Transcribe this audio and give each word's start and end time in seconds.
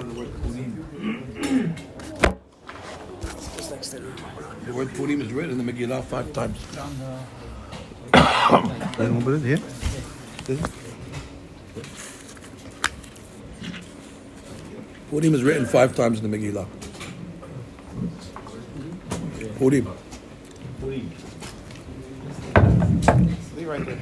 The 0.00 0.06
word 4.72 4.94
Purim 4.94 5.20
is 5.20 5.30
written 5.30 5.50
in 5.50 5.58
the 5.66 5.72
Megillah 5.72 6.02
five 6.04 6.32
times. 6.32 6.56
Anyone 8.98 9.22
put 9.22 9.34
it 9.34 9.42
here? 9.42 9.60
Purim 15.10 15.34
is 15.34 15.42
written 15.42 15.66
five 15.66 15.94
times 15.94 16.20
in 16.20 16.30
the 16.30 16.38
Megillah. 16.38 16.66
Purim. 19.58 19.86
Be 23.54 23.64
right 23.66 23.84
there. 23.84 24.00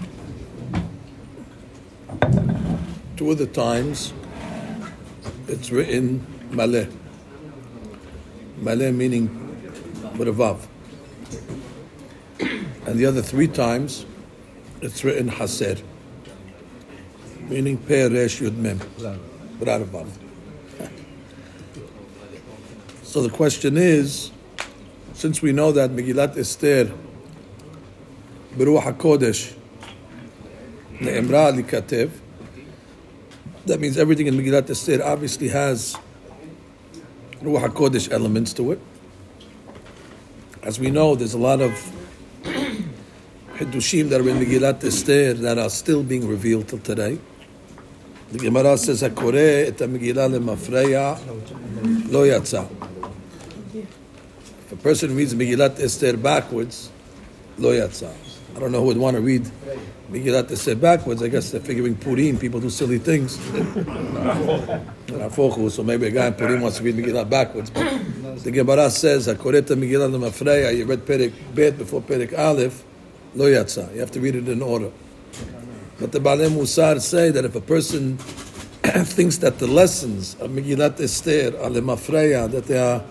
Two 3.16 3.32
of 3.32 3.38
the 3.38 3.46
times 3.46 4.12
it's 5.48 5.70
written 5.70 6.24
Maleh. 6.50 6.92
Maleh 8.60 8.94
meaning 8.94 9.28
with 10.18 10.28
a 10.28 10.32
Vav. 10.32 10.66
And 12.86 12.98
the 12.98 13.06
other 13.06 13.22
three 13.22 13.48
times 13.48 14.04
it's 14.80 15.04
written 15.04 15.30
Haser. 15.30 15.82
Meaning 17.48 17.78
Pe 17.78 18.08
Resh 18.08 18.40
Yud 18.40 18.56
Mem. 18.56 18.78
Without 19.58 19.82
a 19.82 19.84
Vav. 19.84 20.08
So 23.02 23.22
the 23.22 23.30
question 23.30 23.78
is, 23.78 24.30
since 25.14 25.40
we 25.40 25.52
know 25.52 25.72
that 25.72 25.90
Megillat 25.90 26.36
Esther, 26.36 26.92
Beruach 28.54 28.82
HaKodesh, 28.82 29.54
Ne'emra 31.00 31.50
Likatev, 31.58 32.10
that 33.68 33.80
means 33.80 33.98
everything 33.98 34.26
in 34.26 34.34
Megillat 34.34 34.68
Esther 34.70 35.02
obviously 35.04 35.48
has 35.48 35.94
Ruach 37.42 37.68
HaKodesh 37.68 38.10
elements 38.10 38.52
to 38.54 38.72
it. 38.72 38.80
As 40.62 40.80
we 40.80 40.90
know, 40.90 41.14
there's 41.14 41.34
a 41.34 41.38
lot 41.38 41.60
of 41.60 41.72
Hiddushim 42.44 44.08
that 44.08 44.20
are 44.20 44.28
in 44.28 44.38
Megillat 44.38 44.82
Esther 44.82 45.34
that 45.34 45.58
are 45.58 45.68
still 45.68 46.02
being 46.02 46.26
revealed 46.26 46.68
till 46.68 46.78
today. 46.78 47.18
The 48.32 48.38
Gemara 48.38 48.76
says, 48.78 49.02
"Hakore 49.02 49.68
et 49.68 49.76
Megillah 49.76 50.28
lemafreya 50.32 51.18
lo 52.10 52.24
yatsa." 52.26 52.68
If 53.74 54.72
a 54.72 54.76
person 54.76 55.14
reads 55.14 55.34
Megillat 55.34 55.78
Esther 55.80 56.16
backwards, 56.16 56.90
lo 57.58 57.70
yatsa. 57.72 58.12
I 58.58 58.60
don't 58.60 58.72
know 58.72 58.80
who 58.80 58.86
would 58.86 58.96
want 58.96 59.14
to 59.14 59.20
read 59.20 59.48
Megillat 60.10 60.50
Esther 60.50 60.74
backwards. 60.74 61.22
I 61.22 61.28
guess 61.28 61.52
they're 61.52 61.60
figuring 61.60 61.94
Purim. 61.94 62.36
People 62.36 62.58
do 62.58 62.70
silly 62.70 62.98
things. 62.98 63.38
So 65.38 65.82
maybe 65.84 66.06
a 66.06 66.10
guy 66.10 66.26
in 66.26 66.34
Purim 66.34 66.60
wants 66.62 66.78
to 66.78 66.82
read 66.82 66.96
Megillah 66.96 67.28
backwards. 67.30 67.70
But 67.70 68.42
the 68.42 68.50
Gemara 68.50 68.90
says, 68.90 69.28
"Hakoreta 69.28 69.76
Megillah 69.76 70.10
lemafreya." 70.10 70.76
You 70.76 70.86
read 70.86 71.06
Perek 71.06 71.32
Bet 71.54 71.78
before 71.78 72.00
Perek 72.02 72.36
Aleph, 72.36 72.82
lo 73.36 73.46
yatsa. 73.46 73.94
You 73.94 74.00
have 74.00 74.10
to 74.12 74.20
read 74.20 74.34
it 74.34 74.48
in 74.48 74.60
order. 74.60 74.90
But 76.00 76.10
the 76.12 76.18
Balei 76.18 76.48
Musar 76.48 77.00
say 77.00 77.30
that 77.30 77.44
if 77.44 77.54
a 77.54 77.60
person 77.60 78.16
thinks 78.82 79.38
that 79.38 79.60
the 79.60 79.68
lessons 79.68 80.34
of 80.40 80.50
Megillat 80.50 81.00
Esther 81.00 81.56
are 81.60 81.70
lemafreya, 81.70 82.50
that 82.50 82.64
they 82.64 82.78
are, 82.78 83.04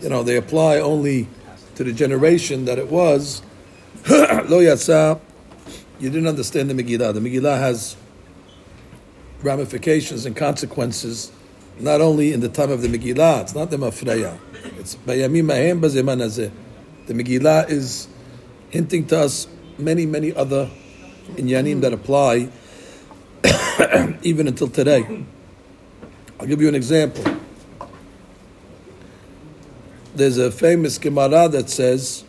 you 0.00 0.08
know, 0.08 0.22
they 0.22 0.36
apply 0.36 0.78
only 0.78 1.26
to 1.74 1.82
the 1.82 1.92
generation 1.92 2.64
that 2.66 2.78
it 2.78 2.88
was, 2.88 3.42
lo 4.48 4.62
yatsa, 4.62 5.20
you 6.00 6.08
didn't 6.08 6.28
understand 6.28 6.70
the 6.70 6.74
Megillah. 6.74 7.12
The 7.12 7.20
Megillah 7.20 7.58
has 7.58 7.94
ramifications 9.42 10.24
and 10.24 10.34
consequences, 10.34 11.30
not 11.78 12.00
only 12.00 12.32
in 12.32 12.40
the 12.40 12.48
time 12.48 12.70
of 12.70 12.80
the 12.80 12.88
Megillah, 12.88 13.42
it's 13.42 13.54
not 13.54 13.70
the 13.70 13.76
Mafreya. 13.76 14.38
It's 14.78 14.94
Bayamim 14.94 15.44
Mahem 15.44 15.82
Bazeman. 15.82 16.50
The 17.06 17.12
Megillah 17.12 17.68
is 17.68 18.08
hinting 18.70 19.06
to 19.08 19.18
us 19.18 19.46
many, 19.76 20.06
many 20.06 20.34
other 20.34 20.70
inyanim 21.34 21.82
that 21.82 21.92
apply 21.92 22.48
even 24.22 24.48
until 24.48 24.68
today. 24.68 25.26
I'll 26.40 26.46
give 26.46 26.62
you 26.62 26.68
an 26.68 26.74
example. 26.74 27.24
There's 30.14 30.38
a 30.38 30.50
famous 30.50 30.96
Gemara 30.96 31.48
that 31.50 31.68
says 31.68 32.24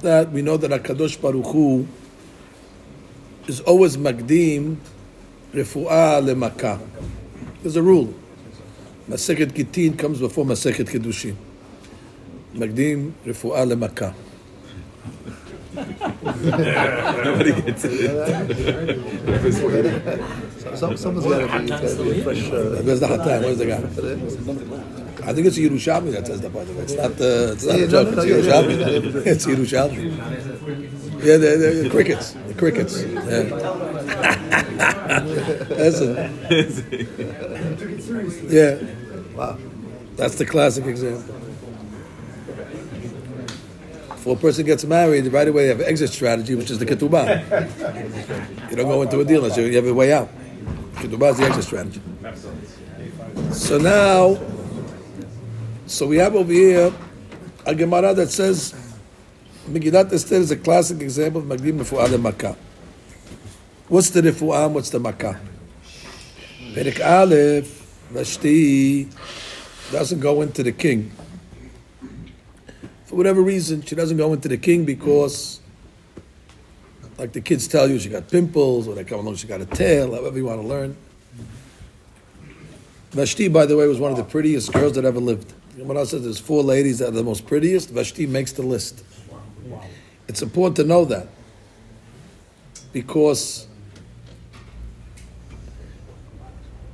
that 0.00 0.30
we 0.30 0.42
know 0.42 0.56
that 0.56 0.70
Hakadosh 0.70 1.20
Baruch 1.20 1.46
Hu 1.46 1.86
is 3.46 3.60
always 3.60 3.96
magdim 3.96 4.76
refuah 5.52 6.20
lemaka. 6.22 6.80
There's 7.62 7.76
a 7.76 7.82
rule. 7.82 8.14
Masechet 9.08 9.52
Gitin 9.52 9.98
comes 9.98 10.20
before 10.20 10.44
Masechet 10.44 10.88
Kedushin. 10.88 11.36
Magdim 12.54 13.12
refuah 13.24 13.66
lemaka. 13.70 14.14
Nobody 17.24 17.52
gets 17.62 17.84
it. 17.84 18.10
Some, 20.76 20.96
someone's 20.96 21.26
got 21.26 21.38
to 21.38 21.60
be, 21.60 21.66
gotta 21.68 21.86
a 21.86 22.22
fresh. 22.22 22.50
Uh, 22.50 22.82
Where's 22.82 23.00
the 23.00 23.06
Hatan? 23.06 23.42
Where's 23.42 23.58
the 23.58 23.66
guy? 23.66 25.03
I 25.26 25.32
think 25.32 25.46
it's 25.46 25.58
Yerushalmi 25.58 26.12
that 26.12 26.26
says 26.26 26.40
that, 26.42 26.52
by 26.52 26.64
the 26.64 26.72
way. 26.74 26.82
It's 26.82 26.94
not, 26.94 27.12
uh, 27.20 27.52
it's 27.54 27.64
not 27.64 27.78
Yeah, 27.78 27.84
a 27.84 27.88
joke. 27.88 28.08
it's 28.12 28.24
Yerushalmi. 28.26 29.26
It's 29.26 29.46
Yerushalmi. 29.46 31.24
Yeah, 31.24 31.36
the, 31.38 31.56
the, 31.56 31.70
the 31.84 31.90
crickets. 31.90 32.32
The 32.32 32.54
crickets. 32.54 33.02
Yeah. 33.02 33.14
Listen. 35.70 36.16
Yeah. 38.50 38.78
wow. 39.34 39.56
That's 40.16 40.34
the 40.36 40.44
classic 40.46 40.84
example. 40.86 41.34
Before 44.08 44.36
a 44.36 44.38
person 44.38 44.64
gets 44.66 44.84
married, 44.84 45.26
right 45.32 45.48
away 45.48 45.62
they 45.64 45.68
have 45.68 45.80
an 45.80 45.86
exit 45.86 46.10
strategy, 46.10 46.54
which 46.54 46.70
is 46.70 46.78
the 46.78 46.86
ketubah. 46.86 47.42
You 48.70 48.76
don't 48.76 48.88
go 48.88 49.02
into 49.02 49.20
a 49.20 49.24
deal 49.24 49.42
unless 49.44 49.56
you 49.58 49.74
have 49.74 49.86
a 49.86 49.92
way 49.94 50.12
out. 50.12 50.28
Ketubah 50.94 51.30
is 51.32 51.38
the 51.38 51.44
exit 51.44 51.64
strategy. 51.64 52.00
So 53.52 53.78
now, 53.78 54.36
so 55.86 56.06
we 56.06 56.16
have 56.16 56.34
over 56.34 56.52
here 56.52 56.92
a 57.66 57.74
Gemara 57.74 58.14
that 58.14 58.30
says 58.30 58.74
Megillat 59.68 60.12
Esther 60.12 60.36
is 60.36 60.50
a 60.50 60.56
classic 60.56 61.00
example 61.00 61.40
of 61.40 61.46
Magdim 61.46 61.78
Refu'ah 61.78 62.10
de 62.10 62.18
Makkah. 62.18 62.56
What's 63.88 64.10
the 64.10 64.22
Refu'ah? 64.22 64.70
What's 64.70 64.90
the 64.90 65.00
Makkah? 65.00 65.40
Perek 66.72 67.04
Aleph, 67.04 67.66
Vashti 68.10 69.08
doesn't 69.92 70.20
go 70.20 70.42
into 70.42 70.62
the 70.62 70.72
king. 70.72 71.12
For 73.04 73.16
whatever 73.16 73.42
reason, 73.42 73.82
she 73.82 73.94
doesn't 73.94 74.16
go 74.16 74.32
into 74.32 74.48
the 74.48 74.56
king 74.58 74.84
because, 74.84 75.60
like 77.16 77.32
the 77.32 77.40
kids 77.40 77.68
tell 77.68 77.88
you, 77.88 77.98
she 77.98 78.08
got 78.08 78.28
pimples, 78.28 78.88
or 78.88 78.94
they 78.94 79.04
come 79.04 79.20
along, 79.20 79.36
she 79.36 79.46
got 79.46 79.60
a 79.60 79.66
tail, 79.66 80.14
however 80.14 80.36
you 80.36 80.46
want 80.46 80.60
to 80.60 80.66
learn. 80.66 80.96
Vashti, 83.12 83.48
by 83.48 83.66
the 83.66 83.76
way, 83.76 83.86
was 83.86 84.00
one 84.00 84.10
of 84.10 84.16
the 84.16 84.24
prettiest 84.24 84.72
girls 84.72 84.94
that 84.94 85.04
ever 85.04 85.20
lived. 85.20 85.52
Gemara 85.76 86.06
says 86.06 86.22
there's 86.22 86.38
four 86.38 86.62
ladies 86.62 87.00
that 87.00 87.08
are 87.08 87.12
the 87.12 87.24
most 87.24 87.46
prettiest. 87.46 87.90
Vashti 87.90 88.26
makes 88.26 88.52
the 88.52 88.62
list. 88.62 89.04
It's 90.28 90.42
important 90.42 90.76
to 90.76 90.84
know 90.84 91.04
that 91.06 91.28
because 92.92 93.66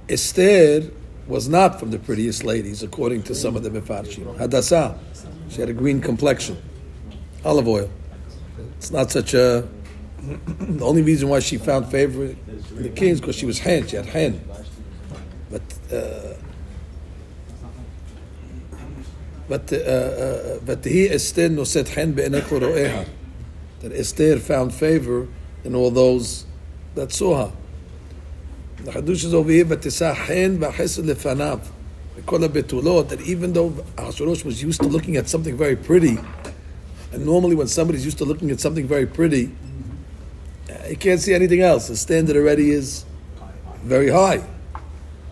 Esther 0.09 0.91
was 1.29 1.49
not 1.49 1.79
from 1.79 1.91
the 1.91 1.99
prettiest 1.99 2.43
ladies, 2.43 2.83
according 2.83 3.23
to 3.25 3.35
some 3.35 3.55
of 3.55 3.63
the 3.63 3.71
Mefarshim. 3.71 4.37
Hadassah, 4.37 4.99
she 5.49 5.61
had 5.61 5.69
a 5.69 5.75
green 5.75 6.01
complexion, 6.01 6.61
olive 7.45 7.69
oil. 7.69 7.91
It's 8.79 8.91
not 8.91 9.11
such 9.11 9.35
a. 9.35 9.69
The 10.23 10.85
only 10.85 11.03
reason 11.03 11.29
why 11.29 11.41
she 11.41 11.57
found 11.57 11.91
favor 11.91 12.25
in 12.25 12.83
the 12.83 12.91
kings 12.91 13.21
because 13.21 13.37
she 13.37 13.47
was 13.47 13.59
hen. 13.59 13.87
She 13.87 13.97
had 13.97 14.07
hen. 14.07 14.43
But 15.51 15.63
uh, 15.93 16.35
but, 19.51 19.73
uh, 19.73 19.77
uh, 19.77 19.81
uh, 19.81 20.59
but 20.65 20.85
he 20.85 21.11
Esther 21.11 21.49
noset 21.49 21.89
hen 21.89 22.13
be'enekoroeha. 22.13 23.05
That 23.81 23.93
Esther 23.93 24.39
found 24.39 24.73
favor 24.73 25.27
in 25.65 25.75
all 25.75 25.91
those 25.91 26.47
that 26.95 27.11
saw 27.11 27.47
her. 27.47 27.53
The 28.85 28.93
Hadush 28.93 29.25
is 29.25 29.35
over 29.35 29.51
here, 29.51 29.65
but 29.65 29.83
hen 29.83 30.59
ba'chesed 30.59 31.03
lefanav. 31.05 31.63
We 32.15 32.23
call 32.23 32.45
it 32.45 32.53
betulot, 32.53 33.09
that 33.09 33.23
even 33.23 33.53
though 33.53 33.71
Ahasuerus 33.99 34.45
was 34.45 34.63
used 34.63 34.83
to 34.83 34.87
looking 34.87 35.17
at 35.17 35.29
something 35.29 35.57
very 35.57 35.75
pretty, 35.75 36.17
and 37.11 37.27
normally 37.27 37.57
when 37.57 37.67
somebody's 37.67 38.05
used 38.05 38.19
to 38.19 38.25
looking 38.25 38.53
at 38.53 38.61
something 38.61 38.87
very 38.87 39.07
pretty, 39.07 39.51
he 40.87 40.95
can't 40.95 41.21
see 41.21 41.35
anything 41.35 41.61
else. 41.61 41.89
The 41.89 41.97
standard 41.97 42.37
already 42.37 42.71
is 42.71 43.05
very 43.83 44.11
high. 44.11 44.45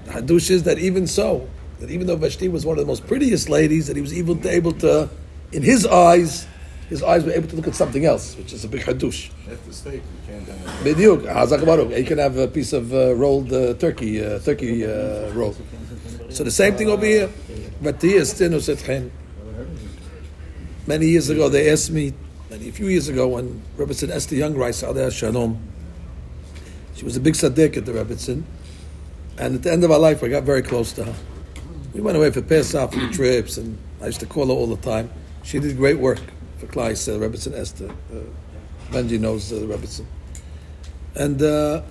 The 0.07 0.11
Hadush 0.11 0.51
is 0.51 0.65
that 0.65 0.79
even 0.79 1.07
so, 1.07 1.49
that 1.81 1.91
even 1.91 2.07
though 2.07 2.17
Vashti 2.17 2.49
was 2.49 2.67
one 2.67 2.79
of 2.79 2.85
the 2.85 2.89
most 2.89 3.07
prettiest 3.07 3.49
ladies, 3.49 3.87
that 3.87 3.97
he 3.97 4.03
was 4.03 4.13
even 4.13 4.45
able 4.47 4.73
to, 4.73 5.09
in 5.53 5.63
his 5.63 5.87
eyes, 5.87 6.47
his 6.89 7.03
eyes 7.03 7.25
were 7.25 7.33
able 7.33 7.49
to 7.49 7.57
look 7.57 7.69
at 7.69 7.75
something 7.75 8.05
else, 8.05 8.37
which 8.37 8.53
is 8.53 8.65
a 8.65 8.69
big 8.69 8.83
Hadush. 8.83 9.31
That's 9.47 9.61
the 9.63 9.73
steak. 9.73 10.03
You 10.29 10.43
can't. 10.45 11.65
Baruch. 11.67 11.97
You 11.97 12.05
can 12.05 12.19
have 12.19 12.37
a 12.39 12.49
piece 12.49 12.73
of 12.73 12.93
uh, 12.93 13.15
rolled 13.15 13.53
uh, 13.53 13.75
turkey, 13.75 14.25
uh, 14.25 14.39
turkey 14.39 14.87
uh, 14.87 15.31
roll. 15.33 15.55
So 16.31 16.45
the 16.45 16.51
same 16.51 16.77
thing 16.77 16.89
over 16.89 17.05
here. 17.05 17.29
V'tihi 17.83 18.21
Esther 18.21 18.49
Noset 18.49 19.11
Many 20.87 21.07
years 21.07 21.29
ago, 21.29 21.49
they 21.49 21.71
asked 21.71 21.91
me, 21.91 22.15
many, 22.51 22.71
a 22.71 22.73
few 22.73 22.89
years 22.89 23.09
ago, 23.09 23.29
when 23.29 23.63
Rebbetzin 23.77 24.11
Esther 24.11 24.37
Jungreis, 24.37 24.83
Aleh 24.83 25.13
Shalom, 25.13 25.61
she 26.95 27.05
was 27.05 27.17
a 27.17 27.21
big 27.21 27.35
tzaddik 27.35 27.77
at 27.77 27.85
the 27.85 27.93
Rebbetzin, 27.93 28.43
and 29.37 29.57
at 29.57 29.63
the 29.63 29.71
end 29.71 29.85
of 29.85 29.91
our 29.91 29.99
life, 29.99 30.25
I 30.25 30.29
got 30.29 30.45
very 30.45 30.63
close 30.63 30.93
to 30.95 31.05
her. 31.05 31.15
We 31.99 32.05
went 32.05 32.17
away 32.17 32.31
for 32.31 32.43
Pesach, 32.43 32.93
for 32.93 33.13
trips, 33.13 33.57
and 33.57 33.77
I 34.01 34.07
used 34.07 34.21
to 34.21 34.27
call 34.27 34.47
her 34.47 34.53
all 34.53 34.69
the 34.69 34.77
time. 34.77 35.11
She 35.43 35.59
did 35.59 35.77
great 35.77 35.99
work 35.99 36.21
for 36.59 36.69
Klai, 36.69 36.93
uh, 36.93 37.57
Esther. 37.57 37.91
Uh, 37.91 38.21
Benji 38.93 39.19
knows 39.19 39.53
uh, 39.53 39.57
Rebbetzin. 39.57 40.05
And 41.17 41.43
uh, 41.43 41.83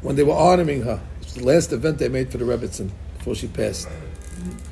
when 0.00 0.14
they 0.14 0.22
were 0.22 0.36
honoring 0.36 0.82
her, 0.82 1.00
it 1.20 1.24
was 1.24 1.34
the 1.34 1.44
last 1.44 1.72
event 1.72 1.98
they 1.98 2.08
made 2.08 2.30
for 2.30 2.38
the 2.38 2.44
Rebbetzin 2.44 2.92
before 3.16 3.34
she 3.34 3.48
passed. 3.48 3.88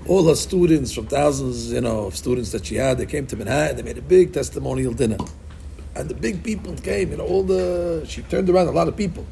All 0.06 0.28
her 0.28 0.36
students, 0.36 0.92
from 0.92 1.08
thousands, 1.08 1.72
you 1.72 1.80
know, 1.80 2.06
of 2.06 2.16
students 2.16 2.52
that 2.52 2.64
she 2.64 2.76
had, 2.76 2.98
they 2.98 3.06
came 3.06 3.26
to 3.26 3.36
Manhattan. 3.36 3.76
They 3.76 3.82
made 3.82 3.98
a 3.98 4.02
big 4.02 4.32
testimonial 4.32 4.92
dinner, 4.92 5.18
and 5.96 6.08
the 6.08 6.14
big 6.14 6.44
people 6.44 6.76
came. 6.76 7.10
You 7.10 7.16
know, 7.16 7.26
all 7.26 7.42
the 7.42 8.06
she 8.08 8.22
turned 8.22 8.48
around 8.48 8.68
a 8.68 8.70
lot 8.70 8.86
of 8.86 8.96
people, 8.96 9.26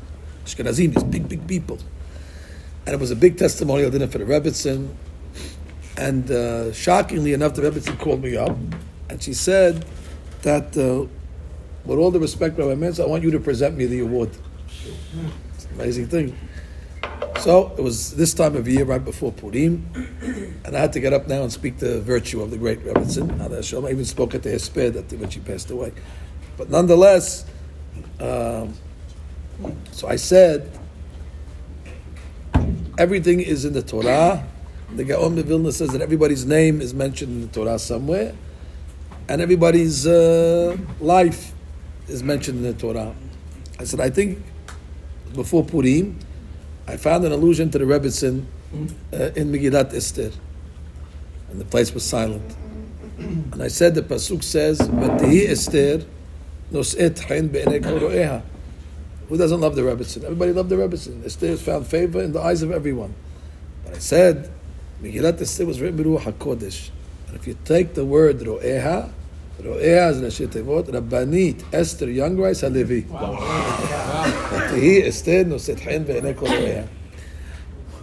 Ashkenazim, 0.44 0.94
these 0.94 1.04
big, 1.04 1.28
big 1.28 1.46
people, 1.46 1.78
and 2.86 2.94
it 2.94 3.00
was 3.00 3.10
a 3.10 3.16
big 3.16 3.38
testimonial 3.38 3.90
dinner 3.90 4.06
for 4.06 4.18
the 4.18 4.24
Rebbetzin. 4.24 4.94
And 5.96 6.30
uh, 6.30 6.72
shockingly 6.72 7.32
enough, 7.32 7.54
the 7.54 7.62
Rebbetzin 7.62 7.98
called 7.98 8.22
me 8.22 8.36
up, 8.36 8.56
and 9.08 9.22
she 9.22 9.32
said 9.32 9.84
that, 10.42 10.76
uh, 10.76 11.06
with 11.84 11.98
all 11.98 12.10
the 12.10 12.20
respect, 12.20 12.58
Rabbi 12.58 12.74
Menz, 12.74 13.02
I 13.02 13.06
want 13.06 13.22
you 13.22 13.30
to 13.30 13.40
present 13.40 13.76
me 13.76 13.86
the 13.86 14.00
award. 14.00 14.30
It's 15.54 15.66
an 15.66 15.74
amazing 15.74 16.08
thing. 16.08 16.36
So 17.40 17.72
it 17.76 17.82
was 17.82 18.16
this 18.16 18.32
time 18.32 18.56
of 18.56 18.66
year, 18.66 18.84
right 18.84 19.04
before 19.04 19.30
Purim, 19.30 19.86
and 20.64 20.76
I 20.76 20.80
had 20.80 20.92
to 20.94 21.00
get 21.00 21.12
up 21.12 21.28
now 21.28 21.42
and 21.42 21.52
speak 21.52 21.78
the 21.78 22.00
virtue 22.00 22.40
of 22.42 22.50
the 22.50 22.56
great 22.56 22.82
Rebbetzin. 22.84 23.40
I 23.40 23.90
even 23.90 24.04
spoke 24.04 24.34
at 24.34 24.42
the 24.42 24.50
Hesped 24.50 24.94
that 24.94 25.12
when 25.18 25.28
she 25.30 25.40
passed 25.40 25.70
away. 25.70 25.92
But 26.56 26.70
nonetheless, 26.70 27.44
um, 28.18 28.74
so 29.92 30.08
I 30.08 30.16
said, 30.16 30.70
everything 32.98 33.40
is 33.40 33.64
in 33.64 33.72
the 33.72 33.82
Torah. 33.82 34.46
The 34.94 35.04
Gaon 35.04 35.38
of 35.38 35.46
Vilna 35.46 35.72
says 35.72 35.90
that 35.90 36.00
everybody's 36.00 36.44
name 36.44 36.80
is 36.80 36.94
mentioned 36.94 37.32
in 37.32 37.40
the 37.48 37.52
Torah 37.52 37.78
somewhere, 37.78 38.34
and 39.28 39.40
everybody's 39.40 40.06
uh, 40.06 40.76
life 41.00 41.52
is 42.08 42.22
mentioned 42.22 42.58
in 42.58 42.64
the 42.64 42.78
Torah. 42.78 43.14
I 43.80 43.84
said, 43.84 44.00
I 44.00 44.10
think 44.10 44.38
before 45.34 45.64
Purim, 45.64 46.18
I 46.86 46.96
found 46.96 47.24
an 47.24 47.32
allusion 47.32 47.70
to 47.70 47.78
the 47.78 47.84
Rebbetzin 47.84 48.44
uh, 49.12 49.16
in 49.34 49.50
Megillat 49.50 49.94
Esther, 49.94 50.30
and 51.50 51.60
the 51.60 51.64
place 51.64 51.92
was 51.92 52.04
silent. 52.04 52.56
And 53.18 53.62
I 53.62 53.68
said 53.68 53.94
the 53.94 54.02
pasuk 54.02 54.42
says, 54.42 54.78
"V'tihi 54.80 55.48
Esther 55.48 56.04
nos'et 56.70 57.16
ro'eha." 58.00 58.42
Who 59.28 59.36
doesn't 59.36 59.60
love 59.60 59.74
the 59.74 59.82
Rebbetzin? 59.82 60.24
Everybody 60.24 60.52
loved 60.52 60.68
the 60.68 60.76
Rebbetzin. 60.76 61.24
Esther 61.24 61.48
has 61.48 61.62
found 61.62 61.86
favor 61.86 62.22
in 62.22 62.32
the 62.32 62.40
eyes 62.40 62.62
of 62.62 62.70
everyone. 62.70 63.14
But 63.84 63.94
I 63.94 63.98
said, 63.98 64.50
Megillat 65.02 65.40
Esther 65.40 65.64
was 65.66 65.80
written 65.80 66.04
Ruach 66.04 66.32
HaKodesh. 66.32 66.90
And 67.28 67.36
if 67.36 67.46
you 67.46 67.56
take 67.64 67.94
the 67.94 68.04
word 68.04 68.40
Ro'eha, 68.40 69.10
Ro'eha 69.60 70.10
is 70.10 70.20
Rashi 70.20 70.46
Tevot, 70.46 70.88
Rabbanit 70.88 71.64
Esther 71.72 72.06
Jungreis 72.06 72.60
Halevi. 72.60 73.02
Wow. 73.02 73.32
wow. 73.32 73.40
wow. 76.60 77.03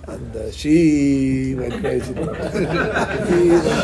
And 0.08 0.36
uh, 0.36 0.52
she 0.52 1.54
went 1.56 1.74
crazy. 1.80 2.14
she 2.14 2.66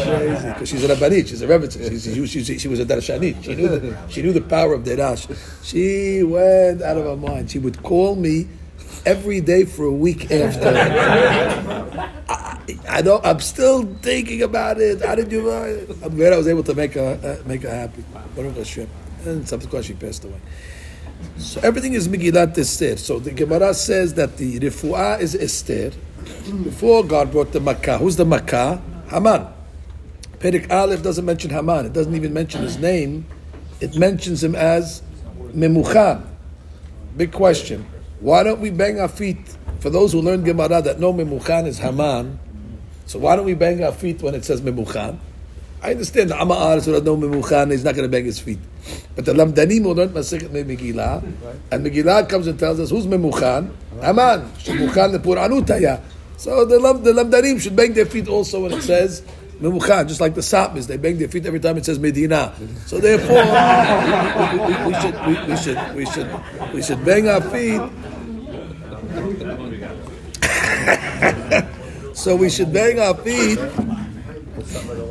crazy 0.02 0.48
because 0.50 0.70
she's 0.70 0.84
a 0.84 0.96
rabbanit. 0.96 1.28
She's 1.28 1.42
a 1.42 1.48
rebbe. 1.48 1.70
She, 1.72 2.28
she, 2.28 2.44
she, 2.44 2.58
she 2.58 2.68
was 2.68 2.80
a 2.80 2.86
darshanit. 2.86 3.44
She 3.44 3.56
knew 3.56 3.68
the, 3.68 3.98
she 4.10 4.22
knew 4.24 4.34
the 4.34 4.42
power 4.42 4.74
of 4.74 4.84
derash. 4.84 5.28
She 5.64 6.24
went 6.24 6.82
out 6.82 6.98
of 6.98 7.06
her 7.06 7.16
mind. 7.16 7.52
She 7.52 7.60
would 7.60 7.84
call 7.84 8.16
me 8.16 8.48
every 9.06 9.42
day 9.42 9.66
for 9.66 9.86
a 9.86 9.92
week 9.92 10.32
after. 10.32 10.74
I, 12.30 12.60
I 12.90 13.02
don't. 13.02 13.24
I'm 13.26 13.40
still 13.40 13.86
thinking 14.02 14.42
about 14.42 14.80
it. 14.82 15.02
How 15.06 15.16
did 15.16 15.32
you? 15.32 15.52
I'm 15.52 16.16
glad 16.16 16.34
I 16.34 16.38
was 16.38 16.48
able 16.48 16.64
to 16.64 16.74
make 16.74 16.94
her 16.94 17.20
uh, 17.24 17.48
make 17.48 17.62
her 17.62 17.70
happy. 17.70 18.04
And 19.26 19.48
subsequently, 19.48 19.88
she 19.88 19.94
passed 19.94 20.24
away. 20.26 20.40
So 21.38 21.62
everything 21.62 21.94
is 21.94 22.08
Megillat 22.08 22.58
Esther. 22.58 22.98
So 22.98 23.20
the 23.20 23.32
Gemara 23.32 23.74
says 23.74 24.14
that 24.16 24.38
the 24.38 24.60
Refuah 24.60 25.20
is 25.20 25.36
Esther. 25.36 25.92
Before 26.64 27.04
God 27.04 27.32
brought 27.32 27.52
the 27.52 27.60
Makkah. 27.60 27.98
Who's 27.98 28.16
the 28.16 28.26
Makkah? 28.26 28.82
Haman. 29.10 29.48
Perek 30.40 30.72
Aleph 30.72 31.02
doesn't 31.02 31.26
mention 31.26 31.50
Haman. 31.50 31.86
It 31.88 31.94
doesn't 31.94 32.16
even 32.16 32.34
mention 32.34 32.62
his 32.62 32.78
name. 32.78 33.26
It 33.80 33.96
mentions 33.96 34.44
him 34.44 34.56
as 34.56 35.02
Memuchan. 35.54 36.26
Big 37.16 37.32
question. 37.32 37.86
Why 38.20 38.44
don't 38.44 38.62
we 38.62 38.70
bang 38.70 39.00
our 39.00 39.08
feet? 39.08 39.58
For 39.80 39.90
those 39.90 40.12
who 40.12 40.22
learn 40.22 40.44
Gemara 40.44 40.82
that 40.82 41.00
know 41.00 41.14
Memuchan 41.14 41.68
is 41.68 41.78
Haman, 41.80 42.40
so 43.06 43.20
why 43.20 43.36
don't 43.36 43.46
we 43.46 43.54
bang 43.54 43.84
our 43.84 43.92
feet 43.92 44.22
when 44.22 44.34
it 44.36 44.44
says 44.44 44.62
Memuchan? 44.62 45.18
I 45.82 45.92
understand 45.92 46.32
the 46.32 46.36
Ama'ar 46.36 46.84
who 46.84 46.92
doesn't 46.92 47.06
know 47.06 47.16
Memuchan 47.16 47.72
is 47.72 47.84
not 47.84 47.94
going 47.94 48.10
to 48.10 48.12
bang 48.12 48.26
his 48.26 48.40
feet. 48.40 48.58
But 49.16 49.26
the 49.26 49.34
Lamdanim 49.34 49.84
who 49.84 49.94
learned 49.94 50.12
Masechet 50.12 50.50
Megillah, 50.50 51.24
and 51.72 51.86
Megillah 51.86 52.28
comes 52.28 52.48
and 52.48 52.58
tells 52.58 52.80
us 52.80 52.90
who's 52.90 53.06
Memuchan? 53.06 53.72
Haman. 54.02 54.52
Shemuchan 54.58 55.12
the 55.12 55.20
Puranutaya. 55.20 56.02
So 56.38 56.66
the, 56.66 56.78
the 56.78 57.12
Lamdanim 57.14 57.60
should 57.60 57.76
bang 57.76 57.94
their 57.94 58.06
feet 58.06 58.28
also 58.28 58.62
when 58.64 58.74
it 58.74 58.84
says 58.84 59.24
Memuchan, 59.60 60.08
just 60.08 60.22
like 60.22 60.36
the 60.36 60.42
Satmars, 60.42 60.86
they 60.86 60.98
bang 60.98 61.18
their 61.18 61.28
feet 61.28 61.48
every 61.48 61.60
time 61.60 61.78
it 61.78 61.86
says 61.86 61.98
Medina. 61.98 62.54
So 62.86 63.00
therefore, 63.00 63.44
we, 64.54 64.60
we, 64.60 64.76
we, 64.78 64.86
we, 64.86 64.94
should, 65.02 65.16
we, 65.26 65.34
we, 65.50 65.58
should, 65.58 65.96
we, 65.96 66.06
should, 66.06 66.74
we 66.74 66.82
should 66.84 67.04
bang 67.04 67.28
our 67.28 67.42
feet. 67.42 67.82
so 72.16 72.36
we 72.36 72.52
should 72.52 72.72
bang 72.72 73.00
our 73.00 73.16
feet. 73.16 73.58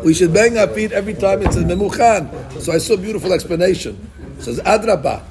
We 0.05 0.15
should 0.15 0.33
bang 0.33 0.57
our 0.59 0.69
feet 0.69 0.93
every 0.93 1.15
time 1.15 1.43
it 1.43 1.53
says 1.53 1.65
Memuchan. 1.65 2.61
So 2.61 2.73
I 2.73 2.79
saw 2.79 2.95
a 2.95 2.99
beautiful 2.99 3.33
explanation. 3.33 3.99
It 4.39 4.43
says 4.45 4.61
Adraba. 4.61 5.25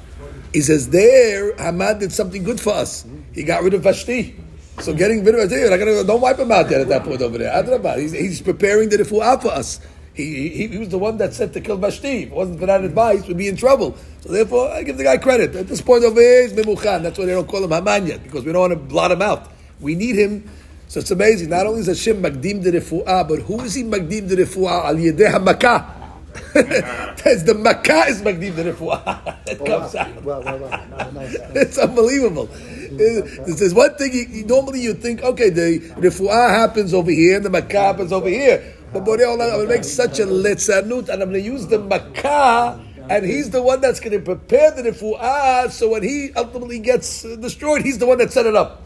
He 0.52 0.60
says 0.60 0.90
there, 0.90 1.56
Haman 1.56 2.00
did 2.00 2.12
something 2.12 2.42
good 2.42 2.60
for 2.60 2.74
us. 2.74 3.06
He 3.32 3.44
got 3.44 3.62
rid 3.62 3.72
of 3.72 3.82
Vashti. 3.82 4.36
So 4.80 4.92
getting 4.94 5.24
rid 5.24 5.34
of 5.34 5.50
you're 5.50 5.70
not 5.70 5.78
gonna, 5.78 6.04
don't 6.04 6.20
wipe 6.20 6.38
him 6.38 6.52
out 6.52 6.68
there 6.68 6.80
at 6.80 6.88
that 6.88 7.04
point 7.04 7.22
over 7.22 7.38
there. 7.38 7.98
He's, 7.98 8.12
he's 8.12 8.42
preparing 8.42 8.88
the 8.88 8.98
refuah 8.98 9.40
for 9.40 9.48
us. 9.48 9.80
He, 10.14 10.48
he, 10.48 10.66
he 10.68 10.78
was 10.78 10.88
the 10.88 10.98
one 10.98 11.18
that 11.18 11.34
said 11.34 11.52
to 11.52 11.60
kill 11.60 11.76
Vashti. 11.76 12.22
If 12.22 12.28
it 12.28 12.34
wasn't 12.34 12.60
for 12.60 12.66
that 12.66 12.82
advice, 12.84 13.26
we'd 13.26 13.36
be 13.36 13.48
in 13.48 13.56
trouble. 13.56 13.96
So 14.20 14.32
therefore, 14.32 14.70
I 14.70 14.82
give 14.82 14.96
the 14.96 15.04
guy 15.04 15.18
credit. 15.18 15.54
At 15.54 15.66
this 15.66 15.82
point 15.82 16.04
over 16.04 16.20
here, 16.20 16.48
he's 16.48 16.52
Memuchan. 16.52 17.02
That's 17.02 17.18
why 17.18 17.26
they 17.26 17.32
don't 17.32 17.46
call 17.46 17.64
him 17.64 17.70
Haman 17.70 18.06
yet, 18.06 18.22
because 18.22 18.44
we 18.44 18.52
don't 18.52 18.70
want 18.70 18.72
to 18.72 18.78
blot 18.78 19.10
him 19.10 19.20
out. 19.20 19.50
We 19.80 19.94
need 19.94 20.16
him. 20.16 20.48
So 20.88 21.00
it's 21.00 21.10
amazing. 21.10 21.50
Not 21.50 21.66
only 21.66 21.80
is 21.80 21.86
Hashem 21.88 22.22
Magdim 22.22 22.62
the 22.62 22.70
Refu'ah, 22.70 23.28
but 23.28 23.40
who 23.40 23.60
is 23.62 23.74
he 23.74 23.82
Magdim 23.82 24.28
the 24.28 24.36
Refu'ah? 24.36 24.86
Al 24.86 24.94
Yedeh 24.94 25.34
HaMakah. 25.34 26.05
That's 26.54 27.42
the 27.44 27.54
Makkah 27.54 28.04
is 28.08 28.22
Magdim 28.22 28.54
the 28.56 28.72
Refu'ah. 28.72 29.36
That 29.46 29.64
comes 29.64 29.94
out. 29.94 30.22
Well, 30.24 30.42
well, 30.42 30.58
well. 30.58 30.86
No, 30.90 31.10
no, 31.10 31.20
no. 31.20 31.60
It's 31.60 31.78
unbelievable. 31.78 32.46
This 32.46 33.60
is 33.60 33.72
one 33.74 33.94
thing. 33.96 34.12
You, 34.12 34.26
you- 34.28 34.46
normally 34.46 34.80
you 34.80 34.94
think, 34.94 35.22
okay, 35.22 35.50
the 35.50 35.78
refuah 35.96 36.50
happens 36.50 36.92
over 36.94 37.10
here 37.10 37.36
and 37.36 37.44
the 37.44 37.50
makkah 37.50 37.80
happens 37.80 38.12
over 38.12 38.28
here. 38.28 38.74
But 38.92 39.04
Borei 39.04 39.20
Olam, 39.26 39.42
I'm 39.52 39.56
going 39.56 39.68
to 39.68 39.74
make 39.74 39.84
such 39.84 40.18
a 40.20 40.26
litzanut 40.26 41.08
and 41.08 41.22
I'm 41.22 41.30
going 41.30 41.34
to 41.34 41.40
use 41.40 41.66
the 41.66 41.78
makkah 41.78 42.80
and 43.08 43.24
he's 43.24 43.50
the 43.50 43.62
one 43.62 43.80
that's 43.80 44.00
going 44.00 44.12
to 44.12 44.20
prepare 44.20 44.70
the 44.72 44.82
refuah 44.90 45.70
so 45.70 45.90
when 45.90 46.02
he 46.02 46.30
ultimately 46.36 46.78
gets 46.80 47.22
destroyed, 47.22 47.82
he's 47.82 47.98
the 47.98 48.06
one 48.06 48.18
that 48.18 48.32
set 48.32 48.46
it 48.46 48.56
up. 48.56 48.82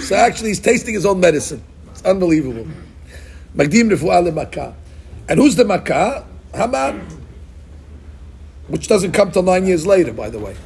So 0.00 0.16
actually 0.16 0.50
he's 0.50 0.60
tasting 0.60 0.94
his 0.94 1.04
own 1.06 1.20
medicine. 1.20 1.62
It's 1.90 2.02
unbelievable. 2.04 2.66
Magdim 3.56 3.90
refuah 3.90 4.24
le 4.24 4.32
makkah. 4.32 4.74
And 5.28 5.38
who's 5.38 5.56
the 5.56 5.64
makkah? 5.64 6.26
Haman. 6.54 7.06
Which 8.68 8.88
doesn't 8.88 9.12
come 9.12 9.30
till 9.32 9.42
nine 9.42 9.66
years 9.66 9.86
later, 9.86 10.12
by 10.12 10.30
the 10.30 10.38
way. 10.38 10.56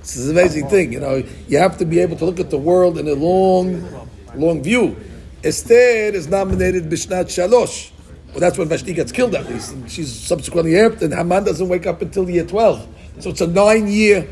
This 0.00 0.16
is 0.16 0.28
an 0.28 0.38
amazing 0.38 0.68
thing, 0.68 0.92
you 0.92 1.00
know. 1.00 1.22
You 1.48 1.58
have 1.58 1.78
to 1.78 1.84
be 1.84 1.98
able 2.00 2.16
to 2.16 2.24
look 2.24 2.40
at 2.40 2.50
the 2.50 2.58
world 2.58 2.98
in 2.98 3.08
a 3.08 3.14
long, 3.14 4.08
long 4.34 4.62
view. 4.62 4.96
Esther 5.42 5.74
is 5.74 6.28
nominated 6.28 6.84
Bishnat 6.88 7.26
Shalosh. 7.26 7.90
Well, 8.28 8.40
that's 8.40 8.58
when 8.58 8.68
Vashti 8.68 8.92
gets 8.92 9.12
killed, 9.12 9.34
at 9.34 9.48
least. 9.48 9.72
And 9.72 9.90
she's 9.90 10.12
subsequently 10.12 10.76
heir, 10.76 10.92
and 10.92 11.12
Haman 11.12 11.44
doesn't 11.44 11.68
wake 11.68 11.86
up 11.86 12.02
until 12.02 12.28
year 12.28 12.44
12. 12.44 12.86
So 13.20 13.30
it's 13.30 13.40
a 13.40 13.46
nine 13.46 13.88
year. 13.88 14.28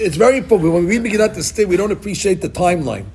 It's 0.00 0.16
very 0.16 0.38
important. 0.38 0.72
When 0.72 0.86
we 0.86 0.98
read 0.98 1.10
Megillat 1.10 1.36
Esther, 1.36 1.66
we 1.66 1.76
don't 1.76 1.92
appreciate 1.92 2.40
the 2.40 2.48
timeline. 2.48 3.06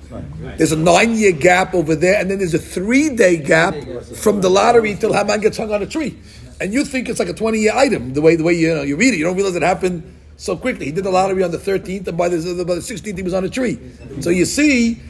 There's 0.57 0.71
a 0.71 0.77
nine 0.77 1.15
year 1.15 1.31
gap 1.31 1.73
over 1.73 1.95
there, 1.95 2.19
and 2.19 2.29
then 2.29 2.39
there's 2.39 2.53
a 2.53 2.59
three 2.59 3.15
day 3.15 3.37
gap 3.37 3.75
from 4.15 4.41
the 4.41 4.49
lottery 4.49 4.95
till 4.95 5.13
Haman 5.13 5.41
gets 5.41 5.57
hung 5.57 5.71
on 5.71 5.81
a 5.81 5.87
tree. 5.87 6.17
And 6.59 6.73
you 6.73 6.85
think 6.85 7.09
it's 7.09 7.19
like 7.19 7.29
a 7.29 7.33
20 7.33 7.59
year 7.59 7.73
item, 7.73 8.13
the 8.13 8.21
way, 8.21 8.35
the 8.35 8.43
way 8.43 8.53
you, 8.53 8.73
know, 8.73 8.83
you 8.83 8.95
read 8.95 9.13
it. 9.13 9.17
You 9.17 9.25
don't 9.25 9.35
realize 9.35 9.55
it 9.55 9.63
happened 9.63 10.03
so 10.37 10.57
quickly. 10.57 10.85
He 10.87 10.91
did 10.91 11.03
the 11.05 11.11
lottery 11.11 11.43
on 11.43 11.51
the 11.51 11.57
13th, 11.57 12.07
and 12.07 12.17
by 12.17 12.29
the, 12.29 12.65
by 12.65 12.75
the 12.75 12.81
16th, 12.81 13.17
he 13.17 13.23
was 13.23 13.33
on 13.33 13.43
a 13.43 13.49
tree. 13.49 13.79
So 14.19 14.29
you 14.29 14.45
see, 14.45 15.01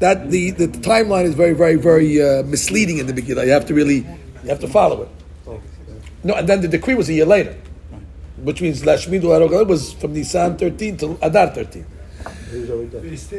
that 0.00 0.30
the, 0.30 0.50
the 0.50 0.66
timeline 0.66 1.24
is 1.24 1.34
very, 1.34 1.54
very, 1.54 1.76
very 1.76 2.20
uh, 2.20 2.42
misleading 2.44 2.98
in 2.98 3.06
the 3.06 3.12
Megillah. 3.12 3.46
You 3.46 3.52
have 3.52 3.66
to 3.66 3.74
really, 3.74 3.98
you 4.42 4.48
have 4.48 4.60
to 4.60 4.68
follow 4.68 5.02
it. 5.02 5.08
No, 6.22 6.34
and 6.34 6.48
then 6.48 6.60
the 6.62 6.68
decree 6.68 6.94
was 6.94 7.08
a 7.08 7.12
year 7.12 7.26
later, 7.26 7.54
which 8.36 8.60
means 8.60 8.82
Lashmidu 8.82 9.22
Harogal 9.22 9.66
was 9.66 9.92
from 9.92 10.12
Nisan 10.12 10.56
13 10.56 10.96
to 10.98 11.18
Adar 11.22 11.48
13. 11.48 11.86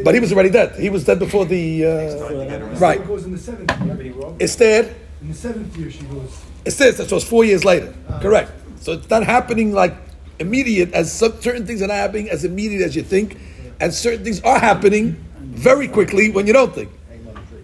But 0.03 0.13
he 0.13 0.19
was 0.19 0.31
already 0.31 0.49
dead. 0.49 0.75
He 0.79 0.89
was 0.89 1.05
dead 1.05 1.19
before 1.19 1.45
the 1.45 1.85
uh, 1.85 2.77
right. 2.79 3.05
Goes 3.05 3.25
in 3.25 3.31
the 3.31 3.37
seventh 3.37 3.71
year. 4.01 4.13
Esther, 4.39 4.93
In 5.21 5.29
the 5.29 5.33
seventh 5.33 5.75
year, 5.77 5.89
she 5.89 6.03
goes. 6.03 6.41
Esther, 6.65 6.91
so 6.91 7.15
it's 7.15 7.25
four 7.25 7.45
years 7.45 7.63
later. 7.63 7.93
Correct. 8.21 8.51
So 8.81 8.93
it's 8.93 9.09
not 9.09 9.23
happening 9.23 9.71
like 9.71 9.95
immediate 10.39 10.93
as 10.93 11.11
some, 11.11 11.39
certain 11.41 11.65
things 11.65 11.81
are 11.81 11.87
not 11.87 11.95
happening 11.95 12.29
as 12.29 12.43
immediate 12.43 12.83
as 12.83 12.95
you 12.95 13.03
think, 13.03 13.37
and 13.79 13.93
certain 13.93 14.23
things 14.23 14.41
are 14.41 14.59
happening 14.59 15.15
very 15.39 15.87
quickly 15.87 16.31
when 16.31 16.45
you 16.45 16.53
don't 16.53 16.73
think. 16.73 16.91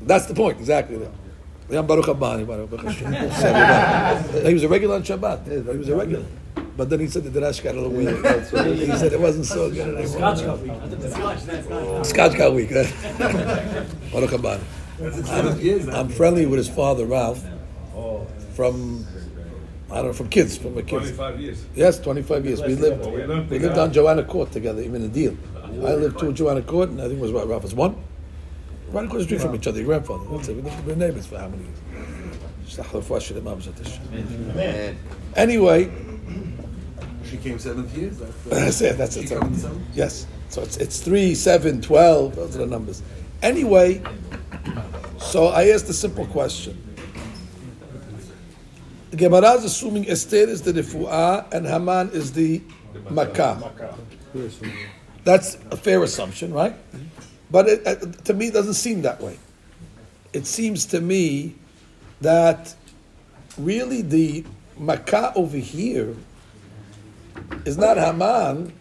That's 0.02 0.26
the 0.26 0.34
point, 0.34 0.60
exactly. 0.60 0.98
He 1.72 1.78
was 1.78 1.88
a 4.64 4.68
regular 4.68 4.96
on 4.96 5.04
Shabbat. 5.04 5.48
He 5.48 5.78
was 5.78 5.88
a 5.88 5.96
regular. 5.96 6.26
But 6.82 6.90
then 6.90 7.00
he 7.02 7.06
said 7.06 7.24
the 7.26 7.30
Darash 7.40 7.62
got 7.62 7.76
a 7.76 7.80
little 7.80 7.92
weak. 7.92 8.10
He 8.10 8.98
said 8.98 9.14
it 9.14 9.20
wasn't 9.20 9.46
so 9.46 9.70
good 9.70 9.88
anymore. 10.00 10.34
Scotch 12.04 12.36
got 12.36 12.54
weak. 12.56 12.72
huh? 12.72 12.86
Baruch 14.12 14.32
Haba. 14.32 14.60
I'm, 15.30 15.90
I'm 15.94 16.10
friendly 16.10 16.48
with 16.48 16.58
his 16.58 16.70
father, 16.70 17.06
Ralph, 17.06 17.46
from, 18.56 19.06
I 19.92 19.98
don't 19.98 20.06
know, 20.08 20.14
from 20.14 20.30
kids, 20.30 20.58
from 20.58 20.76
a 20.76 20.82
kids. 20.82 21.12
25 21.12 21.40
years. 21.40 21.66
Yes, 21.76 22.00
25 22.00 22.46
years. 22.48 22.64
We 22.64 22.74
lived, 22.74 23.06
we 23.06 23.26
lived 23.26 23.52
we 23.52 23.60
lived 23.60 23.78
on 23.78 23.94
Joanna 23.94 24.24
Court 24.24 24.52
together, 24.52 24.82
even 24.82 25.04
a 25.04 25.08
deal. 25.08 25.38
I 25.54 25.94
lived 25.94 26.18
two 26.18 26.34
Joanna 26.34 26.64
Court, 26.64 26.90
and 26.90 27.00
I 27.00 27.04
think 27.10 27.20
it 27.20 27.22
was 27.22 27.32
Ralph 27.32 27.62
was 27.62 27.76
one. 27.76 27.96
Right 28.90 29.06
across 29.06 29.20
the 29.20 29.26
street 29.26 29.42
from 29.42 29.54
each 29.54 29.68
other, 29.68 29.78
your 29.78 29.86
grandfather. 29.86 30.26
That's 30.32 30.48
it. 30.48 30.56
We 30.56 30.64
lived, 30.64 30.84
we 30.88 30.94
were 30.94 30.98
neighbors 30.98 31.28
for 31.28 31.38
how 31.38 31.48
many 31.48 31.62
years? 31.62 31.78
Shlach 32.66 32.86
lefuah 32.86 33.20
shelema 33.20 33.56
b'zat 33.56 33.78
Hashem. 33.78 34.98
Anyway, 35.36 35.92
She 37.32 37.38
came 37.38 37.58
seventh 37.60 37.96
years. 37.96 38.18
that's 38.46 38.82
it. 38.82 38.98
That's 38.98 39.16
it. 39.16 39.32
Yes. 39.94 40.28
So 40.50 40.64
it's 40.64 40.76
it's 40.76 41.00
three, 41.00 41.34
seven, 41.34 41.82
twelve. 41.82 42.36
Those 42.36 42.58
are 42.58 42.60
the 42.60 42.66
numbers. 42.66 43.02
Anyway, 43.42 44.04
so 45.18 45.48
I 45.48 45.70
asked 45.70 45.88
a 45.88 45.94
simple 45.94 46.28
question. 46.28 46.76
The 49.12 49.16
Gemara 49.16 49.52
is 49.54 49.64
assuming 49.64 50.10
Esther 50.10 50.50
is 50.50 50.62
the 50.62 50.74
refuah 50.74 51.54
and 51.54 51.66
Haman 51.66 52.10
is 52.10 52.34
the 52.34 52.62
makkah. 53.10 53.72
That's 55.24 55.56
a 55.72 55.78
fair 55.78 56.04
assumption, 56.04 56.54
right? 56.54 56.76
But 57.50 57.70
it, 57.70 57.88
uh, 57.88 57.96
to 58.26 58.34
me, 58.34 58.48
it 58.48 58.54
doesn't 58.54 58.74
seem 58.74 59.04
that 59.04 59.22
way. 59.22 59.40
It 60.34 60.48
seems 60.48 60.86
to 60.88 61.00
me 61.00 61.56
that 62.20 62.76
really 63.58 64.02
the 64.02 64.44
makkah 64.78 65.32
over 65.36 65.58
here 65.58 66.14
is 67.66 67.78
not 67.78 67.98
Haman. 67.98 68.74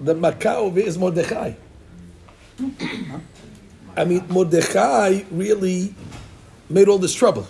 The 0.00 0.14
makkah 0.14 0.72
is 0.76 0.98
Mordechai. 0.98 1.52
I 3.96 4.04
mean, 4.04 4.24
Mordechai 4.28 5.22
really 5.30 5.94
made 6.68 6.88
all 6.88 6.98
this 6.98 7.14
trouble. 7.14 7.46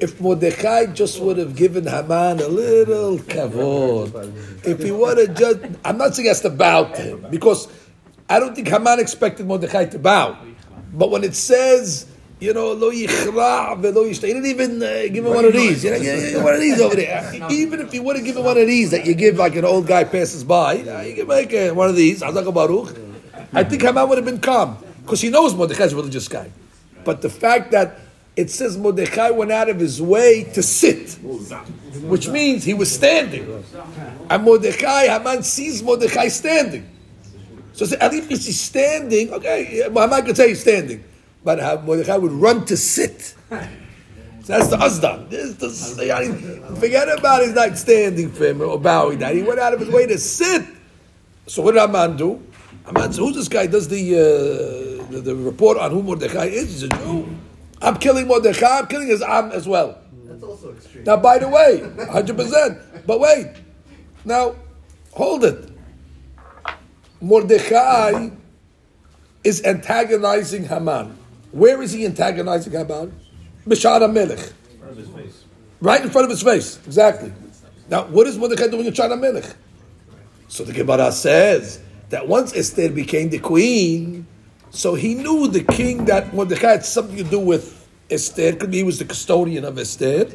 If 0.00 0.20
Mordechai 0.20 0.86
just 0.86 1.20
would 1.20 1.38
have 1.38 1.56
given 1.56 1.86
Haman 1.86 2.40
a 2.40 2.48
little 2.48 3.18
kavod, 3.18 4.66
if 4.66 4.82
he 4.82 4.90
would 4.90 5.16
have 5.18 5.36
just, 5.36 5.60
I'm 5.84 5.96
not 5.96 6.14
saying 6.14 6.28
has 6.28 6.42
to 6.42 6.50
bow 6.50 6.84
to 6.84 7.00
him, 7.00 7.26
because 7.30 7.68
I 8.28 8.38
don't 8.38 8.54
think 8.54 8.68
Haman 8.68 9.00
expected 9.00 9.46
Mordechai 9.46 9.86
to 9.86 9.98
bow. 9.98 10.36
But 10.92 11.10
when 11.10 11.24
it 11.24 11.34
says, 11.34 12.06
you 12.38 12.52
know, 12.52 12.72
lo 12.72 12.90
yichra 12.90 13.80
velo 13.80 14.04
yishta, 14.04 14.26
he 14.26 14.34
didn't 14.34 14.46
even 14.46 14.82
uh, 14.82 15.02
give 15.10 15.24
him 15.24 15.32
one 15.32 15.44
of 15.44 15.52
these. 15.52 15.82
You 15.84 15.90
know, 15.90 16.44
one 16.44 16.54
of 16.54 16.60
these 16.60 16.80
over 16.80 16.94
there. 16.94 17.32
Even 17.50 17.80
if 17.80 17.92
he 17.92 18.00
would 18.00 18.16
have 18.16 18.24
given 18.24 18.44
one 18.44 18.58
of 18.58 18.66
these 18.66 18.90
that 18.90 19.06
you 19.06 19.14
give 19.14 19.36
like 19.36 19.56
an 19.56 19.64
old 19.64 19.86
guy 19.86 20.04
passes 20.04 20.44
by, 20.44 20.74
you 20.74 21.14
can 21.14 21.26
make 21.26 21.52
uh, 21.54 21.72
one 21.72 21.88
of 21.88 21.96
these. 21.96 22.22
Hazak 22.22 22.52
Baruch. 22.52 22.94
I 23.52 23.64
think 23.64 23.82
Haman 23.82 24.08
would 24.08 24.18
have 24.18 24.24
been 24.24 24.40
calm 24.40 24.76
because 25.02 25.20
he 25.20 25.30
knows 25.30 25.54
Mordechai's 25.54 25.92
a 25.92 25.96
religious 25.96 26.28
guy. 26.28 26.50
But 27.04 27.22
the 27.22 27.30
fact 27.30 27.70
that 27.70 28.00
it 28.36 28.50
says 28.50 28.76
Mordechai 28.76 29.30
went 29.30 29.50
out 29.50 29.70
of 29.70 29.80
his 29.80 30.02
way 30.02 30.44
to 30.52 30.62
sit, 30.62 31.12
which 32.02 32.28
means 32.28 32.64
he 32.64 32.74
was 32.74 32.92
standing. 32.92 33.64
And 34.28 34.44
Mordechai, 34.44 35.06
Haman 35.06 35.42
sees 35.42 35.82
Mordechai 35.82 36.28
standing. 36.28 36.86
So 37.72 37.86
at 37.98 38.12
least 38.12 38.30
if 38.30 38.44
he's 38.44 38.60
standing, 38.60 39.32
okay, 39.32 39.84
Haman 39.84 40.26
could 40.26 40.36
say 40.36 40.48
he's 40.48 40.60
standing. 40.60 41.02
But 41.46 41.60
Ha- 41.60 41.80
Mordechai 41.82 42.16
would 42.16 42.32
run 42.32 42.64
to 42.66 42.76
sit. 42.76 43.20
So 43.50 44.52
that's 44.52 44.66
the 44.66 44.76
Azdan. 44.78 45.30
This 45.30 45.62
is 45.62 45.96
the, 45.96 46.10
I 46.12 46.26
mean, 46.26 46.74
forget 46.74 47.08
about 47.08 47.42
he's 47.42 47.54
not 47.54 47.78
standing 47.78 48.32
for 48.32 48.46
him 48.46 48.60
or 48.60 48.80
bowing 48.80 49.20
down. 49.20 49.36
He 49.36 49.42
went 49.44 49.60
out 49.60 49.72
of 49.72 49.78
his 49.78 49.88
way 49.88 50.06
to 50.08 50.18
sit. 50.18 50.64
So 51.46 51.62
what 51.62 51.74
did 51.74 51.82
Haman 51.82 52.16
do? 52.16 52.42
Haman 52.86 53.12
said, 53.12 53.20
who's 53.20 53.36
this 53.36 53.46
guy? 53.46 53.68
Does 53.68 53.86
the, 53.86 54.02
uh, 54.16 55.12
the, 55.12 55.20
the 55.20 55.36
report 55.36 55.78
on 55.78 55.92
who 55.92 56.02
Mordechai 56.02 56.46
is? 56.46 56.66
He's 56.72 56.82
a 56.82 56.88
Jew. 56.88 57.28
I'm 57.80 57.96
killing 57.98 58.26
Mordechai. 58.26 58.80
I'm 58.80 58.88
killing 58.88 59.06
his 59.06 59.22
Am 59.22 59.52
as 59.52 59.68
well. 59.68 59.98
That's 60.24 60.42
also 60.42 60.72
extreme. 60.72 61.04
Now, 61.04 61.16
by 61.16 61.38
the 61.38 61.48
way, 61.48 61.78
100%. 61.96 63.06
But 63.06 63.20
wait. 63.20 63.52
Now, 64.24 64.56
hold 65.12 65.44
it. 65.44 65.70
Mordechai 67.20 68.30
is 69.44 69.62
antagonizing 69.64 70.64
Haman. 70.64 71.18
Where 71.56 71.80
is 71.80 71.92
he 71.92 72.04
antagonizing 72.04 72.74
Haman? 72.74 73.18
Mishad 73.66 74.12
Melech. 74.12 74.52
Right 75.80 76.02
in 76.02 76.10
front 76.10 76.26
of 76.26 76.30
his 76.30 76.42
face. 76.42 76.78
Exactly. 76.84 77.32
Now, 77.88 78.04
what 78.04 78.26
is 78.26 78.36
Mordechai 78.36 78.66
doing 78.66 78.84
in 78.84 78.92
Shad 78.92 79.18
Melech? 79.18 79.56
So 80.48 80.64
the 80.64 80.74
Gemara 80.74 81.10
says 81.12 81.80
that 82.10 82.28
once 82.28 82.54
Esther 82.54 82.90
became 82.90 83.30
the 83.30 83.38
queen, 83.38 84.26
so 84.68 84.94
he 84.94 85.14
knew 85.14 85.48
the 85.48 85.64
king 85.64 86.04
that 86.04 86.34
Mordechai 86.34 86.72
had 86.72 86.84
something 86.84 87.16
to 87.16 87.24
do 87.24 87.40
with 87.40 87.88
Esther. 88.10 88.54
Could 88.54 88.70
be 88.70 88.78
he 88.78 88.82
was 88.82 88.98
the 88.98 89.06
custodian 89.06 89.64
of 89.64 89.78
Esther, 89.78 90.28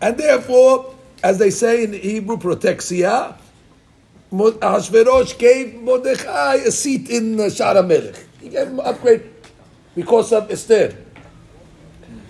and 0.00 0.16
therefore, 0.16 0.94
as 1.22 1.36
they 1.36 1.50
say 1.50 1.84
in 1.84 1.92
Hebrew, 1.92 2.38
protexia. 2.38 3.36
Ahasuerus 4.32 5.34
gave 5.34 5.74
Mordechai 5.74 6.54
a 6.54 6.70
seat 6.70 7.10
in 7.10 7.38
uh, 7.38 7.44
Shara 7.44 7.86
Melech. 7.86 8.16
He 8.40 8.48
gave 8.48 8.68
him 8.68 8.80
an 8.80 8.86
upgrade 8.86 9.28
because 9.94 10.32
of 10.32 10.50
Esther. 10.50 10.96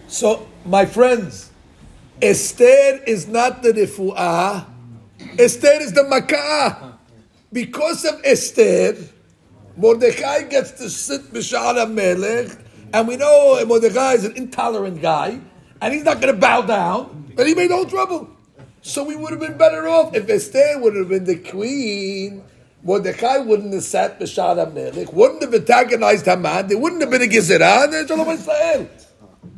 So, 0.08 0.48
my 0.64 0.84
friends, 0.84 1.50
Esther 2.20 3.02
is 3.06 3.26
not 3.26 3.62
the 3.62 3.72
refuah. 3.72 4.66
Esther 5.38 5.80
is 5.80 5.92
the 5.92 6.02
makah. 6.02 6.98
Because 7.52 8.04
of 8.04 8.20
Esther, 8.24 8.96
Mordechai 9.76 10.42
gets 10.44 10.72
to 10.72 10.88
sit 10.88 11.32
Bishara 11.32 11.90
Melech, 11.90 12.56
and 12.92 13.08
we 13.08 13.16
know 13.16 13.64
Mordechai 13.66 14.14
is 14.14 14.24
an 14.24 14.36
intolerant 14.36 15.00
guy, 15.00 15.40
and 15.80 15.94
he's 15.94 16.04
not 16.04 16.20
going 16.20 16.34
to 16.34 16.40
bow 16.40 16.62
down, 16.62 17.32
and 17.36 17.48
he 17.48 17.54
made 17.54 17.70
all 17.70 17.86
trouble. 17.86 18.28
So 18.82 19.04
we 19.04 19.16
would 19.16 19.30
have 19.30 19.40
been 19.40 19.56
better 19.56 19.88
off 19.88 20.14
if 20.14 20.28
Esther 20.28 20.78
would 20.78 20.96
have 20.96 21.08
been 21.08 21.24
the 21.24 21.36
queen. 21.36 22.42
Mordechai 22.84 23.38
wouldn't 23.38 23.72
have 23.72 23.84
sat 23.84 24.18
Bishara 24.18 24.72
Melech, 24.72 25.12
wouldn't 25.12 25.42
have 25.42 25.54
antagonized 25.54 26.26
Haman, 26.26 26.66
there 26.66 26.78
wouldn't 26.78 27.00
have 27.00 27.10
been 27.10 27.22
a 27.22 27.26
Gezerah, 27.26 27.84
and 27.84 28.08
Shalom 28.08 28.28
Israel. 28.28 28.88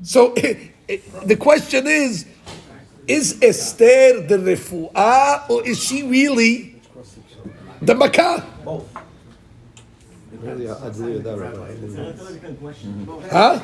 So 0.03 0.35
the 1.25 1.37
question 1.37 1.87
is, 1.87 2.27
is 3.07 3.39
Esther 3.43 4.21
the 4.21 4.37
refuah, 4.37 5.49
or 5.49 5.67
is 5.67 5.83
she 5.83 6.03
really 6.03 6.77
the 7.81 7.95
makah? 7.95 8.45
Yeah, 8.67 8.94
I 10.47 10.89
agree 10.89 11.13
with 11.15 11.25
that. 11.25 11.39
Huh? 13.31 13.61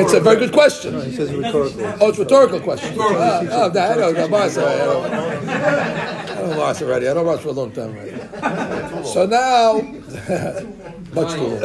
It's 0.00 0.12
a 0.12 0.20
very 0.20 0.36
good 0.36 0.52
question. 0.52 1.00
He 1.02 1.16
says 1.16 1.32
rhetorical. 1.32 1.94
Oh, 2.00 2.08
it's 2.10 2.18
a 2.18 2.22
rhetorical 2.22 2.60
question. 2.60 2.96
Ah, 2.98 3.40
oh, 3.50 3.70
that, 3.70 3.98
I 3.98 4.00
don't 4.00 4.14
know. 4.14 4.28
Mars, 4.28 4.56
I 4.58 4.78
don't 4.78 5.12
I 5.12 6.34
know 6.34 6.56
Mars 6.56 6.82
already. 6.82 7.08
I 7.08 7.14
don't 7.14 7.26
watch 7.26 7.40
for 7.40 7.48
a 7.48 7.52
long 7.52 7.72
time 7.72 7.90
already. 7.90 9.04
So 9.04 9.26
now, 9.26 9.80
much 11.12 11.34
too 11.34 11.46
long. 11.46 11.60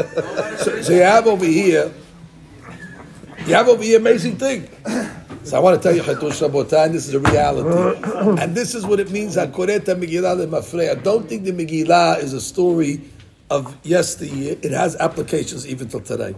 So, 0.58 0.82
so 0.82 0.94
you 0.94 1.02
have 1.02 1.28
over 1.28 1.46
here, 1.46 1.94
you 3.46 3.54
have 3.54 3.68
over 3.68 3.84
here 3.84 4.00
amazing 4.00 4.38
thing. 4.38 4.68
So 5.44 5.58
I 5.58 5.60
want 5.60 5.80
to 5.80 5.88
tell 5.88 5.96
you, 5.96 6.02
Chatush 6.02 6.42
Rabotai, 6.50 6.92
this 6.92 7.08
is 7.08 7.14
a 7.14 7.20
reality. 7.20 8.42
And 8.42 8.56
this 8.56 8.74
is 8.74 8.84
what 8.84 9.00
it 9.00 9.12
means, 9.12 9.36
HaKoreta 9.38 9.94
Megillah 9.94 10.44
Lemafrei. 10.44 10.90
I 10.90 10.96
don't 10.96 11.30
think 11.30 11.44
the 11.44 11.52
Megillah 11.52 12.18
is 12.18 12.34
a 12.34 12.42
story 12.42 13.02
of 13.50 13.78
yesteryear. 13.84 14.58
It 14.62 14.72
has 14.72 14.96
applications 14.98 15.68
even 15.68 15.88
till 15.88 16.02
today. 16.02 16.36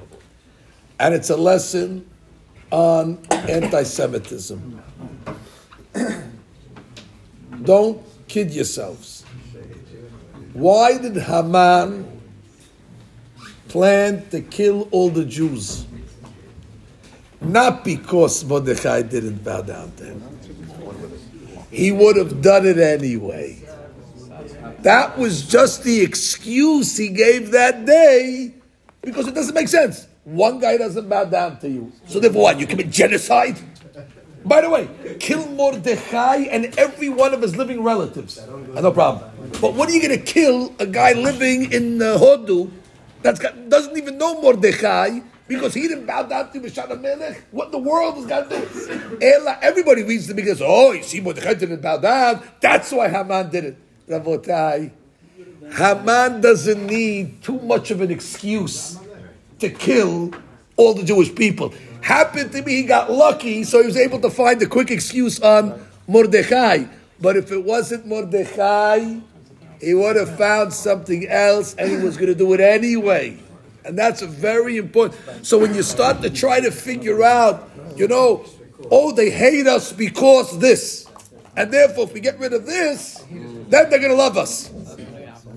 And 0.99 1.13
it's 1.13 1.29
a 1.29 1.37
lesson 1.37 2.09
on 2.71 3.19
anti-Semitism. 3.31 4.81
Don't 7.63 8.01
kid 8.27 8.51
yourselves. 8.51 9.23
Why 10.53 10.97
did 10.97 11.15
Haman 11.17 12.17
plan 13.67 14.27
to 14.29 14.41
kill 14.41 14.87
all 14.91 15.09
the 15.09 15.25
Jews. 15.25 15.85
Not 17.39 17.83
because 17.83 18.43
Mordechai 18.45 19.03
didn't 19.03 19.43
bow 19.43 19.61
down 19.61 19.91
to 19.97 20.05
him. 20.05 20.39
He 21.69 21.91
would 21.91 22.15
have 22.15 22.41
done 22.41 22.65
it 22.65 22.77
anyway. 22.79 23.66
That 24.87 25.17
was 25.17 25.45
just 25.45 25.83
the 25.83 25.99
excuse 25.99 26.95
he 26.95 27.09
gave 27.09 27.51
that 27.51 27.85
day 27.85 28.53
because 29.01 29.27
it 29.27 29.35
doesn't 29.35 29.53
make 29.53 29.67
sense. 29.67 30.07
One 30.23 30.59
guy 30.59 30.77
doesn't 30.77 31.09
bow 31.09 31.25
down 31.25 31.59
to 31.59 31.67
you. 31.67 31.91
So 32.05 32.21
therefore 32.21 32.43
what? 32.43 32.57
You 32.57 32.67
commit 32.67 32.89
genocide? 32.89 33.59
By 34.45 34.61
the 34.61 34.69
way, 34.69 34.87
kill 35.19 35.45
Mordechai 35.49 36.47
and 36.47 36.73
every 36.79 37.09
one 37.09 37.33
of 37.33 37.41
his 37.41 37.57
living 37.57 37.83
relatives. 37.83 38.39
Uh, 38.39 38.79
No 38.79 38.93
problem. 38.93 39.29
But 39.59 39.73
what 39.73 39.89
are 39.89 39.91
you 39.91 40.01
going 40.01 40.17
to 40.17 40.23
kill 40.25 40.73
a 40.79 40.85
guy 40.85 41.11
living 41.11 41.73
in 41.73 42.01
uh, 42.01 42.17
Hodu 42.17 42.71
that 43.23 43.43
doesn't 43.67 43.97
even 43.97 44.17
know 44.17 44.41
Mordechai 44.41 45.19
because 45.49 45.73
he 45.73 45.89
didn't 45.89 46.05
bow 46.05 46.23
down 46.23 46.49
to 46.53 46.61
Mishad 46.61 46.95
Melech? 47.01 47.43
What 47.51 47.73
the 47.73 47.77
world 47.77 48.15
has 48.15 48.25
got 48.25 48.49
to 48.49 48.55
do? 48.55 49.47
Everybody 49.61 50.03
reads 50.03 50.27
the 50.27 50.33
because 50.33 50.61
oh, 50.63 50.93
you 50.93 51.03
see, 51.03 51.19
Mordechai 51.19 51.55
didn't 51.55 51.81
bow 51.81 51.97
down. 51.97 52.41
That's 52.61 52.89
why 52.93 53.09
Haman 53.09 53.49
did 53.49 53.65
it. 53.65 53.77
Rabotai, 54.07 54.91
Haman 55.75 56.41
doesn't 56.41 56.85
need 56.87 57.43
too 57.43 57.59
much 57.59 57.91
of 57.91 58.01
an 58.01 58.09
excuse 58.09 58.97
to 59.59 59.69
kill 59.69 60.31
all 60.77 60.93
the 60.93 61.03
Jewish 61.03 61.33
people. 61.35 61.73
Happened 62.01 62.53
to 62.53 62.61
be 62.61 62.75
he 62.75 62.83
got 62.83 63.11
lucky, 63.11 63.63
so 63.63 63.81
he 63.81 63.85
was 63.85 63.97
able 63.97 64.19
to 64.21 64.29
find 64.29 64.61
a 64.61 64.65
quick 64.65 64.91
excuse 64.91 65.41
on 65.41 65.85
Mordechai. 66.07 66.85
But 67.19 67.35
if 67.35 67.51
it 67.51 67.63
wasn't 67.63 68.05
Mordechai, 68.05 69.19
he 69.81 69.93
would 69.93 70.15
have 70.15 70.37
found 70.37 70.73
something 70.73 71.27
else 71.27 71.75
and 71.75 71.89
he 71.89 71.97
was 71.97 72.15
going 72.15 72.29
to 72.29 72.35
do 72.35 72.53
it 72.53 72.61
anyway. 72.61 73.37
And 73.83 73.97
that's 73.97 74.21
very 74.21 74.77
important. 74.77 75.45
So 75.45 75.57
when 75.57 75.73
you 75.73 75.83
start 75.83 76.21
to 76.21 76.29
try 76.29 76.61
to 76.61 76.71
figure 76.71 77.23
out, 77.23 77.69
you 77.95 78.07
know, 78.07 78.45
oh, 78.91 79.11
they 79.11 79.29
hate 79.29 79.67
us 79.67 79.91
because 79.91 80.59
this. 80.59 81.07
And 81.55 81.73
therefore, 81.73 82.05
if 82.05 82.13
we 82.13 82.19
get 82.19 82.37
rid 82.39 82.53
of 82.53 82.65
this, 82.65 83.23
then 83.69 83.89
they're 83.89 83.99
going 83.99 84.11
to 84.11 84.15
love 84.15 84.37
us. 84.37 84.69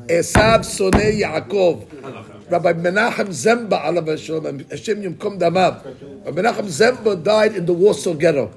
Esav 0.06 0.60
Sonei 0.60 1.20
Yaakov. 1.22 2.50
Rabbi 2.50 2.72
Menachem 2.72 3.28
Zemba, 3.28 3.80
alav 3.82 4.08
Hashem, 4.08 4.68
Hashem 4.68 5.02
Yomkom 5.02 5.38
Damav. 5.38 5.84
Rabbi 6.26 6.42
Menachem 6.42 6.66
Zemba 6.66 7.22
died 7.22 7.54
in 7.54 7.64
the 7.64 7.72
Warsaw 7.72 8.14
Ghetto. 8.14 8.50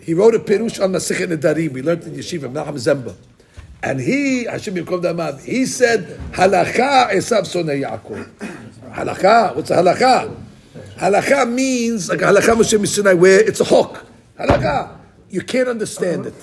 He 0.00 0.14
wrote 0.14 0.34
a 0.34 0.40
Perush 0.40 0.82
on 0.82 0.92
Masichet 0.92 1.28
Nedarim. 1.28 1.72
We 1.72 1.82
learned 1.82 2.02
in 2.04 2.14
Yeshiva, 2.14 2.52
Menachem 2.52 2.74
Zemba. 2.74 3.14
And 3.82 4.00
he, 4.00 4.44
Hashem 4.44 4.74
Yomkom 4.74 5.02
Damav, 5.02 5.44
he 5.44 5.64
said, 5.64 6.18
Halacha 6.32 7.10
Esav 7.12 7.42
Sonei 7.42 7.82
Yaakov. 7.84 8.28
Halacha, 8.92 9.54
what's 9.54 9.70
a 9.70 9.76
halacha? 9.76 10.34
Halacha 10.96 11.52
means, 11.52 12.08
like 12.08 12.22
a 12.22 12.24
halacha 12.24 12.54
Moshe 12.54 12.80
Mishnah, 12.80 13.14
where 13.14 13.40
it's 13.40 13.60
a 13.60 13.64
hook. 13.64 14.04
Halacha, 14.38 14.96
you 15.30 15.42
can't 15.42 15.68
understand 15.68 16.26
it. 16.26 16.34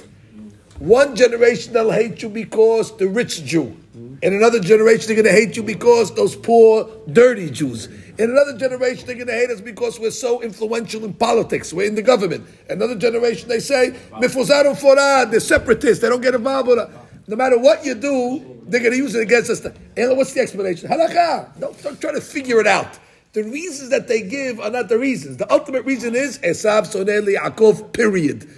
One 0.82 1.16
generation 1.16 1.74
they'll 1.74 1.92
hate 1.92 2.24
you 2.24 2.30
because 2.30 2.98
the 2.98 3.08
rich 3.08 3.44
Jew. 3.46 3.78
In 4.24 4.34
another 4.34 4.60
generation 4.60 5.06
they're 5.06 5.24
going 5.24 5.32
to 5.32 5.40
hate 5.40 5.56
you 5.56 5.62
because 5.62 6.12
those 6.16 6.36
poor, 6.36 6.90
dirty 7.12 7.52
Jews. 7.52 7.86
In 8.18 8.32
another 8.32 8.58
generation 8.58 9.06
they're 9.06 9.14
going 9.14 9.28
to 9.28 9.34
hate 9.34 9.52
us 9.52 9.62
because 9.62 10.00
we're 10.00 10.10
so 10.10 10.42
influential 10.42 11.06
in 11.06 11.14
politics. 11.14 11.72
We're 11.72 11.86
in 11.86 11.94
the 11.94 12.02
government. 12.02 12.48
Another 12.68 12.96
generation 12.96 13.48
they 13.48 13.60
say, 13.60 13.92
Mifuzar 14.14 14.76
Forad, 14.76 15.30
they're 15.30 15.40
separatists. 15.40 16.02
They 16.02 16.10
don't 16.10 16.20
get 16.20 16.34
involved 16.34 16.70
with 16.70 16.80
us. 16.80 16.90
No 17.28 17.36
matter 17.36 17.60
what 17.60 17.86
you 17.86 17.94
do, 17.94 18.64
they're 18.66 18.80
going 18.80 18.94
to 18.94 18.98
use 18.98 19.14
it 19.14 19.22
against 19.22 19.52
us. 19.52 19.64
And 19.64 20.18
what's 20.18 20.34
the 20.34 20.42
explanation? 20.42 20.90
Halakha. 20.90 21.60
Don't, 21.60 21.80
don't 21.84 22.02
try 22.02 22.12
to 22.12 22.22
figure 22.22 22.60
it 22.60 22.66
out. 22.66 22.98
The 23.34 23.44
reasons 23.44 23.92
that 23.92 24.08
they 24.08 24.24
give 24.24 24.60
are 24.60 24.72
not 24.72 24.90
the 24.90 24.98
reasons. 24.98 25.38
The 25.38 25.52
ultimate 25.54 25.86
reason 25.86 26.16
is 26.16 26.40
Esav 26.40 26.92
Soneli 26.92 27.38
Yaakov, 27.38 27.94
period. 27.94 28.50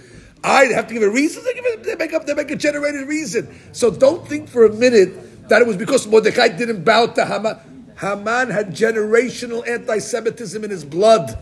I 0.44 0.66
have 0.66 0.86
to 0.88 0.94
give 0.94 1.02
a 1.02 1.08
reason. 1.08 1.42
They, 1.42 1.54
give 1.54 1.64
it, 1.64 1.82
they 1.84 1.96
make 1.96 2.12
up. 2.12 2.26
They 2.26 2.34
make 2.34 2.50
a 2.50 2.56
generated 2.56 3.08
reason. 3.08 3.48
So 3.72 3.90
don't 3.90 4.28
think 4.28 4.48
for 4.48 4.66
a 4.66 4.72
minute 4.72 5.48
that 5.48 5.62
it 5.62 5.66
was 5.66 5.78
because 5.78 6.06
Mordecai 6.06 6.48
didn't 6.48 6.84
bow 6.84 7.06
to 7.06 7.24
Haman. 7.24 7.56
Haman 7.98 8.50
had 8.50 8.70
generational 8.70 9.66
anti-Semitism 9.66 10.62
in 10.62 10.70
his 10.70 10.84
blood. 10.84 11.38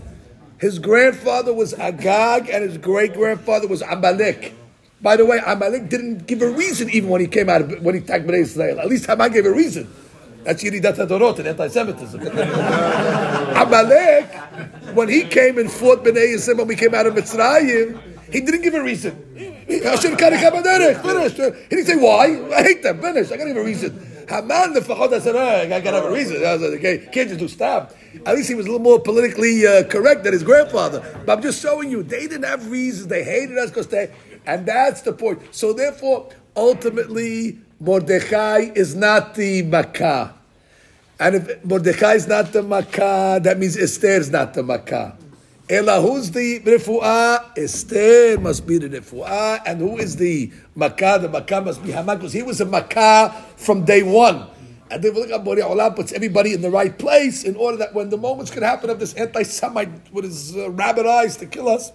His 0.59 0.79
grandfather 0.79 1.53
was 1.53 1.75
Agag, 1.75 2.49
and 2.49 2.63
his 2.63 2.79
great 2.79 3.15
grandfather 3.15 3.67
was 3.67 3.83
Amalek. 3.83 4.55
By 5.01 5.17
the 5.17 5.27
way, 5.27 5.41
Amalek 5.45 5.89
didn't 5.89 6.29
give 6.29 6.41
a 6.43 6.49
reason 6.49 6.89
even 6.91 7.11
when 7.11 7.21
he 7.21 7.27
came 7.27 7.49
out 7.49 7.63
of, 7.63 7.83
when 7.83 7.97
he 7.97 8.01
attacked 8.01 8.25
Bnei 8.25 8.43
Israel. 8.43 8.79
At 8.79 8.87
least 8.87 9.07
Haman 9.07 9.33
gave 9.33 9.47
a 9.47 9.53
reason. 9.53 9.93
That's 10.45 10.63
Yeridat 10.63 10.95
Hadorot 10.95 11.41
and 11.41 11.49
anti-Semitism. 11.49 12.21
Amalek, 13.57 14.33
when 14.95 15.09
he 15.09 15.25
came 15.25 15.59
and 15.59 15.69
fought 15.71 16.05
Bnei 16.05 16.35
Israel 16.35 16.59
when 16.59 16.69
we 16.69 16.77
came 16.77 16.95
out 16.95 17.07
of 17.07 17.15
Mitzrayim, 17.15 18.12
he 18.33 18.41
didn't 18.41 18.63
give 18.63 18.75
a 18.75 18.83
reason. 18.83 19.15
Finished. 21.03 21.37
He 21.37 21.77
didn't 21.77 21.87
say 21.87 21.97
why. 21.97 22.57
I 22.57 22.63
hate 22.63 22.83
them. 22.83 23.01
Finish. 23.01 23.31
I 23.31 23.37
gotta 23.37 23.51
give 23.51 23.59
a 23.59 23.65
reason. 23.65 24.09
Haman 24.29 24.73
the 24.73 24.81
Fachot 24.81 25.21
said, 25.21 25.37
I 25.37 25.67
gotta 25.81 25.97
have 25.97 26.05
a 26.05 26.11
reason. 26.11 26.45
I 26.45 26.55
was 26.55 26.63
like, 26.63 26.79
okay, 26.79 26.99
can't 27.13 27.29
just 27.29 27.41
do 27.41 27.49
stab. 27.49 27.95
At 28.25 28.35
least 28.35 28.49
he 28.49 28.55
was 28.55 28.67
a 28.67 28.71
little 28.71 28.83
more 28.83 29.01
politically 29.01 29.67
uh, 29.67 29.85
correct 29.85 30.25
than 30.25 30.33
his 30.33 30.43
grandfather. 30.43 31.01
But 31.27 31.39
I'm 31.39 31.43
just 31.43 31.61
showing 31.61 31.91
you, 31.91 32.03
they 32.03 32.27
didn't 32.27 32.45
have 32.45 32.71
reasons. 32.71 33.09
They 33.09 33.25
hated 33.25 33.59
us 33.59 33.71
because 33.71 33.89
they, 33.89 34.13
and 34.47 34.65
that's 34.67 35.03
the 35.03 35.13
point. 35.13 35.55
So 35.55 35.73
therefore, 35.73 36.31
ultimately, 36.57 37.59
Mordechai 37.81 38.71
is 38.75 38.95
not 38.95 39.35
the 39.35 39.63
Makkah. 39.63 40.35
And 41.19 41.37
if 41.37 41.65
Mordechai 41.65 42.15
is 42.15 42.27
not 42.27 42.53
the 42.53 42.63
Makkah, 42.63 43.41
that 43.43 43.59
means 43.59 43.77
Esther 43.77 44.09
is 44.09 44.31
not 44.31 44.55
the 44.55 44.63
Makkah. 44.63 45.17
Ella, 45.73 46.03
who's 46.03 46.31
the 46.31 46.61
refuah? 46.61 47.57
Esther 47.57 48.39
must 48.39 48.67
be 48.67 48.77
the 48.77 48.91
refuah. 48.91 49.63
And 49.65 49.81
who 49.81 49.97
is 49.97 50.17
the 50.17 50.53
Makkah? 50.75 51.19
The 51.23 51.31
Makkah 51.31 51.63
must 51.63 51.83
be 51.83 51.93
Haman, 51.93 52.19
because 52.19 52.35
he 52.35 52.43
was 52.43 52.61
a 52.61 52.67
Makkah 52.67 53.35
from 53.57 53.87
day 53.87 54.03
one. 54.03 54.49
And 54.91 55.03
then 55.03 55.15
Borei 55.15 55.63
Olam 55.63 55.97
puts 55.97 56.13
everybody 56.13 56.53
in 56.53 56.61
the 56.61 56.69
right 56.69 56.99
place 56.99 57.43
in 57.43 57.57
order 57.57 57.79
that 57.79 57.95
when 57.95 58.11
the 58.11 58.19
moments 58.19 58.51
could 58.51 58.63
happen 58.63 58.91
of 58.91 59.01
this 59.01 59.15
anti-Semite 59.15 60.13
with 60.13 60.27
his 60.27 60.55
uh, 60.55 60.71
rabbit 60.73 61.07
eyes 61.07 61.39
to 61.39 61.47
kill 61.47 61.71
us, 61.71 61.91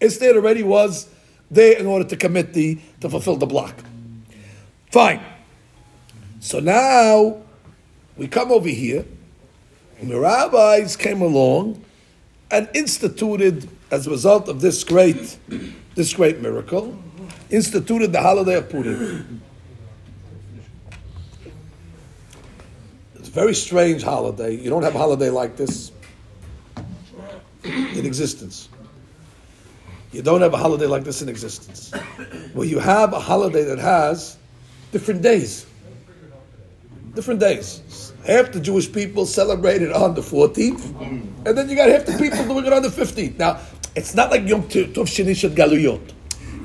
Esther 0.00 0.36
already 0.36 0.62
was 0.62 1.08
there 1.50 1.76
in 1.76 1.86
order 1.86 2.04
to 2.04 2.16
commit 2.16 2.52
the, 2.52 2.78
to 3.00 3.10
fulfill 3.10 3.34
the 3.34 3.46
block. 3.46 3.74
Fine. 4.92 5.20
So 6.38 6.60
now 6.60 7.42
we 8.16 8.28
come 8.28 8.52
over 8.52 8.68
here, 8.68 9.04
and 9.98 10.12
the 10.12 10.20
rabbis 10.20 10.94
came 10.94 11.20
along 11.20 11.82
and 12.50 12.68
instituted, 12.74 13.68
as 13.90 14.06
a 14.06 14.10
result 14.10 14.48
of 14.48 14.60
this 14.60 14.84
great, 14.84 15.38
this 15.94 16.14
great 16.14 16.40
miracle, 16.40 16.96
instituted 17.50 18.12
the 18.12 18.20
holiday 18.20 18.54
of 18.54 18.68
Purim. 18.68 19.42
It's 23.14 23.28
a 23.28 23.30
very 23.30 23.54
strange 23.54 24.02
holiday. 24.02 24.54
You 24.54 24.70
don't 24.70 24.82
have 24.82 24.94
a 24.94 24.98
holiday 24.98 25.30
like 25.30 25.56
this 25.56 25.92
in 27.64 28.06
existence. 28.06 28.68
You 30.12 30.22
don't 30.22 30.40
have 30.40 30.54
a 30.54 30.56
holiday 30.56 30.86
like 30.86 31.04
this 31.04 31.20
in 31.22 31.28
existence. 31.28 31.92
Well, 32.54 32.64
you 32.64 32.78
have 32.78 33.12
a 33.12 33.20
holiday 33.20 33.64
that 33.64 33.78
has 33.78 34.38
different 34.92 35.22
days. 35.22 35.66
Different 37.14 37.40
days. 37.40 38.05
Half 38.26 38.52
the 38.52 38.60
Jewish 38.60 38.92
people 38.92 39.24
celebrate 39.24 39.82
it 39.82 39.92
on 39.92 40.14
the 40.14 40.20
14th, 40.20 41.46
and 41.46 41.56
then 41.56 41.68
you 41.68 41.76
got 41.76 41.88
half 41.88 42.06
the 42.06 42.18
people 42.18 42.44
doing 42.44 42.66
it 42.66 42.72
on 42.72 42.82
the 42.82 42.88
15th. 42.88 43.38
Now, 43.38 43.60
it's 43.94 44.16
not 44.16 44.32
like 44.32 44.48
Yom 44.48 44.64
Tov 44.64 45.06
Sheni 45.06 45.34
Galuyot. 45.54 46.12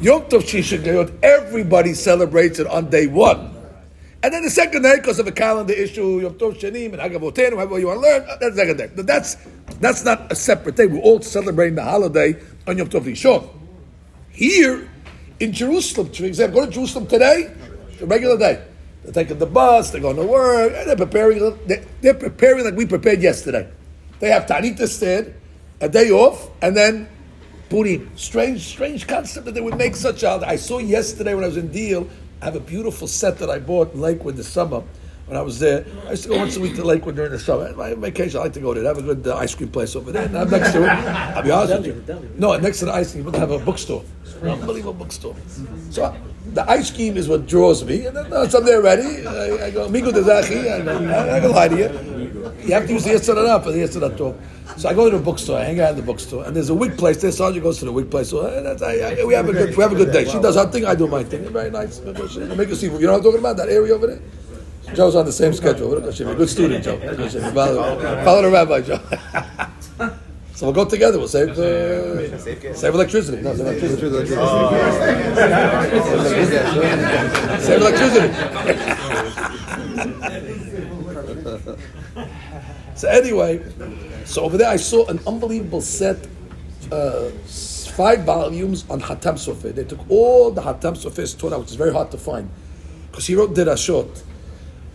Yom 0.02 0.24
Tov 0.24 0.41
Sheni 0.41 0.84
Galuyot, 0.84 1.19
everybody 1.21 1.93
celebrates 1.93 2.58
it 2.58 2.65
on 2.65 2.89
day 2.89 3.06
one. 3.06 3.56
And 4.24 4.34
then 4.34 4.43
the 4.43 4.50
second 4.50 4.82
day, 4.82 4.95
because 4.95 5.19
of 5.19 5.28
a 5.28 5.32
calendar 5.32 5.74
issue, 5.74 6.21
Yom 6.21 6.34
Tov 6.34 6.60
Sheni 6.60 6.86
and 6.86 6.95
Hagavotenu, 6.95 7.52
however 7.54 7.78
you 7.78 7.88
want 7.88 8.02
to 8.02 8.10
learn, 8.10 8.21
uh, 8.24 8.38
that's 8.39 8.56
the 8.56 8.62
second 8.62 8.78
day. 8.78 8.89
But 8.95 9.06
that's, 9.06 9.38
that's 9.80 10.04
not 10.04 10.32
a 10.32 10.36
separate 10.36 10.78
day. 10.78 10.88
We're 10.88 11.00
all 11.02 11.21
celebrating 11.21 11.76
the 11.76 11.84
holiday 11.84 12.41
on 12.65 12.76
Yom 12.80 12.89
Tov 12.89 13.02
Rishon. 13.02 13.47
Here, 14.32 14.89
in 15.39 15.54
Jerusalem, 15.54 16.12
for 16.12 16.26
example, 16.26 16.62
go 16.62 16.65
to 16.65 16.71
Jerusalem 16.71 17.06
today, 17.06 17.54
a 18.02 18.06
regular 18.08 18.39
day. 18.39 18.63
They're 19.04 19.14
taking 19.14 19.40
the 19.40 19.48
bus, 19.48 19.90
they're 19.90 20.02
going 20.02 20.18
to 20.18 20.24
work, 20.24 20.74
and 20.76 20.88
they're 20.88 20.96
preparing, 20.96 21.58
they're, 22.02 22.14
preparing 22.14 22.66
like 22.66 22.76
we 22.76 22.86
prepared 22.86 23.22
yesterday. 23.22 23.68
They 24.20 24.30
have 24.30 24.46
Tanit 24.46 24.80
instead, 24.80 25.34
a 25.80 25.90
day 25.90 26.12
off, 26.12 26.50
and 26.62 26.78
then 26.78 27.10
Purim. 27.70 28.12
Strange, 28.16 28.62
strange 28.62 29.08
concept 29.08 29.46
that 29.46 29.54
they 29.54 29.62
would 29.62 29.78
make 29.78 29.96
such 29.96 30.24
a. 30.24 30.44
I 30.46 30.56
saw 30.58 30.78
yesterday 30.78 31.34
when 31.34 31.44
I 31.44 31.48
was 31.48 31.58
in 31.58 31.72
Deal, 31.72 32.08
I 32.42 32.46
have 32.46 32.56
a 32.56 32.60
beautiful 32.60 33.08
set 33.08 33.40
that 33.40 33.50
I 33.50 33.60
bought 33.60 33.94
in 33.94 34.02
Lakewood 34.02 34.36
this 34.36 34.48
summer. 34.48 34.84
When 35.32 35.39
I 35.39 35.44
was 35.44 35.60
there, 35.60 35.86
I 36.08 36.12
used 36.12 36.24
to 36.24 36.30
go 36.30 36.39
once 36.39 36.58
a 36.58 36.60
week 36.60 36.76
to 36.76 36.84
Lakewood 36.84 37.15
during 37.15 37.32
the 37.32 37.39
summer. 37.39 37.74
My 37.78 37.94
vacation, 37.94 38.41
I 38.41 38.44
like 38.44 38.52
to 38.52 38.60
go 38.60 38.74
there. 38.74 38.84
They 38.84 38.89
have 38.89 38.98
a 38.98 39.02
good 39.02 39.26
uh, 39.26 39.38
ice 39.38 39.56
cream 39.56 39.70
place 39.70 39.96
over 39.96 40.12
there. 40.12 40.26
And 40.26 40.38
I'm 40.38 40.50
next 40.50 40.74
to 40.74 40.84
it. 40.84 40.89
I'll 40.89 41.41
be 41.41 41.52
honest 41.52 41.88
with 41.88 42.10
you. 42.10 42.30
No, 42.36 42.58
next 42.58 42.80
to 42.80 42.86
the 42.88 42.91
ice 42.91 43.13
cream, 43.13 43.32
they 43.32 43.39
have 43.39 43.52
a 43.52 43.60
bookstore. 43.60 44.04
Unbelievable 44.44 44.91
bookstore. 44.91 45.34
So 45.89 46.13
the 46.48 46.70
ice 46.70 46.91
cream 46.91 47.15
is 47.15 47.30
what 47.30 47.48
draws 47.48 47.82
me. 47.86 48.08
And 48.08 48.17
then 48.17 48.30
once 48.30 48.54
I'm 48.54 48.65
there 48.65 48.82
ready, 48.82 49.26
I, 49.26 49.67
I 49.67 49.72
go, 49.72 49.88
Migo 49.88 50.12
Dezachi, 50.12 50.82
and 50.82 50.89
I, 51.10 51.38
I 51.38 51.39
go 51.39 51.52
lie 51.52 51.70
to 51.70 51.78
you. 51.78 52.52
You 52.67 52.74
have 52.74 52.88
to 52.88 52.91
use 52.91 53.06
the 53.06 53.12
Yitzhak 53.12 53.63
for 53.63 53.72
the 53.72 54.10
Tov. 54.10 54.38
So 54.78 54.89
I 54.89 54.94
go 54.94 55.10
to 55.10 55.17
the 55.17 55.24
bookstore, 55.24 55.60
I 55.60 55.63
hang 55.63 55.80
out 55.80 55.91
in 55.91 55.96
the 55.96 56.02
bookstore, 56.02 56.44
and 56.44 56.54
there's 56.54 56.70
a 56.72 56.76
wig 56.76 56.98
place 56.98 57.22
there. 57.22 57.32
Sandra 57.32 57.62
goes 57.62 57.80
to 57.80 57.86
the 57.86 57.91
wig 57.94 58.12
place. 58.12 58.32
So 58.32 58.44
that's, 58.63 58.82
I, 58.82 58.96
I, 58.96 59.24
we 59.24 59.34
have 59.34 59.48
a 59.48 59.54
good 59.54 59.78
we 59.78 59.82
have 59.82 59.94
a 59.94 59.96
good 59.96 60.12
day. 60.12 60.26
She 60.26 60.41
does 60.41 60.56
her 60.56 60.65
thing, 60.65 60.84
I 60.86 60.94
do 60.94 61.08
my 61.08 61.24
thing. 61.24 61.48
Very 61.54 61.72
nice. 61.72 62.02
Make 62.02 62.67
you 62.67 62.76
see. 62.76 62.88
You 62.88 63.00
know 63.00 63.13
what 63.13 63.20
I'm 63.20 63.24
talking 63.24 63.39
about? 63.39 63.56
That 63.56 63.70
area 63.70 63.96
over 63.96 64.08
there. 64.08 64.22
Joe's 64.94 65.16
on 65.16 65.26
the 65.26 65.32
same 65.32 65.54
schedule. 65.54 66.00
Good 66.00 66.50
student, 66.50 66.84
Joe. 66.84 66.98
Follow, 67.54 68.24
follow 68.24 68.42
the 68.42 68.50
rabbi, 68.52 68.82
Joe. 68.82 68.98
so 70.54 70.66
we'll 70.66 70.74
go 70.74 70.86
together. 70.86 71.18
We'll 71.18 71.28
save 71.28 71.58
uh, 71.58 72.38
save 72.74 72.94
electricity. 72.94 73.42
No, 73.42 73.56
save 73.56 73.68
electricity. 73.68 74.12
Save 77.62 77.82
electricity. 77.82 78.32
so 82.96 83.08
anyway, 83.10 83.62
so 84.26 84.44
over 84.44 84.58
there 84.58 84.70
I 84.70 84.78
saw 84.78 85.06
an 85.08 85.20
unbelievable 85.26 85.82
set, 85.82 86.28
uh, 86.92 87.30
five 87.92 88.24
volumes 88.24 88.86
on 88.90 89.02
Hatam 89.02 89.36
Sofer. 89.36 89.74
They 89.74 89.84
took 89.84 90.10
all 90.10 90.52
the 90.52 90.62
Hatam 90.62 90.96
Sofer's 90.96 91.34
Torah, 91.34 91.60
which 91.60 91.70
is 91.70 91.76
very 91.76 91.94
hard 91.94 92.12
to 92.12 92.18
find, 92.18 92.50
because 93.10 93.28
he 93.28 93.36
wrote 93.36 93.54
Dirashot. 93.54 94.24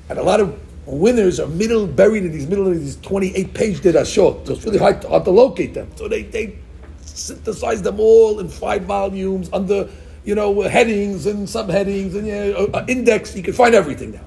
And 0.08 0.18
a 0.18 0.22
lot 0.22 0.40
of 0.40 0.58
winners 0.86 1.40
are 1.40 1.48
middle 1.48 1.86
buried 1.86 2.24
in 2.24 2.32
these 2.32 2.46
middle 2.46 2.68
of 2.68 2.78
these 2.78 2.96
28 2.96 3.54
page 3.54 3.80
Dirashot. 3.80 4.46
So 4.46 4.52
it's 4.54 4.64
really 4.64 4.78
hard 4.78 5.02
to, 5.02 5.08
hard 5.08 5.24
to 5.24 5.30
locate 5.30 5.74
them. 5.74 5.90
So 5.96 6.08
they, 6.08 6.22
they 6.22 6.58
synthesize 7.00 7.82
them 7.82 7.98
all 7.98 8.38
in 8.38 8.48
five 8.48 8.82
volumes 8.82 9.50
under, 9.52 9.88
you 10.24 10.34
know, 10.34 10.62
headings 10.62 11.26
and 11.26 11.46
subheadings 11.48 12.14
and 12.14 12.74
uh, 12.74 12.84
index. 12.88 13.34
You 13.34 13.42
can 13.42 13.54
find 13.54 13.74
everything 13.74 14.12
now. 14.12 14.24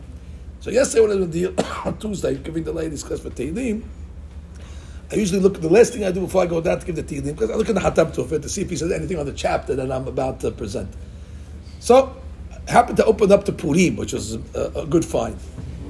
So 0.60 0.70
yesterday 0.70 1.02
when 1.02 1.12
I 1.12 1.16
was 1.16 1.24
on, 1.26 1.32
deal, 1.32 1.54
on 1.86 1.98
Tuesday 1.98 2.36
giving 2.36 2.64
the 2.64 2.74
ladies 2.74 3.04
class 3.04 3.22
for 3.22 3.30
Tehillim, 3.30 3.84
I 5.12 5.16
usually 5.16 5.40
look, 5.40 5.60
the 5.60 5.70
last 5.70 5.94
thing 5.94 6.04
I 6.04 6.12
do 6.12 6.22
before 6.22 6.44
I 6.44 6.46
go 6.46 6.62
down 6.62 6.80
to 6.80 6.86
give 6.86 6.96
the 6.96 7.04
Tehillim, 7.04 7.36
because 7.36 7.50
I 7.50 7.56
look 7.56 7.70
in 7.70 7.76
the 7.76 7.82
Hatam 7.82 8.14
Sofer 8.14 8.42
to 8.42 8.50
see 8.50 8.62
if 8.62 8.70
he 8.70 8.76
says 8.76 8.92
anything 8.92 9.18
on 9.18 9.26
the 9.26 9.34
chapter 9.34 9.76
that 9.76 9.92
I'm 9.92 10.08
about 10.08 10.42
to 10.42 10.52
present. 10.52 10.94
So, 11.80 12.16
I 12.68 12.72
happened 12.72 12.98
to 12.98 13.06
open 13.06 13.32
up 13.32 13.46
to 13.46 13.52
Purim, 13.52 13.96
which 13.96 14.14
was 14.14 14.36
a, 14.36 14.72
a 14.76 14.86
good 14.86 15.04
find. 15.04 15.38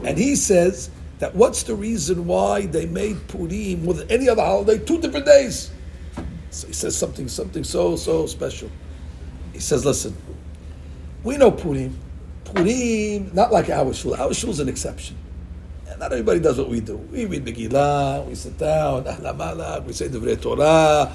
And 0.03 0.17
he 0.17 0.35
says 0.35 0.89
that 1.19 1.35
what's 1.35 1.63
the 1.63 1.75
reason 1.75 2.25
why 2.25 2.65
they 2.65 2.85
made 2.85 3.27
Purim 3.27 3.83
more 3.83 3.93
than 3.93 4.09
any 4.09 4.29
other 4.29 4.43
holiday, 4.43 4.77
two 4.77 4.99
different 5.01 5.25
days? 5.25 5.71
So 6.51 6.67
he 6.67 6.73
says 6.73 6.97
something, 6.97 7.27
something 7.27 7.63
so, 7.63 7.95
so 7.95 8.25
special. 8.25 8.71
He 9.53 9.59
says, 9.59 9.85
listen, 9.85 10.15
we 11.23 11.38
know 11.38 11.51
Purim. 11.51 11.97
Purim, 12.45 13.29
not 13.33 13.51
like 13.51 13.69
our 13.69 13.93
shul. 13.93 14.15
Our 14.15 14.33
shul 14.33 14.49
is 14.49 14.59
an 14.59 14.69
exception. 14.69 15.17
And 15.88 15.99
not 15.99 16.12
everybody 16.12 16.39
does 16.39 16.57
what 16.57 16.69
we 16.69 16.79
do. 16.79 16.97
We 16.97 17.25
read 17.25 17.45
Megillah, 17.45 18.25
we 18.25 18.35
sit 18.35 18.57
down, 18.57 19.03
we 19.85 19.93
say 19.93 20.07
the 20.07 20.35
Torah, 20.38 21.12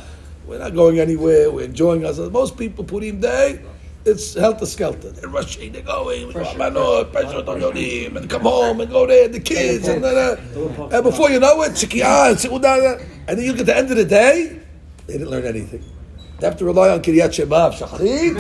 we're 0.47 0.59
not 0.59 0.75
going 0.75 1.01
anywhere, 1.01 1.51
we're 1.51 1.65
enjoying 1.65 2.05
ourselves. 2.05 2.31
Most 2.31 2.59
people, 2.59 2.85
Purim 2.85 3.21
Day, 3.21 3.61
it's 4.05 4.35
helter 4.35 4.67
skelter. 4.67 5.11
They're 5.11 5.29
rushing, 5.29 5.73
they're 5.73 5.83
going, 5.83 6.31
manot, 6.33 7.13
pressure 7.13 7.39
on 7.39 7.61
Yodim, 7.61 8.17
and 8.17 8.29
come 8.29 8.43
home 8.43 8.81
and 8.81 8.91
go 8.91 9.07
there, 9.07 9.29
the 9.29 9.41
kids, 9.41 9.89
and, 9.89 10.05
uh, 10.05 10.37
and 10.93 11.05
before 11.05 11.31
you 11.31 11.41
know 11.41 11.63
it, 11.63 11.83
and 11.83 13.39
then 13.39 13.45
you 13.45 13.53
get 13.53 13.59
to 13.59 13.65
the 13.65 13.77
end 13.77 13.91
of 13.91 13.97
the 13.97 14.05
day, 14.05 14.61
they 15.07 15.15
didn't 15.15 15.31
learn 15.31 15.45
anything. 15.45 15.85
They 16.41 16.47
have 16.49 16.59
to 16.59 16.65
rely 16.65 16.91
on 16.91 17.01
Kiryat 17.01 17.33
Shema, 17.33 17.71
Shachrit. 17.71 18.35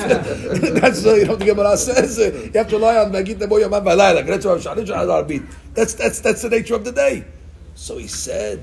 That's 0.80 1.06
uh, 1.06 1.14
you 1.14 1.26
know 1.26 1.36
the 1.36 1.44
Gemara 1.44 1.76
says. 1.76 2.18
Uh, 2.18 2.50
you 2.52 2.58
have 2.58 2.68
to 2.68 2.76
rely 2.76 2.96
on 2.96 3.12
Magid 3.12 3.38
Nebo 3.38 3.56
Valayla. 3.56 4.26
That's 5.74 5.94
that's 5.94 6.20
that's 6.20 6.42
the 6.42 6.50
nature 6.50 6.74
of 6.74 6.84
the 6.84 6.90
day. 6.90 7.24
So 7.76 7.98
he 7.98 8.08
said, 8.08 8.62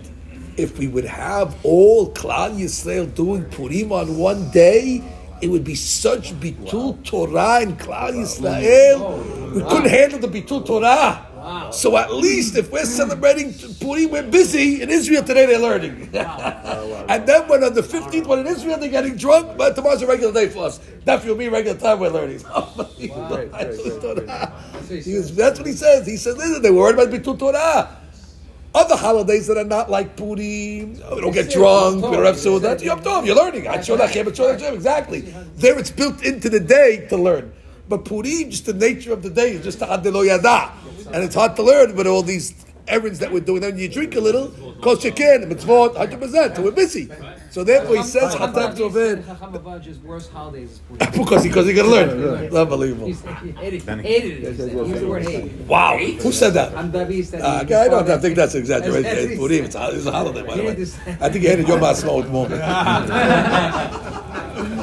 if 0.58 0.78
we 0.78 0.88
would 0.88 1.06
have 1.06 1.56
all 1.64 2.12
Klal 2.12 2.60
Yisrael 2.60 3.14
doing 3.16 3.46
Purim 3.46 3.92
on 3.94 4.18
one 4.18 4.52
day, 4.52 5.02
it 5.42 5.50
would 5.50 5.64
be 5.64 5.76
such 5.76 6.34
bitul 6.40 7.04
Torah 7.04 7.62
in 7.62 7.76
Klal 7.76 8.14
Yisrael. 8.14 9.54
We 9.54 9.62
couldn't 9.64 9.90
handle 9.90 10.20
the 10.20 10.28
bitul 10.28 10.66
Torah. 10.66 11.28
So 11.72 11.98
at 11.98 12.14
least 12.14 12.56
if 12.56 12.72
we're 12.72 12.86
celebrating 12.86 13.54
Purim, 13.80 14.12
we're 14.12 14.30
busy. 14.30 14.82
In 14.82 14.90
Israel 14.90 15.24
today, 15.24 15.48
they're 15.48 15.58
learning. 15.60 16.10
and 16.14 17.28
then 17.28 17.48
when 17.48 17.64
on 17.64 17.74
the 17.74 17.82
15th, 17.82 18.28
when 18.28 18.40
in 18.40 18.48
Israel 18.48 18.78
they're 18.78 18.90
getting 18.90 19.16
drunk, 19.16 19.58
but 19.58 19.76
tomorrow's 19.76 20.04
a 20.04 20.08
regular 20.08 20.32
day 20.32 20.50
for 20.50 20.66
us. 20.66 20.80
That 21.06 21.26
will 21.26 21.36
be 21.36 21.50
regular 21.50 21.80
time 21.80 22.00
we're 22.00 22.10
learning. 22.10 22.38
That's 25.36 25.58
what 25.60 25.68
he 25.68 25.74
says. 25.74 26.06
He 26.06 26.18
says, 26.18 26.38
listen, 26.38 26.62
they 26.62 26.70
were 26.70 26.82
worried 26.82 27.00
about 27.00 27.10
Bitul 27.10 27.40
Torah. 27.40 28.01
Other 28.74 28.96
holidays 28.96 29.48
that 29.48 29.58
are 29.58 29.66
not 29.66 29.90
like 29.90 30.16
Purim, 30.16 30.94
we 30.94 31.22
don't 31.22 31.34
get 31.34 31.50
drunk, 31.52 31.98
we 31.98 32.02
don't 32.16 32.24
have. 32.26 32.40
Yom 32.86 33.02
Tov, 33.02 33.26
you're 33.26 33.36
learning. 33.36 33.66
Exactly. 34.74 35.22
There 35.58 35.78
it's 35.78 35.92
built 35.92 36.24
into 36.24 36.50
the 36.50 36.60
day 36.60 37.06
to 37.10 37.18
learn. 37.18 37.52
But 37.90 38.06
Purim, 38.06 38.50
just 38.50 38.66
the 38.66 38.74
nature 38.74 39.12
of 39.12 39.24
the 39.24 39.30
day, 39.30 39.52
is 39.52 39.64
just 39.66 39.80
Adelo 39.80 40.26
Yada. 40.26 40.72
And 41.14 41.22
it's 41.24 41.36
hard 41.36 41.58
to 41.58 41.64
learn 41.64 41.96
with 41.96 42.08
all 42.08 42.24
these 42.24 42.54
errands 42.88 43.20
that 43.20 43.32
we're 43.34 43.42
doing. 43.42 43.60
Then 43.60 43.78
you 43.78 43.90
drink 43.90 44.16
a 44.16 44.22
little, 44.22 44.50
kos 44.82 45.02
shekin, 45.02 45.50
mitzvot, 45.50 45.96
100%, 45.96 46.56
so 46.56 46.62
we're 46.62 46.72
busy. 46.72 47.10
So 47.52 47.64
therefore 47.66 47.98
he 47.98 48.04
says 48.04 48.34
Hatam 48.34 48.74
Tovin. 48.78 49.26
because, 51.12 51.44
because 51.44 51.68
he 51.68 51.74
can 51.74 51.86
learn. 51.88 52.10
Unbelievable. 52.56 53.08
He 53.08 53.14
hated 53.52 53.84
it. 53.90 54.56
He 54.56 54.62
the 55.00 55.06
word 55.08 55.24
hate. 55.24 55.52
Wow. 55.68 55.98
Who 55.98 56.32
said 56.32 56.54
that? 56.54 56.72
Amdavi 56.72 57.26
said 57.26 57.42
Uh, 57.42 57.60
I 57.60 57.64
don't 57.90 58.10
I 58.10 58.18
think 58.20 58.38
that's 58.38 58.56
exaggeration. 58.56 59.38
Purim, 59.38 59.66
it's, 59.66 59.76
a- 59.76 59.90
it's 59.94 60.06
a 60.06 60.12
holiday, 60.14 60.44
by 60.44 60.56
the 60.56 60.64
way. 60.64 60.72
I 61.20 61.24
think 61.30 61.44
he 61.44 61.50
hated 61.50 61.68
Yom 61.68 61.82
HaAtzmaut 61.82 62.30
more. 62.30 62.46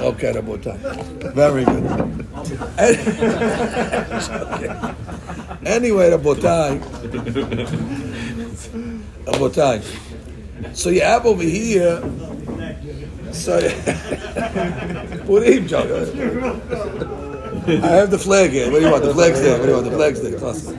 okay, 0.04 0.32
Rabotai. 0.34 0.76
Very 1.32 1.64
good. 1.64 1.84
anyway, 5.66 6.10
Rabotai. 6.10 6.80
Rabotai. 9.24 9.80
So 10.72 10.90
you 10.90 11.02
have 11.02 11.26
over 11.26 11.42
here. 11.42 12.00
So 13.32 13.60
Purim, 15.26 15.66
Joe. 15.66 15.82
I 17.66 17.70
have 17.70 18.10
the 18.10 18.18
flag 18.18 18.50
here. 18.50 18.70
What 18.70 18.78
do 18.80 18.86
you 18.86 18.92
want? 18.92 19.04
The 19.04 19.12
flag's 19.14 19.40
there. 19.42 19.58
What 19.58 19.66
do 19.66 19.70
you 19.70 19.76
want? 19.76 19.90
The 19.90 19.96
flag's 19.96 20.22
there. 20.22 20.30
The 20.32 20.38
flag's 20.38 20.64
there. 20.64 20.78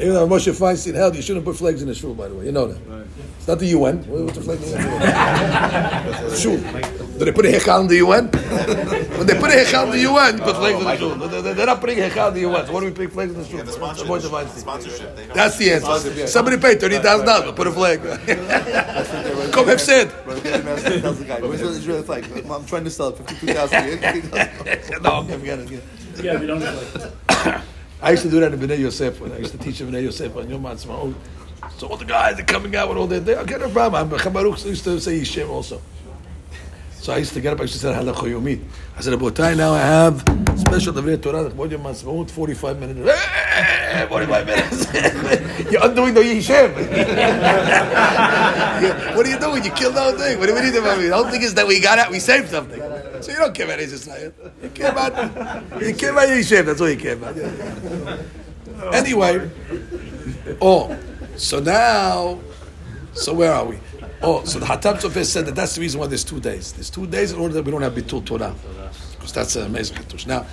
Even 0.00 0.14
though 0.14 0.28
Moshe 0.28 0.52
Feinstein 0.52 0.94
held, 0.94 1.16
you 1.16 1.22
shouldn't 1.22 1.44
put 1.44 1.56
flags 1.56 1.80
in 1.80 1.88
the 1.88 1.94
shul, 1.94 2.14
by 2.14 2.28
the 2.28 2.34
way. 2.34 2.46
You 2.46 2.52
know 2.52 2.66
that. 2.66 3.06
It's 3.44 3.48
not 3.50 3.58
the 3.58 3.66
UN. 3.76 3.98
What's 4.08 4.38
the 4.38 4.40
flag 4.40 4.56
in 4.56 4.70
the 4.72 4.78
UN? 4.80 6.34
shul. 6.40 6.56
Do 7.18 7.24
they 7.26 7.30
put 7.32 7.44
a 7.44 7.48
hechal 7.50 7.82
in 7.82 7.88
the 7.88 7.96
UN? 7.96 8.28
when 9.18 9.26
they 9.26 9.34
put 9.38 9.50
a 9.50 9.56
hechal 9.60 9.84
in 9.84 9.90
the 9.90 9.98
UN, 10.08 10.38
you 10.38 10.44
put 10.44 10.56
flags 10.56 10.78
in 10.78 10.84
the 10.86 10.96
shul. 10.96 11.14
They- 11.28 11.40
they- 11.42 11.52
They're 11.52 11.66
not 11.66 11.78
putting 11.82 11.98
hechal 11.98 12.28
in 12.28 12.34
the 12.34 12.40
UN. 12.48 12.64
So 12.66 12.72
what 12.72 12.80
do 12.80 12.86
we 12.86 12.92
put 12.92 13.12
flags 13.12 13.34
in 13.34 13.42
the 13.42 13.46
shul? 13.46 13.66
sponsorship. 13.66 14.08
Moshe 14.10 14.22
Feinstein. 14.32 14.58
Sponsorship. 14.60 15.14
They 15.16 15.24
don't- 15.26 15.36
That's 15.36 15.58
the 15.58 15.72
answer. 15.72 16.26
Somebody 16.26 16.56
paid 16.56 16.80
thirty 16.80 16.96
thousand 17.00 17.26
dollars. 17.26 17.52
Put 17.52 17.66
a 17.66 17.72
flag. 17.72 18.00
Come 19.52 19.68
have 19.68 19.80
said. 19.82 20.08
Tells 21.02 21.18
the 21.18 21.24
guy, 21.28 21.40
"Where's 21.40 21.60
the 21.60 21.68
Israeli 21.68 22.02
flag?" 22.02 22.24
I'm 22.50 22.64
trying 22.64 22.84
to 22.84 22.90
sell 22.90 23.08
it, 23.10 23.18
fifty-two 23.18 23.52
thousand. 23.52 24.00
no, 25.02 25.10
okay, 25.20 25.36
forget 25.36 25.58
it. 25.58 25.82
Yeah, 26.22 26.40
we 26.40 26.46
don't. 26.46 26.62
I 28.00 28.10
used 28.12 28.22
to 28.22 28.30
do 28.30 28.40
that 28.40 28.54
in 28.54 28.58
Bnei 28.58 28.78
Yosef. 28.78 29.20
When 29.20 29.32
I 29.32 29.38
used 29.38 29.52
to 29.52 29.58
teach 29.58 29.82
in 29.82 29.90
Bnei 29.90 30.02
Yosef 30.04 30.34
on 30.34 30.48
Yom 30.48 30.62
HaAtzmaut. 30.62 31.12
So 31.76 31.88
all 31.88 31.96
the 31.96 32.04
guys 32.04 32.38
are 32.38 32.44
coming 32.44 32.74
out 32.76 32.88
with 32.88 32.98
all 32.98 33.06
their, 33.06 33.20
they, 33.20 33.36
okay, 33.36 33.58
no 33.58 33.68
problem. 33.68 34.12
I'm 34.12 34.32
Baruch 34.32 34.64
used 34.64 34.84
to 34.84 35.00
say 35.00 35.20
Yishem 35.20 35.48
also. 35.48 35.80
So 37.04 37.12
I 37.12 37.18
used 37.18 37.34
to 37.34 37.40
get 37.42 37.52
up, 37.52 37.60
I 37.60 37.64
used 37.64 37.74
to 37.74 37.80
say 37.80 37.92
Halacha. 37.92 38.60
I 38.96 39.00
said, 39.02 39.12
Abotai, 39.12 39.56
now 39.56 39.74
I 39.74 39.80
have 39.80 40.20
special 40.58 40.94
David 40.94 41.22
Torah, 41.22 41.50
Chvod 41.50 41.70
Yom 41.70 41.82
HaAtzmaut, 41.82 42.30
45 42.30 42.80
minutes. 42.80 43.00
45 44.08 44.46
minutes. 44.46 44.94
You're 45.70 45.84
undoing 45.84 46.14
the 46.14 46.20
Yishem. 46.20 46.74
What 49.14 49.26
are 49.26 49.30
you 49.30 49.38
doing? 49.38 49.64
You 49.64 49.70
killed 49.72 49.94
the 49.94 50.00
whole 50.00 50.12
thing. 50.12 50.38
What 50.38 50.46
do 50.46 50.54
we 50.54 50.62
need 50.62 50.74
about 50.74 50.98
me? 50.98 51.08
The 51.08 51.14
whole 51.14 51.30
thing 51.30 51.42
is 51.42 51.52
that 51.54 51.66
we 51.66 51.78
got 51.80 51.98
out, 51.98 52.10
we 52.10 52.18
saved 52.18 52.48
something. 52.48 52.80
So 53.22 53.32
you 53.32 53.38
don't 53.38 53.54
care 53.54 53.66
about 53.66 53.80
Israel. 53.80 54.32
You 54.62 54.70
care 54.70 54.90
about, 54.90 55.12
you 55.82 55.94
care 55.94 56.12
about 56.12 56.28
Yishem. 56.28 56.64
That's 56.64 56.80
all 56.80 56.88
you 56.88 56.96
care 56.96 57.12
about. 57.14 57.36
Anyway, 58.94 59.50
oh, 60.60 60.96
so 61.36 61.60
now, 61.60 62.40
so 63.12 63.34
where 63.34 63.52
are 63.52 63.64
we? 63.64 63.78
Oh, 64.22 64.44
so 64.44 64.58
the 64.58 64.66
Hatam 64.66 64.98
Sofer 64.98 65.24
said 65.24 65.46
that 65.46 65.54
that's 65.54 65.74
the 65.74 65.80
reason 65.80 66.00
why 66.00 66.06
there's 66.06 66.24
two 66.24 66.40
days. 66.40 66.72
There's 66.72 66.90
two 66.90 67.06
days 67.06 67.32
in 67.32 67.38
order 67.38 67.54
that 67.54 67.64
we 67.64 67.70
don't 67.70 67.82
have 67.82 67.94
Bitul 67.94 68.24
Torah. 68.24 68.54
Because 69.12 69.32
that's 69.32 69.56
an 69.56 69.66
amazing 69.66 69.96
Hatush. 69.98 70.26
Now, 70.26 70.46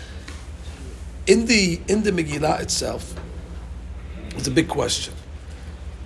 in 1.27 1.45
the, 1.45 1.79
in 1.87 2.03
the 2.03 2.11
Megillah 2.11 2.61
itself, 2.61 3.15
it's 4.31 4.47
a 4.47 4.51
big 4.51 4.67
question 4.67 5.13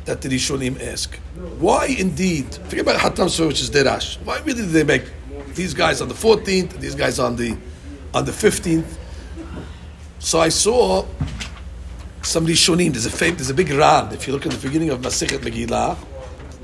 that 0.05 0.21
the 0.21 0.29
Rishonim 0.29 0.81
ask. 0.81 1.15
Why 1.59 1.87
indeed, 1.87 2.53
forget 2.53 2.81
about 2.81 2.99
Hatam 2.99 3.27
Sofer, 3.27 3.47
which 3.47 3.61
is 3.61 3.71
Derash. 3.71 4.21
Why 4.23 4.37
really 4.39 4.61
did 4.61 4.69
they 4.69 4.83
make 4.83 5.05
these 5.55 5.73
guys 5.73 6.01
on 6.01 6.07
the 6.07 6.13
14th, 6.13 6.73
and 6.73 6.81
these 6.81 6.95
guys 6.95 7.17
on 7.17 7.35
the, 7.35 7.57
on 8.13 8.25
the 8.25 8.31
15th? 8.31 8.97
So 10.19 10.39
I 10.39 10.49
saw 10.49 11.05
some 12.25 12.47
Rishonim, 12.47 12.91
there's 12.91 13.05
a 13.05 13.31
there's 13.31 13.49
a 13.49 13.53
big 13.53 13.69
Ran. 13.69 14.11
If 14.13 14.27
you 14.27 14.33
look 14.33 14.45
at 14.45 14.51
the 14.51 14.67
beginning 14.67 14.89
of 14.89 14.99
Masechet 14.99 15.39
Megillah, 15.39 15.97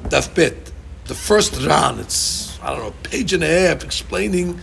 Daf 0.10 0.34
Bet, 0.34 0.72
the 1.06 1.16
first 1.16 1.62
Ran, 1.66 2.00
it's 2.00 2.60
I 2.62 2.72
don't 2.72 2.80
know, 2.80 2.88
a 2.88 3.10
page 3.10 3.34
and 3.34 3.44
a 3.44 3.48
half 3.48 3.84
explaining 3.84 4.60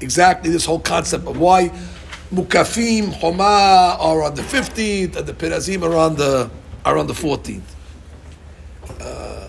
exactly 0.00 0.50
this 0.50 0.64
whole 0.64 0.80
concept 0.80 1.26
of 1.26 1.38
why 1.38 1.68
Mukafim, 2.32 3.12
Homa 3.12 3.96
are 3.98 4.22
on 4.22 4.34
the 4.34 4.42
15th 4.42 5.16
and 5.16 5.26
the 5.26 5.32
Perazim 5.32 5.82
are 5.82 5.96
on 5.96 6.16
the 6.16 6.50
are 6.84 6.96
on 6.96 7.06
the 7.06 7.12
14th. 7.12 7.62
Uh, 9.00 9.48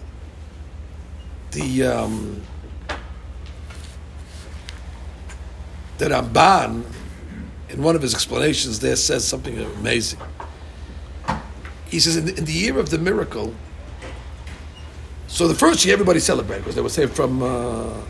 the 1.51 1.83
um, 1.83 2.41
the 5.97 6.05
Ramban, 6.05 6.83
in 7.69 7.83
one 7.83 7.95
of 7.95 8.01
his 8.01 8.13
explanations, 8.13 8.79
there 8.79 8.95
says 8.95 9.27
something 9.27 9.57
amazing. 9.57 10.19
He 11.91 11.99
says, 11.99 12.15
in 12.15 12.25
the, 12.25 12.37
in 12.37 12.45
the 12.45 12.53
year 12.53 12.79
of 12.79 12.89
the 12.89 12.97
miracle, 12.97 13.53
so 15.27 15.47
the 15.47 15.53
first 15.53 15.85
year 15.85 15.93
everybody 15.93 16.19
celebrated 16.19 16.63
because 16.63 16.75
they 16.75 16.81
were 16.81 16.89
saved 16.89 17.13
from. 17.13 17.43
Uh, 17.43 18.01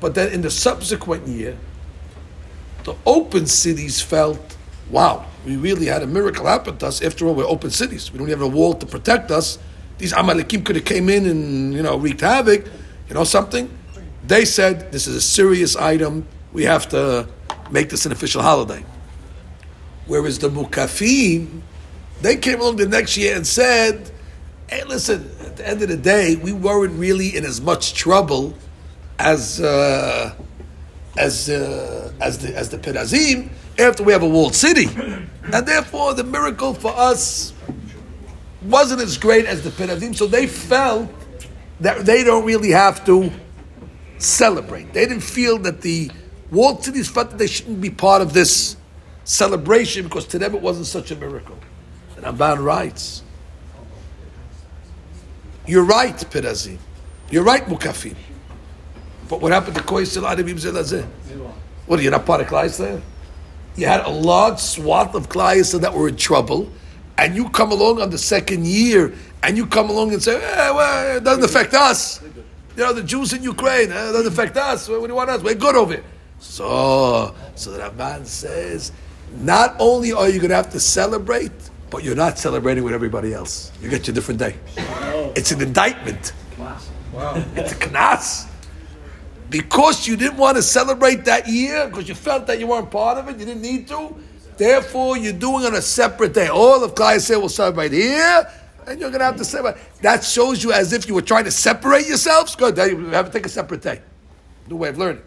but 0.00 0.14
then 0.14 0.32
in 0.32 0.42
the 0.42 0.50
subsequent 0.50 1.26
year, 1.26 1.56
the 2.84 2.94
open 3.06 3.46
cities 3.46 4.00
felt, 4.00 4.56
wow, 4.90 5.26
we 5.46 5.56
really 5.56 5.86
had 5.86 6.02
a 6.02 6.06
miracle 6.06 6.46
happen 6.46 6.76
to 6.78 6.86
us. 6.86 7.02
After 7.02 7.26
all, 7.26 7.34
we're 7.34 7.46
open 7.46 7.70
cities. 7.70 8.12
We 8.12 8.18
don't 8.18 8.28
have 8.28 8.42
a 8.42 8.48
wall 8.48 8.74
to 8.74 8.86
protect 8.86 9.30
us. 9.30 9.58
These 9.98 10.12
Amalekim 10.12 10.64
could 10.64 10.76
have 10.76 10.84
came 10.84 11.08
in 11.08 11.26
and 11.26 11.72
you 11.72 11.82
know 11.82 11.96
wreaked 11.96 12.20
havoc. 12.20 12.66
You 13.08 13.14
know 13.14 13.24
something? 13.24 13.70
They 14.26 14.44
said 14.44 14.92
this 14.92 15.06
is 15.06 15.16
a 15.16 15.20
serious 15.20 15.76
item. 15.76 16.26
We 16.52 16.64
have 16.64 16.88
to 16.90 17.28
make 17.70 17.88
this 17.88 18.04
an 18.06 18.12
official 18.12 18.42
holiday. 18.42 18.84
Whereas 20.06 20.38
the 20.38 20.48
Mukafim, 20.48 21.62
they 22.22 22.36
came 22.36 22.60
along 22.60 22.76
the 22.76 22.86
next 22.86 23.16
year 23.16 23.36
and 23.36 23.46
said, 23.46 24.10
hey, 24.70 24.84
listen, 24.84 25.30
at 25.40 25.56
the 25.56 25.68
end 25.68 25.82
of 25.82 25.88
the 25.88 25.96
day, 25.96 26.36
we 26.36 26.52
weren't 26.52 26.98
really 26.98 27.36
in 27.36 27.44
as 27.44 27.60
much 27.60 27.94
trouble 27.94 28.54
as 29.18 29.60
uh, 29.60 30.34
as 31.18 31.50
uh, 31.50 32.12
as 32.20 32.38
the 32.38 32.56
as 32.56 32.70
the 32.70 32.78
Perazim 32.78 33.50
after 33.78 34.02
we 34.02 34.12
have 34.12 34.22
a 34.22 34.28
walled 34.28 34.54
city, 34.54 34.86
and 35.52 35.66
therefore 35.66 36.14
the 36.14 36.24
miracle 36.24 36.74
for 36.74 36.92
us 36.96 37.52
wasn't 38.62 39.00
as 39.00 39.18
great 39.18 39.44
as 39.44 39.62
the 39.62 39.70
Perazim. 39.70 40.14
So 40.14 40.26
they 40.26 40.46
felt 40.46 41.10
that 41.80 42.06
they 42.06 42.22
don't 42.24 42.44
really 42.44 42.70
have 42.70 43.04
to 43.06 43.30
celebrate. 44.18 44.92
They 44.92 45.06
didn't 45.06 45.22
feel 45.22 45.58
that 45.58 45.80
the 45.80 46.10
walled 46.50 46.84
cities 46.84 47.08
felt 47.08 47.30
that 47.30 47.38
they 47.38 47.46
shouldn't 47.48 47.80
be 47.80 47.90
part 47.90 48.22
of 48.22 48.32
this 48.32 48.76
celebration 49.24 50.04
because 50.04 50.26
to 50.28 50.38
them 50.38 50.54
it 50.54 50.62
wasn't 50.62 50.86
such 50.86 51.10
a 51.10 51.16
miracle. 51.16 51.58
And 52.22 52.38
Ramban 52.38 52.64
writes, 52.64 53.22
"You're 55.66 55.84
right, 55.84 56.16
Perazim. 56.16 56.78
You're 57.30 57.44
right, 57.44 57.66
Mukafim." 57.66 58.16
But 59.28 59.40
what 59.40 59.52
happened 59.52 59.76
to 59.76 59.82
Koyisel 59.82 60.22
Zelazeh? 60.22 61.06
What 61.86 61.98
are 61.98 62.02
you 62.02 62.10
not 62.10 62.26
part 62.26 62.40
of 62.40 62.48
Klal 62.48 62.76
there? 62.76 63.00
You 63.76 63.86
had 63.86 64.04
a 64.04 64.10
large 64.10 64.58
swath 64.58 65.14
of 65.14 65.28
Klal 65.28 65.80
that 65.80 65.94
were 65.94 66.08
in 66.08 66.16
trouble, 66.16 66.70
and 67.16 67.34
you 67.34 67.48
come 67.48 67.72
along 67.72 68.00
on 68.00 68.10
the 68.10 68.18
second 68.18 68.66
year, 68.66 69.14
and 69.42 69.56
you 69.56 69.66
come 69.66 69.88
along 69.90 70.12
and 70.12 70.22
say, 70.22 70.36
eh, 70.36 70.70
well, 70.70 71.16
it 71.16 71.24
doesn't 71.24 71.44
affect 71.44 71.74
us. 71.74 72.20
You 72.76 72.84
know, 72.84 72.92
the 72.92 73.02
Jews 73.02 73.32
in 73.32 73.42
Ukraine, 73.42 73.90
eh, 73.90 74.10
it 74.10 74.12
doesn't 74.12 74.32
affect 74.32 74.56
us. 74.56 74.88
What 74.88 75.00
do 75.00 75.06
you 75.06 75.14
want 75.14 75.30
us? 75.30 75.42
We're 75.42 75.54
good 75.54 75.76
over 75.76 75.94
it. 75.94 76.04
So, 76.38 77.34
so 77.54 77.70
the 77.70 77.78
Ramban 77.78 78.26
says, 78.26 78.92
not 79.38 79.76
only 79.78 80.12
are 80.12 80.28
you 80.28 80.38
going 80.38 80.50
to 80.50 80.56
have 80.56 80.70
to 80.72 80.80
celebrate, 80.80 81.52
but 81.92 82.02
you're 82.02 82.16
not 82.16 82.38
celebrating 82.38 82.82
with 82.82 82.94
everybody 82.94 83.34
else. 83.34 83.70
You 83.82 83.90
get 83.90 84.06
your 84.08 84.14
different 84.14 84.40
day. 84.40 84.56
It's 85.36 85.52
an 85.52 85.60
indictment. 85.60 86.32
Wow. 86.58 86.78
It's 87.54 87.72
a 87.72 87.76
knas 87.76 88.48
because 89.50 90.08
you 90.08 90.16
didn't 90.16 90.38
want 90.38 90.56
to 90.56 90.62
celebrate 90.62 91.26
that 91.26 91.46
year, 91.46 91.86
because 91.86 92.08
you 92.08 92.14
felt 92.14 92.46
that 92.46 92.58
you 92.58 92.66
weren't 92.66 92.90
part 92.90 93.18
of 93.18 93.28
it, 93.28 93.38
you 93.38 93.44
didn't 93.44 93.60
need 93.60 93.86
to. 93.88 94.16
Therefore, 94.56 95.18
you're 95.18 95.34
doing 95.34 95.64
it 95.64 95.66
on 95.66 95.74
a 95.74 95.82
separate 95.82 96.32
day. 96.32 96.48
All 96.48 96.82
of 96.82 96.94
Klal 96.94 97.40
will 97.40 97.50
celebrate 97.50 97.92
here, 97.92 98.50
and 98.86 98.98
you're 98.98 99.10
going 99.10 99.20
to 99.20 99.26
have 99.26 99.36
to 99.36 99.44
celebrate. 99.44 99.76
That 100.00 100.24
shows 100.24 100.64
you 100.64 100.72
as 100.72 100.94
if 100.94 101.06
you 101.06 101.14
were 101.14 101.20
trying 101.20 101.44
to 101.44 101.50
separate 101.50 102.06
yourselves. 102.06 102.56
Good, 102.56 102.76
then 102.76 102.90
you 102.90 103.06
have 103.08 103.26
to 103.26 103.32
take 103.32 103.44
a 103.44 103.50
separate 103.50 103.82
day. 103.82 104.00
New 104.68 104.76
way 104.76 104.88
of 104.88 104.96
learning. 104.96 105.22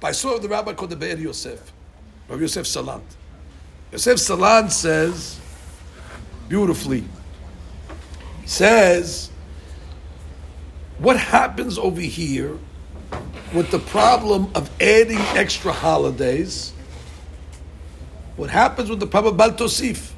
By 0.00 0.08
I 0.08 0.12
saw 0.12 0.38
the 0.38 0.48
rabbi 0.48 0.72
called 0.72 0.90
the 0.90 0.96
Be'er 0.96 1.18
Yosef, 1.18 1.72
Rabbi 2.28 2.40
Yosef 2.40 2.64
Salant. 2.64 3.02
Yosef 3.92 4.16
Salant 4.16 4.70
says, 4.70 5.40
beautifully, 6.48 7.04
he 8.42 8.46
says, 8.46 9.30
what 10.98 11.16
happens 11.18 11.78
over 11.78 12.00
here 12.00 12.58
with 13.52 13.70
the 13.70 13.78
problem 13.78 14.50
of 14.54 14.70
adding 14.80 15.18
extra 15.36 15.72
holidays, 15.72 16.72
what 18.36 18.50
happens 18.50 18.90
with 18.90 19.00
the 19.00 19.06
problem 19.06 19.38
of 19.38 19.40
Baltosif? 19.40 20.12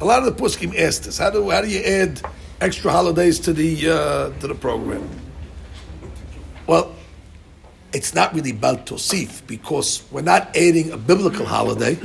A 0.00 0.04
lot 0.04 0.22
of 0.22 0.36
the 0.36 0.42
poskim 0.42 0.78
asked 0.78 1.04
this. 1.04 1.18
How 1.18 1.30
do, 1.30 1.50
how 1.50 1.62
do 1.62 1.68
you 1.68 1.80
add 1.80 2.20
extra 2.60 2.90
holidays 2.90 3.40
to 3.40 3.52
the 3.52 3.90
uh, 3.90 4.40
to 4.40 4.46
the 4.46 4.54
program? 4.54 5.08
Well, 6.66 6.94
it's 7.92 8.14
not 8.14 8.34
really 8.34 8.52
Baltosif 8.52 9.46
because 9.46 10.02
we're 10.10 10.20
not 10.20 10.54
adding 10.56 10.90
a 10.92 10.96
biblical 10.96 11.46
holiday. 11.46 11.96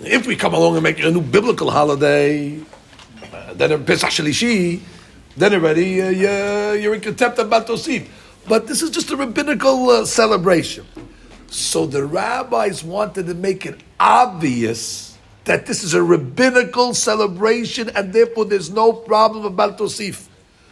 If 0.00 0.26
we 0.26 0.36
come 0.36 0.52
along 0.52 0.74
and 0.74 0.82
make 0.82 1.02
a 1.02 1.10
new 1.10 1.22
biblical 1.22 1.70
holiday, 1.70 2.60
uh, 3.32 3.54
then 3.54 3.82
Pesach 3.84 4.10
Shalishi, 4.10 4.80
then 5.36 5.54
already 5.54 6.02
uh, 6.02 6.72
you're, 6.72 6.94
in 6.94 7.00
contempt 7.00 7.38
of 7.38 7.48
Baltosif. 7.48 8.06
But 8.46 8.66
this 8.66 8.82
is 8.82 8.90
just 8.90 9.10
a 9.10 9.16
rabbinical 9.16 9.88
uh, 9.88 10.04
celebration. 10.04 10.84
So 11.46 11.86
the 11.86 12.04
rabbis 12.04 12.84
wanted 12.84 13.26
to 13.26 13.34
make 13.34 13.64
it 13.64 13.80
obvious 13.98 15.16
that 15.44 15.64
this 15.64 15.82
is 15.82 15.94
a 15.94 16.02
rabbinical 16.02 16.92
celebration 16.92 17.88
and 17.94 18.12
therefore 18.12 18.44
there's 18.44 18.68
no 18.68 18.92
problem 18.92 19.46
about 19.46 19.78
Tosif. 19.78 20.26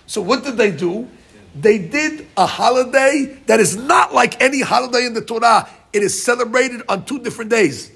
So 0.07 0.21
what 0.21 0.45
did 0.45 0.59
they 0.59 0.71
do? 0.71 1.09
They 1.55 1.79
did 1.79 2.27
a 2.37 2.45
holiday 2.45 3.39
that 3.47 3.61
is 3.61 3.77
not 3.77 4.13
like 4.13 4.43
any 4.43 4.61
holiday 4.61 5.07
in 5.07 5.15
the 5.15 5.23
Torah. 5.23 5.69
It 5.93 6.03
is 6.03 6.23
celebrated 6.23 6.83
on 6.89 7.07
two 7.07 7.21
different 7.21 7.51
days. 7.51 7.94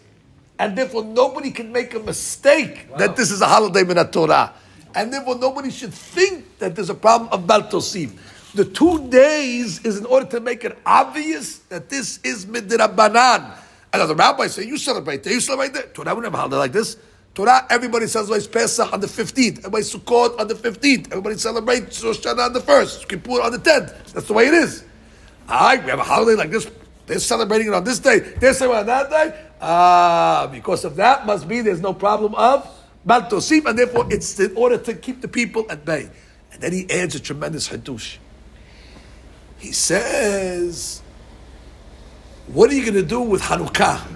And 0.59 0.77
therefore 0.77 1.05
nobody 1.05 1.51
can 1.51 1.73
make 1.73 1.95
a 1.95 2.01
mistake 2.01 2.87
wow. 2.91 2.99
that 2.99 3.17
this 3.17 3.31
is 3.31 3.41
a 3.41 3.47
holiday 3.47 3.81
in 3.81 3.89
the 3.89 4.05
Torah. 4.05 4.53
And 4.95 5.13
therefore 5.13 5.39
nobody 5.39 5.71
should 5.71 5.95
think 5.95 6.59
that 6.59 6.75
there's 6.75 6.91
a 6.91 6.95
problem 6.95 7.31
of 7.33 7.47
Baltosif. 7.47 8.11
The 8.55 8.65
two 8.65 9.09
days 9.09 9.85
is 9.85 9.99
in 9.99 10.07
order 10.07 10.27
to 10.27 10.41
make 10.41 10.65
it 10.65 10.77
obvious 10.85 11.59
that 11.69 11.89
this 11.89 12.19
is 12.25 12.47
midrabanan. 12.47 13.57
And 13.93 14.09
the 14.09 14.15
rabbis 14.15 14.55
say, 14.55 14.65
you 14.65 14.79
celebrate 14.79 15.23
that, 15.23 15.33
you 15.33 15.41
celebrate 15.41 15.75
that. 15.75 15.95
Torah 15.95 16.09
have 16.09 16.25
a 16.25 16.37
holiday 16.37 16.57
like 16.57 16.73
this. 16.73 16.97
Torah, 17.35 17.67
everybody 17.71 18.09
celebrates 18.09 18.49
Pesach 18.49 18.93
on 18.93 19.01
the 19.01 19.07
15th. 19.07 19.59
Everybody 19.59 19.85
Sukkot 19.85 20.41
on 20.41 20.49
the 20.49 20.55
15th. 20.55 21.07
Everybody 21.13 21.37
celebrates 21.37 22.03
Rosh 22.03 22.19
Hashanah 22.19 22.47
on 22.47 22.53
the 22.53 22.61
1st. 22.61 23.09
Kippur 23.09 23.43
on 23.43 23.53
the 23.53 23.59
10th. 23.59 24.13
That's 24.13 24.27
the 24.27 24.33
way 24.33 24.49
it 24.49 24.55
is. 24.55 24.83
All 25.49 25.61
right, 25.61 25.83
we 25.83 25.91
have 25.91 26.01
a 26.01 26.03
holiday 26.03 26.37
like 26.37 26.51
this. 26.51 26.69
They're 27.09 27.19
celebrating 27.19 27.69
it 27.69 27.75
on 27.75 27.85
this 27.85 27.99
day. 27.99 28.19
They're 28.19 28.53
celebrating 28.53 28.81
on 28.81 28.87
that 28.87 29.11
day. 29.11 29.45
Ah, 29.61 30.49
because 30.53 30.85
of 30.85 30.95
that 30.97 31.27
must 31.27 31.49
be 31.49 31.63
there's 31.63 31.81
no 31.81 31.95
problem 31.95 32.35
of 32.35 32.69
Baltosif, 33.07 33.65
and 33.65 33.79
therefore 33.79 34.07
it's 34.11 34.39
in 34.39 34.55
order 34.55 34.77
to 34.77 34.95
keep 34.95 35.23
the 35.23 35.29
people 35.29 35.67
at 35.71 35.87
bay. 35.87 36.11
And 36.53 36.61
then 36.61 36.73
he 36.73 36.89
adds 36.91 37.15
a 37.15 37.21
tremendous 37.21 37.69
hadush. 37.69 38.19
He 39.57 39.73
says, 39.73 41.03
What 42.47 42.71
are 42.71 42.75
you 42.75 42.83
going 42.83 42.95
to 42.95 43.03
do 43.03 43.23
with 43.23 43.41
Hanukkah? 43.41 44.07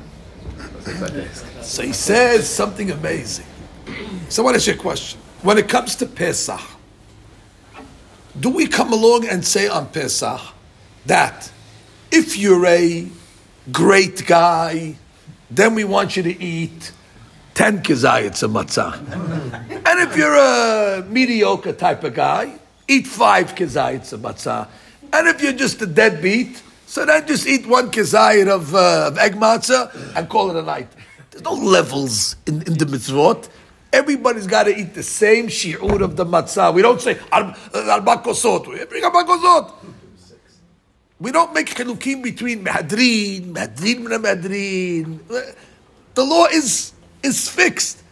so 1.62 1.82
he 1.82 1.92
says 1.94 2.48
something 2.48 2.90
amazing. 2.90 3.46
So, 4.28 4.42
what 4.42 4.54
is 4.54 4.66
your 4.66 4.76
question? 4.76 5.18
When 5.40 5.56
it 5.56 5.68
comes 5.68 5.96
to 5.96 6.06
Pesach, 6.06 6.60
do 8.38 8.50
we 8.50 8.66
come 8.66 8.92
along 8.92 9.26
and 9.26 9.44
say 9.44 9.66
on 9.66 9.88
Pesach 9.88 10.40
that 11.06 11.50
if 12.12 12.36
you're 12.36 12.66
a 12.66 13.08
great 13.72 14.26
guy, 14.26 14.94
then 15.50 15.74
we 15.74 15.84
want 15.84 16.14
you 16.16 16.22
to 16.22 16.42
eat 16.42 16.92
10 17.54 17.82
kizayats 17.82 18.42
of 18.42 18.50
matzah. 18.50 18.94
and 19.86 20.10
if 20.10 20.16
you're 20.16 20.36
a 20.36 21.04
mediocre 21.08 21.72
type 21.72 22.04
of 22.04 22.14
guy, 22.14 22.58
eat 22.86 23.06
5 23.06 23.54
kizayats 23.54 24.12
of 24.12 24.20
matzah. 24.20 24.68
And 25.12 25.26
if 25.26 25.42
you're 25.42 25.52
just 25.52 25.80
a 25.80 25.86
deadbeat, 25.86 26.62
so 26.86 27.06
then 27.06 27.26
just 27.26 27.46
eat 27.46 27.66
one 27.66 27.90
kezayit 27.90 28.48
of, 28.48 28.74
uh, 28.74 29.08
of 29.08 29.18
egg 29.18 29.36
matzah 29.36 30.14
and 30.14 30.28
call 30.28 30.50
it 30.50 30.56
a 30.56 30.62
night. 30.62 30.88
There's 31.30 31.42
no 31.42 31.54
levels 31.54 32.36
in, 32.46 32.56
in 32.62 32.74
the 32.74 32.84
mitzvot. 32.84 33.48
Everybody's 33.90 34.46
got 34.46 34.64
to 34.64 34.76
eat 34.78 34.92
the 34.92 35.02
same 35.02 35.48
shi'ur 35.48 36.02
of 36.02 36.16
the 36.16 36.26
matzah. 36.26 36.74
We 36.74 36.82
don't 36.82 37.00
say 37.00 37.18
arba 37.30 37.54
kosot. 38.22 38.66
We 38.68 38.84
bring 38.84 39.04
arba 39.04 39.24
kosot. 39.24 39.72
We 41.22 41.30
don't 41.30 41.54
make 41.54 41.68
chilukim 41.72 42.20
between 42.20 42.64
mehadrin, 42.64 43.52
mehadrin, 43.52 44.08
mehadrin. 44.08 45.54
The 46.14 46.24
law 46.24 46.46
is 46.46 46.92
is 47.22 47.48
fixed. 47.48 48.02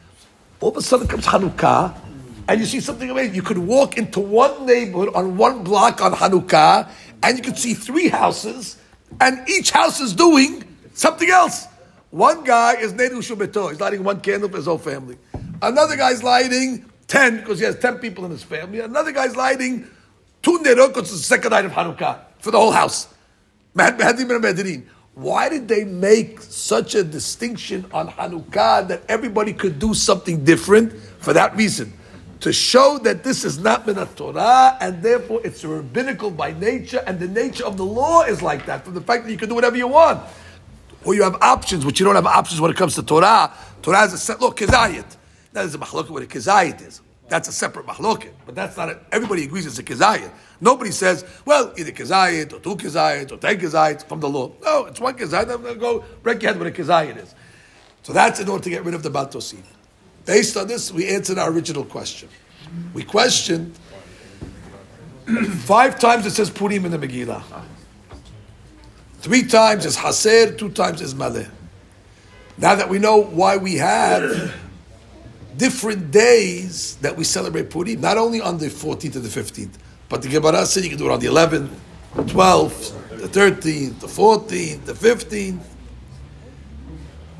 All 0.60 0.68
of 0.68 0.76
a 0.76 0.82
sudden 0.82 1.08
comes 1.08 1.26
Hanukkah, 1.26 1.98
and 2.46 2.60
you 2.60 2.66
see 2.66 2.78
something 2.78 3.10
amazing. 3.10 3.34
You 3.34 3.42
could 3.42 3.58
walk 3.58 3.98
into 3.98 4.20
one 4.20 4.64
neighborhood 4.64 5.12
on 5.12 5.36
one 5.36 5.64
block 5.64 6.00
on 6.00 6.12
Hanukkah, 6.12 6.88
and 7.24 7.36
you 7.36 7.42
could 7.42 7.58
see 7.58 7.74
three 7.74 8.06
houses, 8.06 8.76
and 9.20 9.42
each 9.48 9.72
house 9.72 9.98
is 10.00 10.14
doing 10.14 10.62
something 10.94 11.30
else. 11.30 11.66
One 12.10 12.44
guy 12.44 12.74
is 12.74 12.92
Nedu 12.92 13.18
Shubeto, 13.26 13.70
he's 13.70 13.80
lighting 13.80 14.04
one 14.04 14.20
candle 14.20 14.48
for 14.48 14.58
his 14.58 14.66
whole 14.66 14.78
family. 14.78 15.18
Another 15.60 15.96
guy's 15.96 16.22
lighting 16.22 16.88
10 17.08 17.38
because 17.38 17.58
he 17.58 17.64
has 17.64 17.76
10 17.76 17.98
people 17.98 18.24
in 18.24 18.30
his 18.30 18.44
family. 18.44 18.78
Another 18.78 19.10
guy's 19.10 19.34
lighting 19.34 19.84
two 20.42 20.60
nerot 20.60 20.94
because 20.94 21.10
it's 21.10 21.22
the 21.22 21.26
second 21.26 21.50
night 21.50 21.64
of 21.64 21.72
Hanukkah 21.72 22.29
for 22.40 22.50
the 22.50 22.58
whole 22.58 22.72
house. 22.72 23.08
Why 25.14 25.48
did 25.48 25.68
they 25.68 25.84
make 25.84 26.40
such 26.40 26.94
a 26.94 27.04
distinction 27.04 27.86
on 27.92 28.08
Hanukkah 28.08 28.88
that 28.88 29.02
everybody 29.08 29.52
could 29.52 29.78
do 29.78 29.94
something 29.94 30.44
different? 30.44 30.92
For 31.20 31.32
that 31.34 31.54
reason. 31.56 31.92
To 32.40 32.52
show 32.52 32.98
that 33.04 33.22
this 33.22 33.44
is 33.44 33.58
not 33.58 33.86
Minat 33.86 34.16
Torah 34.16 34.78
and 34.80 35.02
therefore 35.02 35.42
it's 35.44 35.62
rabbinical 35.62 36.30
by 36.30 36.52
nature 36.54 37.04
and 37.06 37.20
the 37.20 37.28
nature 37.28 37.66
of 37.66 37.76
the 37.76 37.84
law 37.84 38.22
is 38.22 38.40
like 38.40 38.64
that 38.64 38.84
from 38.84 38.94
the 38.94 39.02
fact 39.02 39.24
that 39.24 39.30
you 39.30 39.36
can 39.36 39.50
do 39.50 39.54
whatever 39.54 39.76
you 39.76 39.88
want. 39.88 40.22
Or 41.04 41.14
you 41.14 41.22
have 41.22 41.36
options, 41.42 41.84
which 41.84 42.00
you 42.00 42.06
don't 42.06 42.14
have 42.14 42.26
options 42.26 42.60
when 42.60 42.70
it 42.70 42.76
comes 42.78 42.94
to 42.94 43.02
Torah. 43.02 43.52
Torah 43.82 43.98
has 43.98 44.14
a 44.14 44.18
set, 44.18 44.40
look, 44.40 44.58
Kizayit. 44.58 45.16
That 45.52 45.66
is 45.66 45.74
a 45.74 45.78
mahloket 45.78 46.10
what 46.10 46.22
a 46.22 46.26
Kizayit 46.26 46.86
is. 46.86 47.02
That's 47.30 47.46
a 47.46 47.52
separate 47.52 47.86
mahloket, 47.86 48.32
but 48.44 48.56
that's 48.56 48.76
not. 48.76 48.88
A, 48.88 48.98
everybody 49.12 49.44
agrees 49.44 49.64
it's 49.64 49.78
a 49.78 49.84
kizayit. 49.84 50.32
Nobody 50.60 50.90
says, 50.90 51.24
well, 51.44 51.72
either 51.78 51.92
kizayit 51.92 52.52
or 52.52 52.58
two 52.58 52.74
kizayit 52.74 53.30
or 53.30 53.36
ten 53.36 53.56
kizayit 53.56 54.06
from 54.08 54.18
the 54.18 54.28
law. 54.28 54.50
No, 54.64 54.86
it's 54.86 54.98
one 55.00 55.16
kizayit. 55.16 55.42
I'm 55.42 55.62
going 55.62 55.74
to 55.74 55.80
go 55.80 56.04
break 56.24 56.42
your 56.42 56.50
head 56.52 56.60
what 56.60 56.66
a 56.66 56.72
kizayit 56.72 57.16
is. 57.22 57.36
So 58.02 58.12
that's 58.12 58.40
in 58.40 58.48
order 58.48 58.64
to 58.64 58.70
get 58.70 58.84
rid 58.84 58.94
of 58.94 59.04
the 59.04 59.10
baltosim. 59.10 59.62
Based 60.26 60.56
on 60.56 60.66
this, 60.66 60.90
we 60.92 61.06
answered 61.06 61.38
our 61.38 61.52
original 61.52 61.84
question. 61.84 62.28
We 62.94 63.04
questioned 63.04 63.78
five 65.60 66.00
times 66.00 66.26
it 66.26 66.32
says 66.32 66.50
Purim 66.50 66.84
in 66.84 66.90
the 66.90 66.98
Megillah. 66.98 67.44
Three 69.18 69.44
times 69.44 69.86
is 69.86 69.96
Haser, 69.96 70.58
two 70.58 70.70
times 70.70 71.00
is 71.00 71.14
Maleh. 71.14 71.48
Now 72.58 72.74
that 72.74 72.88
we 72.88 72.98
know 72.98 73.22
why 73.22 73.56
we 73.56 73.76
have 73.76 74.52
different 75.56 76.10
days 76.10 76.96
that 76.96 77.16
we 77.16 77.24
celebrate 77.24 77.70
Purim, 77.70 78.00
not 78.00 78.18
only 78.18 78.40
on 78.40 78.58
the 78.58 78.66
14th 78.66 79.16
and 79.16 79.24
the 79.24 79.40
15th, 79.40 79.74
but 80.08 80.22
the 80.22 80.28
Gemara 80.28 80.66
said 80.66 80.84
you 80.84 80.90
can 80.90 80.98
do 80.98 81.06
it 81.06 81.12
on 81.12 81.20
the 81.20 81.26
11th, 81.26 81.70
the 82.14 82.22
12th, 82.24 83.10
the 83.10 83.28
13th, 83.28 84.00
the 84.00 84.06
14th, 84.06 84.84
the 84.84 84.92
15th. 84.92 85.62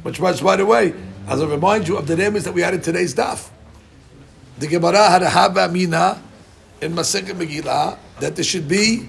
Which 0.03 0.21
was, 0.21 0.41
by 0.41 0.57
the 0.57 0.65
way, 0.65 0.95
as 1.27 1.43
I 1.43 1.47
remind 1.47 1.89
you 1.89 1.97
of 1.97 2.07
the 2.07 2.17
names 2.17 2.45
that 2.45 2.53
we 2.53 2.63
had 2.63 2.75
in 2.75 2.81
today's 2.81 3.15
daf. 3.15 3.51
The 4.59 4.67
Gemara 4.67 5.09
had 5.09 5.23
a 5.23 5.29
Haba 5.29 5.71
Mina 5.71 6.23
in 6.81 6.93
Masechet 6.95 7.35
Megillah 7.35 7.99
that 8.21 8.35
there 8.37 8.45
should 8.45 8.69
be 8.69 9.09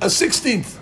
a 0.00 0.06
16th. 0.06 0.78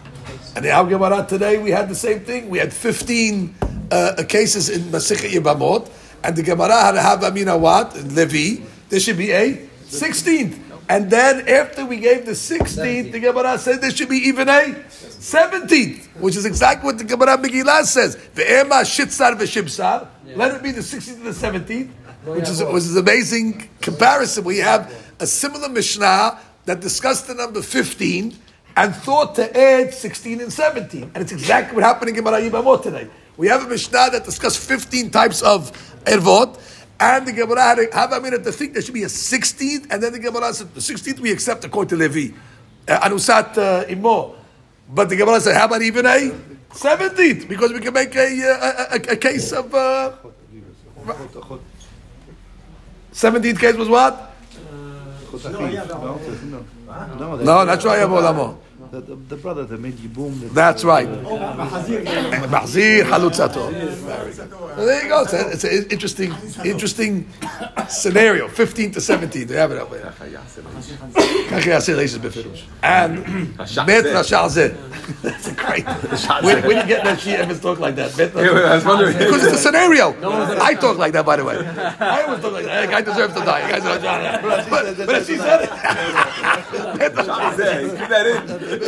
And 0.55 0.65
the 0.65 0.71
our 0.71 0.89
Gemara 0.89 1.25
today, 1.29 1.59
we 1.59 1.71
had 1.71 1.89
the 1.89 1.95
same 1.95 2.21
thing. 2.21 2.51
We 2.51 2.59
had 2.59 2.73
15 2.73 3.55
uh, 3.91 4.23
cases 4.29 4.69
in 4.69 4.83
Masechet 4.83 5.31
Yibamot 5.31 5.91
and 6.25 6.37
the 6.37 6.43
Gemara 6.43 6.75
had 6.75 6.93
to 6.93 7.01
have 7.01 7.23
Amina 7.25 7.57
what? 7.57 7.95
Levi. 7.97 8.65
There 8.89 9.01
should 9.01 9.19
be 9.19 9.33
a 9.33 9.69
16th. 9.87 10.59
And 10.89 11.11
then 11.11 11.49
after 11.49 11.87
we 11.87 11.99
gave 11.99 12.27
the 12.27 12.33
16th, 12.33 13.13
the 13.13 13.21
Gemara 13.21 13.59
said 13.59 13.81
there 13.81 13.91
should 13.91 14.09
be 14.09 14.19
even 14.29 14.49
a 14.49 14.75
17th, 14.89 16.07
which 16.21 16.37
is 16.37 16.45
exactly 16.45 16.87
what 16.87 16.99
the 16.99 17.05
Gemara 17.05 17.39
Megillah 17.39 17.85
says. 17.85 18.17
Ve'ema 18.35 18.83
shitzar 18.83 19.35
v'shibsar. 19.37 20.09
Let 20.37 20.55
it 20.55 20.63
be 20.63 20.73
the 20.73 20.81
16th 20.81 21.17
and 21.17 21.27
the 21.27 21.31
17th, 21.31 21.89
which 22.25 22.49
is, 22.49 22.63
which 22.63 22.83
is 22.83 22.97
an 22.97 23.03
amazing 23.03 23.69
comparison. 23.81 24.45
We 24.45 24.59
have 24.59 24.93
a 25.19 25.27
similar 25.27 25.69
Mishnah 25.69 26.39
that 26.65 26.81
discussed 26.81 27.27
the 27.27 27.35
number 27.35 27.63
15 27.63 28.37
and 28.77 28.95
thought 28.95 29.35
to 29.37 29.57
add 29.57 29.95
16 29.95 30.41
and 30.41 30.53
17. 30.53 31.03
And 31.03 31.17
it's 31.17 31.33
exactly 31.33 31.77
what 31.77 31.85
happened 31.85 32.11
in 32.11 32.17
Gemara 32.17 32.41
Yibamot 32.41 32.83
today. 32.83 33.09
We 33.37 33.49
have 33.49 33.65
a 33.65 33.69
Mishnah 33.69 34.11
that 34.13 34.25
discussed 34.25 34.59
15 34.59 35.11
types 35.11 35.43
of 35.43 35.71
ervot, 36.05 36.59
and 36.99 37.27
the 37.27 37.33
Gemara 37.33 37.63
had 37.63 37.79
a, 37.79 37.95
have 37.95 38.13
I 38.13 38.19
mean 38.19 38.33
to 38.33 38.53
think 38.53 38.75
there 38.75 38.83
should 38.83 38.95
be 38.95 39.03
a 39.03 39.07
16th, 39.07 39.87
and 39.91 40.03
then 40.03 40.13
the 40.13 40.19
Gemara 40.19 40.53
said 40.55 40.73
the 40.75 40.81
16th 40.81 41.21
we 41.21 41.33
accept 41.33 41.65
according 41.65 41.89
to 41.91 41.97
Levi, 41.97 42.35
uh, 42.89 43.09
Anusat 43.09 43.59
uh, 43.59 43.85
Imo. 43.89 44.37
But 44.89 45.09
the 45.09 45.17
Gemara 45.17 45.41
said, 45.41 45.57
how 45.57 45.67
about 45.67 45.83
even 45.83 46.07
a 46.07 46.33
17th? 46.71 47.49
Because 47.49 47.73
we 47.73 47.81
can 47.81 47.95
make 47.95 48.15
a, 48.15 48.21
uh, 48.21 48.87
a, 48.91 48.97
a, 48.97 49.13
a 49.13 49.17
case 49.17 49.53
of. 49.53 49.75
Uh, 49.75 50.13
17th 53.13 53.59
case 53.59 53.75
was 53.75 53.89
what? 53.89 54.33
No, 57.45 57.65
that's 57.65 57.85
right, 57.85 58.01
Abu 58.01 58.57
the, 58.93 59.01
the, 59.01 59.15
the 59.15 59.37
brother 59.37 59.65
that 59.65 59.81
made 59.81 59.99
you 60.01 60.11
boom. 60.11 60.39
That's 60.53 60.85
right. 60.85 61.09
Oh, 61.09 61.39
Mahzir 61.39 63.05
Halutzato. 63.05 63.73
There 64.77 65.03
you 65.03 65.09
go. 65.09 65.23
It's, 65.23 65.33
a, 65.33 65.51
it's 65.51 65.65
an 65.65 65.91
interesting, 65.91 66.35
interesting 66.63 67.27
scenario. 67.89 68.49
15 68.49 68.93
to 68.93 69.01
17. 69.01 69.49
They 69.49 69.57
have 69.57 69.73
it 69.73 69.79
up 69.79 69.91
there. 69.91 70.13
And 72.83 73.25
Bet 73.57 74.05
Rashazeh. 74.05 74.77
That's 75.23 75.49
a 75.49 75.55
great. 75.55 75.85
Where, 76.45 76.61
where 76.61 76.63
do 76.63 76.77
you 76.77 76.87
get 76.87 77.05
that 77.05 77.19
she 77.19 77.31
ever 77.31 77.55
talk 77.55 77.79
like 77.79 77.97
that? 77.97 78.15
Bet 78.15 78.37
I 78.37 78.75
was 78.75 78.85
wondering. 78.85 79.17
Because 79.17 79.43
it's 79.45 79.55
a 79.55 79.59
scenario. 79.59 80.15
I 80.61 80.75
talk 80.75 80.99
like 80.99 81.15
that, 81.15 81.25
by 81.25 81.37
the 81.37 81.45
way. 81.47 81.57
I 81.57 82.25
always 82.25 82.43
talk 82.43 82.53
like 82.53 82.67
that. 82.67 82.91
That 82.91 82.91
guy 82.91 83.01
deserves 83.01 83.35
to 83.35 83.41
die. 83.41 83.71
Guy 83.71 83.79
deserves 83.79 84.03
but, 84.69 85.07
but 85.07 85.15
if 85.17 85.27
she 85.27 85.39
said 85.39 85.63
it. 85.63 85.71
Keep 87.99 88.09
that 88.09 88.27
in. 88.27 88.82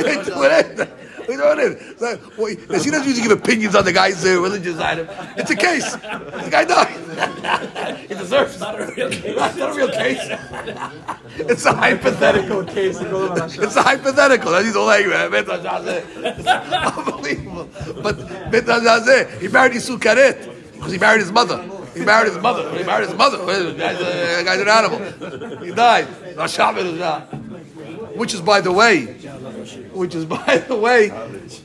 We 1.28 1.36
know 1.36 1.44
what 1.46 1.58
it 1.58 1.72
is. 1.72 1.98
So, 1.98 2.18
well, 2.36 2.82
she 2.82 2.90
doesn't 2.90 3.06
usually 3.06 3.28
give 3.28 3.38
opinions 3.38 3.74
on 3.74 3.84
the 3.84 3.92
guy's 3.92 4.24
uh, 4.24 4.40
religious 4.40 4.78
item. 4.78 5.08
It's 5.36 5.50
a 5.50 5.56
case. 5.56 5.92
The 5.94 6.48
guy 6.50 6.64
died. 6.64 7.98
he 8.08 8.14
deserves. 8.14 8.60
Not 8.60 8.80
a 8.80 8.86
real 8.86 9.10
case. 9.10 9.36
Not 9.36 9.58
a 9.58 9.74
real 9.74 9.88
case. 9.88 10.20
it's 11.38 11.64
a 11.64 11.72
hypothetical 11.74 12.64
case. 12.64 12.98
It's 13.00 13.76
a 13.76 13.82
hypothetical. 13.82 14.52
That's 14.52 14.76
all 14.76 14.86
like 14.86 15.06
It's 15.06 16.46
unbelievable. 16.46 17.68
But 18.02 18.18
he 19.40 19.48
married 19.48 19.72
Isu 19.72 19.98
Karet 19.98 20.72
because 20.74 20.92
he 20.92 20.98
married 20.98 21.20
his 21.20 21.32
mother. 21.32 21.62
He 21.94 22.00
married 22.04 22.32
his 22.32 22.42
mother. 22.42 22.76
He 22.76 22.84
married 22.84 23.08
his 23.08 23.16
mother. 23.16 23.38
The 23.38 23.74
guy's, 23.78 24.00
a, 24.00 24.44
guy's 24.44 24.60
an 24.60 24.68
animal. 24.68 24.98
He 25.64 25.72
died. 25.72 26.06
Which 28.16 28.34
is, 28.34 28.40
by 28.40 28.60
the 28.60 28.72
way, 28.72 29.16
which 29.94 30.14
is, 30.14 30.24
by 30.24 30.58
the 30.58 30.76
way, 30.76 31.10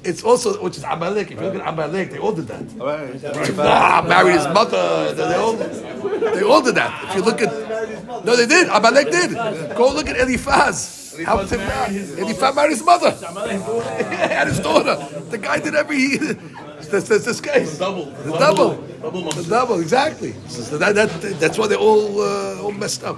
it's 0.04 0.24
also 0.24 0.62
which 0.64 0.78
is 0.78 0.84
Amalek. 0.84 1.32
If 1.32 1.40
you 1.40 1.46
look 1.46 1.56
at 1.56 1.68
Amalek, 1.68 2.12
they 2.12 2.20
all 2.20 2.32
did 2.32 2.48
that. 2.48 2.76
Nah, 2.76 4.02
married 4.08 4.36
his 4.36 4.48
mother. 4.48 5.14
They 5.14 5.36
all, 5.36 5.54
they 5.54 6.44
all 6.44 6.62
did 6.62 6.76
that. 6.76 7.10
If 7.10 7.16
you 7.16 7.22
look 7.24 7.42
at, 7.42 8.26
no, 8.26 8.36
they 8.36 8.46
did. 8.46 8.68
Amalek 8.70 9.12
did. 9.12 9.34
Go 9.76 9.94
look 9.94 10.08
at 10.10 10.18
Eliphaz. 10.18 11.16
Helped 11.26 11.52
him 11.52 11.60
out. 11.62 11.90
Eliphaz 11.90 12.56
married 12.56 12.72
his 12.72 12.84
mother. 12.84 13.10
and 13.10 14.50
his 14.50 14.60
daughter. 14.60 14.96
The 15.30 15.38
guy 15.38 15.60
did 15.60 15.76
every. 15.76 16.18
This, 16.18 17.08
this, 17.08 17.26
this 17.26 17.42
case. 17.42 17.78
Double. 17.78 18.06
The 18.06 18.38
double. 18.38 18.72
The 18.72 19.46
double, 19.50 19.80
exactly. 19.80 20.34
So 20.48 20.78
that, 20.78 20.96
that, 20.96 21.10
that's 21.40 21.58
why 21.58 21.68
they 21.68 21.76
all 21.76 22.22
uh, 22.22 22.62
all 22.64 22.72
messed 22.72 23.04
up. 23.04 23.18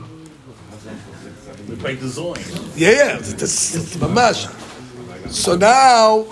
By 1.82 1.96
design. 1.96 2.36
Yeah, 2.76 2.92
yeah. 2.92 3.18
It's, 3.18 3.34
it's, 3.42 3.96
mamash. 3.96 4.50
So 5.32 5.56
now, 5.56 6.28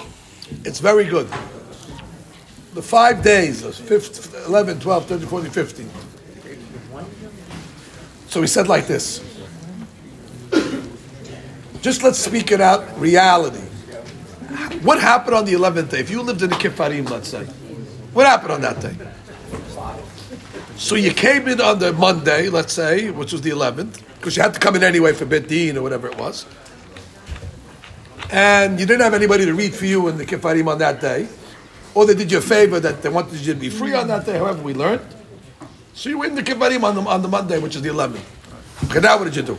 it's 0.65 0.79
very 0.79 1.05
good. 1.05 1.27
The 2.73 2.81
five 2.81 3.23
days, 3.23 3.63
5th, 3.63 4.45
11, 4.45 4.81
12, 4.81 5.05
13, 5.05 5.27
14, 5.27 5.51
15. 5.51 5.89
So 8.27 8.41
he 8.41 8.47
said 8.47 8.67
like 8.67 8.87
this. 8.87 9.23
Just 11.81 12.03
let's 12.03 12.19
speak 12.19 12.51
it 12.51 12.59
out, 12.59 12.99
reality. 12.99 13.65
What 14.83 14.99
happened 14.99 15.35
on 15.35 15.45
the 15.45 15.53
11th 15.53 15.91
day? 15.91 15.99
If 16.01 16.11
you 16.11 16.21
lived 16.21 16.41
in 16.41 16.49
the 16.49 16.57
Kifarim, 16.57 17.09
let's 17.09 17.29
say, 17.29 17.45
what 18.13 18.27
happened 18.27 18.51
on 18.51 18.61
that 18.61 18.81
day? 18.81 18.95
So 20.75 20.95
you 20.95 21.13
came 21.13 21.47
in 21.47 21.61
on 21.61 21.79
the 21.79 21.93
Monday, 21.93 22.49
let's 22.49 22.73
say, 22.73 23.11
which 23.11 23.31
was 23.31 23.41
the 23.41 23.51
11th, 23.51 24.03
because 24.15 24.35
you 24.35 24.43
had 24.43 24.53
to 24.55 24.59
come 24.59 24.75
in 24.75 24.83
anyway 24.83 25.13
for 25.13 25.25
Bet 25.25 25.47
Din 25.47 25.77
or 25.77 25.83
whatever 25.83 26.07
it 26.07 26.17
was 26.17 26.45
and 28.31 28.79
you 28.79 28.85
didn't 28.85 29.01
have 29.01 29.13
anybody 29.13 29.45
to 29.45 29.53
read 29.53 29.73
for 29.73 29.85
you 29.85 30.07
in 30.07 30.17
the 30.17 30.25
Kifarim 30.25 30.67
on 30.67 30.77
that 30.79 31.01
day, 31.01 31.27
or 31.93 32.05
they 32.05 32.13
did 32.13 32.31
you 32.31 32.37
a 32.37 32.41
favor 32.41 32.79
that 32.79 33.01
they 33.01 33.09
wanted 33.09 33.39
you 33.39 33.53
to 33.53 33.59
be 33.59 33.69
free 33.69 33.93
on 33.93 34.07
that 34.07 34.25
day, 34.25 34.37
however 34.37 34.61
we 34.61 34.73
learned. 34.73 35.05
So 35.93 36.09
you 36.09 36.19
went 36.19 36.37
in 36.37 36.43
the 36.43 36.51
Kifarim 36.51 36.83
on 36.83 36.95
the, 36.95 37.01
on 37.01 37.21
the 37.21 37.27
Monday, 37.27 37.59
which 37.59 37.75
is 37.75 37.81
the 37.81 37.89
11th. 37.89 38.21
Okay, 38.85 38.99
now 38.99 39.17
what 39.17 39.25
did 39.25 39.35
you 39.35 39.41
do? 39.41 39.57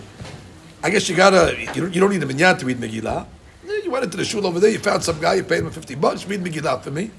I 0.83 0.91
guess 0.91 1.09
you 1.09 1.17
gotta, 1.17 1.59
you 1.61 1.67
don't, 1.67 1.95
you 1.95 2.01
don't 2.01 2.11
need 2.11 2.23
a 2.23 2.27
minyan 2.27 2.57
to 2.59 2.67
read 2.67 2.79
Megillah. 2.79 3.27
You 3.85 3.91
went 3.91 4.05
into 4.05 4.17
the 4.17 4.25
shul 4.25 4.47
over 4.47 4.61
there, 4.61 4.71
you 4.71 4.79
found 4.79 5.03
some 5.03 5.21
guy, 5.21 5.35
you 5.35 5.45
paid 5.45 5.65
him 5.65 5.71
50 5.71 5.95
bucks, 5.97 6.27
read 6.27 6.43
Megillah 6.43 6.83
for 6.83 6.91
me. 6.91 7.11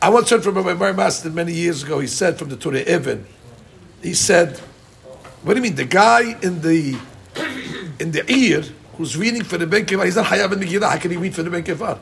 I 0.00 0.08
once 0.10 0.30
heard 0.30 0.42
from 0.42 0.54
my 0.54 0.74
Mary 0.74 0.94
Master 0.94 1.28
many 1.28 1.52
years 1.52 1.82
ago, 1.82 1.98
he 1.98 2.06
said 2.06 2.38
from 2.38 2.48
the 2.48 2.56
Torah 2.56 2.80
Even, 2.80 3.26
he 4.00 4.14
said, 4.14 4.58
"What 5.42 5.54
do 5.54 5.58
you 5.58 5.62
mean? 5.62 5.74
The 5.74 5.84
guy 5.84 6.38
in 6.40 6.60
the 6.60 6.96
in 7.98 8.12
the 8.12 8.24
ear 8.32 8.62
who's 8.98 9.16
reading 9.16 9.44
for 9.44 9.56
the 9.56 9.66
Ben 9.66 9.86
Kivar, 9.86 10.04
he's 10.04 10.16
not 10.16 10.26
Hayav 10.26 10.52
in 10.52 10.58
Megillah. 10.58 10.90
How 10.90 10.98
can 10.98 11.10
he 11.10 11.16
read 11.16 11.34
for 11.34 11.42
the 11.42 11.50
Ben 11.50 11.62
Kivar? 11.62 11.98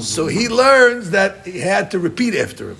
So 0.00 0.26
he 0.26 0.48
learns 0.48 1.10
that 1.12 1.46
he 1.46 1.58
had 1.60 1.90
to 1.92 1.98
repeat 1.98 2.34
after 2.34 2.72
him. 2.72 2.76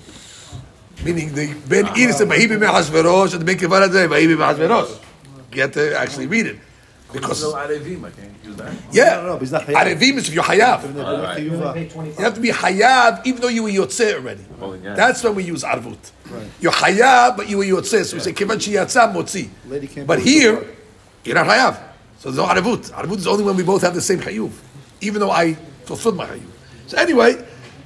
Meaning 1.03 1.32
the 1.34 1.55
Ben 1.66 1.86
Ear 1.97 2.12
said, 2.12 2.28
"Vahibi 2.28 2.59
me'Hashverosh," 2.61 3.32
and 3.32 3.41
the 3.41 3.47
Ben 3.47 3.57
Kivar 3.57 3.91
said, 3.91 4.11
"Vahibi 4.11 4.36
me'Hashverosh." 4.36 4.99
You 5.55 5.62
have 5.62 5.72
to 5.72 5.99
actually 5.99 6.26
read 6.26 6.47
it 6.47 6.59
because 7.12 7.43
No 7.43 7.55
Arevim, 7.55 8.05
I 8.05 8.11
can't 8.11 8.32
use 8.45 8.57
that. 8.57 8.72
yeah, 8.93 9.16
No, 9.16 9.26
no, 9.26 9.32
but 9.32 9.41
he's 9.41 9.53
not 9.53 9.62
Hayav. 9.62 9.74
Arevim 9.74 10.16
is 10.18 10.28
if 10.28 10.34
you're 10.34 10.45
Hayav. 10.45 11.41
You 11.43 11.51
You 12.18 12.24
have 12.24 12.34
to 12.34 12.41
be 12.41 12.51
Hayav 12.51 13.26
even 13.26 13.41
though 13.41 13.49
you 13.49 13.62
were 13.62 13.70
Yotzeh 13.70 14.14
already. 14.14 14.45
Oh, 14.61 14.74
yeah. 14.74 14.95
That's 14.95 15.24
when 15.24 15.34
we 15.34 15.45
use 15.45 15.64
Arvut. 15.64 15.99
You're 16.61 16.72
Hayav, 16.72 17.36
but 17.36 17.49
you 17.49 17.59
were 17.59 17.64
Yotzeh. 17.64 18.05
So 18.05 18.16
we 18.16 18.22
say, 18.22 18.32
Kivan 18.32 18.59
Shiyatza 18.59 19.12
Motzi. 19.12 19.49
Lady 19.66 19.88
But 20.05 20.20
here, 20.20 20.64
you're 21.24 21.34
not 21.34 21.47
Hayav. 21.47 21.89
So 22.20 22.30
there's 22.30 22.36
no 22.36 22.52
Arvut. 22.52 22.90
Arvut 22.92 23.16
is 23.16 23.26
only 23.26 23.44
when 23.44 23.56
we 23.56 23.62
both 23.62 23.80
have 23.80 23.94
the 23.94 24.00
same 24.02 24.18
Hayuv. 24.18 24.52
Even 25.00 25.20
though 25.20 25.30
I 25.30 25.54
fulfilled 25.86 26.18
my 26.18 26.26
Hayuv. 26.26 26.44
So 26.86 26.98
anyway, 26.98 27.42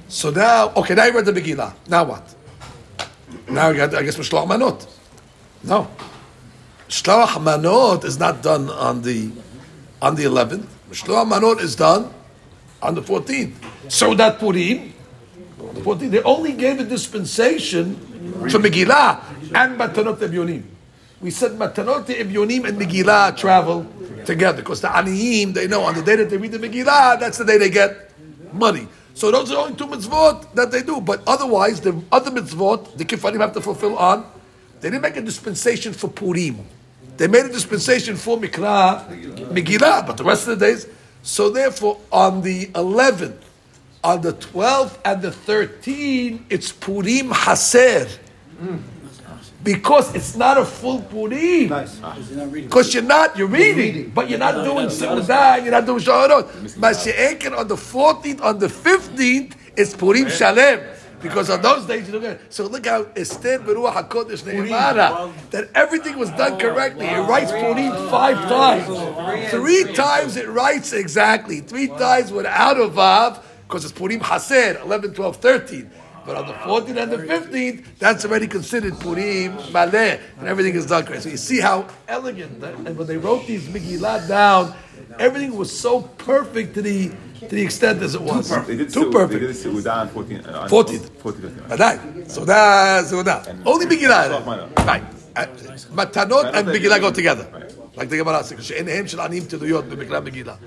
so 0.09 0.29
now, 0.29 0.73
okay, 0.75 0.93
now 0.93 1.05
you 1.05 1.13
read 1.13 1.23
the 1.23 1.31
Megillah. 1.31 1.73
Now 1.87 2.03
what? 2.03 2.35
Now 3.47 3.69
you 3.69 3.77
got, 3.77 3.95
I 3.95 4.03
guess, 4.03 4.17
Mishloach 4.17 4.45
Manot. 4.45 4.85
No. 5.63 5.87
Mishloach 6.89 7.41
Manot 7.41 8.03
is 8.03 8.19
not 8.19 8.43
done 8.43 8.69
on 8.69 9.03
the 9.03 9.31
on 10.01 10.15
the 10.15 10.25
11th. 10.25 10.65
Mishloach 10.91 11.31
Manot 11.31 11.61
is 11.61 11.77
done 11.77 12.13
on 12.81 12.93
the 12.93 13.01
14th. 13.01 13.53
So 13.87 14.13
that 14.15 14.37
Purim, 14.37 14.93
the 15.75 15.79
14th, 15.79 16.11
they 16.11 16.23
only 16.23 16.51
gave 16.51 16.81
a 16.81 16.83
dispensation 16.83 17.95
for 18.49 18.59
Megillah 18.59 19.23
and 19.55 19.79
Matanot 19.79 20.17
Ebyonim. 20.17 20.63
We 21.21 21.31
said 21.31 21.51
Matanot 21.51 22.07
Ebyonim 22.07 22.67
and 22.67 22.77
Megillah 22.77 23.37
travel 23.37 23.87
together 24.25 24.57
because 24.57 24.81
the 24.81 24.87
Aniyim, 24.87 25.53
they 25.53 25.67
know 25.67 25.81
on 25.81 25.95
the 25.95 26.01
day 26.01 26.15
that 26.15 26.29
they 26.29 26.37
read 26.37 26.51
the 26.51 26.59
Megillah, 26.59 27.19
that's 27.19 27.37
the 27.37 27.45
day 27.45 27.57
they 27.57 27.69
get 27.69 28.11
money. 28.53 28.87
So 29.13 29.31
those 29.31 29.51
are 29.51 29.57
only 29.57 29.75
two 29.75 29.87
mitzvot 29.87 30.53
that 30.55 30.71
they 30.71 30.81
do. 30.83 30.99
But 30.99 31.21
otherwise, 31.25 31.79
the 31.81 32.01
other 32.11 32.31
mitzvot, 32.31 32.97
the 32.97 33.05
Kifarim 33.05 33.39
have 33.39 33.53
to 33.53 33.61
fulfill 33.61 33.97
on. 33.97 34.25
They 34.81 34.89
didn't 34.89 35.03
make 35.03 35.15
a 35.15 35.21
dispensation 35.21 35.93
for 35.93 36.09
Purim. 36.09 36.65
They 37.17 37.27
made 37.27 37.45
a 37.45 37.49
dispensation 37.49 38.17
for 38.17 38.37
Mikra, 38.37 39.07
Megillah, 39.51 40.05
but 40.05 40.17
the 40.17 40.23
rest 40.25 40.47
of 40.47 40.59
the 40.59 40.65
days. 40.65 40.85
So 41.23 41.49
therefore, 41.49 41.99
on 42.11 42.41
the 42.41 42.67
11th, 42.67 43.37
on 44.03 44.21
the 44.21 44.33
12th 44.33 44.99
and 45.05 45.21
the 45.21 45.31
13th, 45.31 46.41
it's 46.49 46.71
Purim 46.71 47.29
Haser. 47.29 48.19
Because 49.65 50.13
it's 50.13 50.35
not 50.35 50.59
a 50.59 50.63
full 50.63 51.01
Purim. 51.01 51.69
Because 52.53 52.93
you're 52.93 53.01
not, 53.01 53.35
you're 53.35 53.47
reading, 53.47 54.11
but 54.11 54.29
you're 54.29 54.37
not 54.37 54.63
doing 54.63 54.87
Seudah, 54.87 55.63
you're 55.63 55.71
not 55.71 55.87
doing 55.87 55.99
Shaharot. 55.99 56.43
Mashiach 56.77 57.57
on 57.57 57.67
the 57.67 57.75
14th, 57.75 58.41
on 58.43 58.59
the 58.59 58.67
15th, 58.67 59.53
it's 59.75 59.95
Purim 59.95 60.29
Shalem. 60.29 60.81
Because 61.19 61.49
on 61.49 61.63
those 61.63 61.87
days, 61.87 62.05
you 62.05 62.13
don't 62.13 62.21
get 62.21 62.53
So 62.53 62.67
look 62.67 62.85
how 62.85 63.07
Esther 63.15 63.57
Beruah 63.57 63.93
HaKodesh 63.93 64.43
Ne'emara, 64.43 65.33
that 65.49 65.71
everything 65.73 66.19
was 66.19 66.29
done 66.31 66.59
correctly. 66.59 67.07
It 67.07 67.21
writes 67.21 67.51
Purim 67.51 67.91
five 68.11 68.37
times. 68.47 69.49
Three 69.49 69.91
times 69.93 70.37
it 70.37 70.47
writes 70.47 70.93
exactly. 70.93 71.61
Three 71.61 71.87
times 71.87 72.31
without 72.31 72.77
a 72.77 72.87
Vav, 72.87 73.41
because 73.67 73.83
it's 73.83 73.93
Purim 73.93 74.19
Haser, 74.19 74.79
11, 74.83 75.15
12, 75.15 75.37
13. 75.37 75.91
But 76.25 76.37
on 76.37 76.47
the 76.47 76.53
14th 76.53 76.97
and 76.97 77.11
the 77.11 77.17
15th, 77.17 77.85
that's 77.99 78.25
already 78.25 78.47
considered 78.47 78.99
Purim 78.99 79.53
Maleh, 79.69 80.19
and 80.39 80.47
everything 80.47 80.73
is 80.73 80.85
done 80.87 81.05
correct. 81.05 81.23
So 81.23 81.29
you 81.29 81.37
see 81.37 81.59
how 81.59 81.87
elegant, 82.07 82.61
that, 82.61 82.73
and 82.75 82.97
when 82.97 83.05
they 83.05 83.17
wrote 83.17 83.45
these 83.45 83.67
Megillah 83.67 84.27
down, 84.27 84.73
everything 85.19 85.55
was 85.55 85.77
so 85.77 86.01
perfect 86.01 86.73
to 86.75 86.81
the 86.81 87.11
to 87.41 87.47
the 87.47 87.61
extent 87.61 88.01
as 88.01 88.15
it 88.15 88.21
was. 88.21 88.49
They 88.65 88.75
did 88.77 88.89
Too 88.89 89.11
perfect. 89.11 89.39
They 89.39 89.47
did 89.47 89.55
Seudah 89.55 89.97
on 90.01 90.07
14. 90.09 90.45
uh, 90.45 90.59
on 90.61 90.69
14th. 90.69 91.09
14th. 91.21 91.67
Badai. 91.67 92.31
So 92.31 92.45
that, 92.45 93.05
so 93.05 93.21
that. 93.21 93.47
Only 93.65 93.85
Megillah. 93.85 94.75
Right. 94.87 95.03
Uh, 95.35 95.45
Matanot 95.93 96.53
and 96.55 96.67
Megillah 96.69 96.99
go 96.99 97.11
together. 97.11 97.45
Like 97.95 98.09
the 98.09 98.17
Gemara 98.17 98.43
says, 98.43 98.65
"She'enehem 98.65 99.05
shel 99.07 99.21
anim 99.21 99.45
to 99.47 99.57
the 99.57 99.67
yod 99.67 99.87
b'Mikra 99.89 100.21
Megillah." 100.25 100.57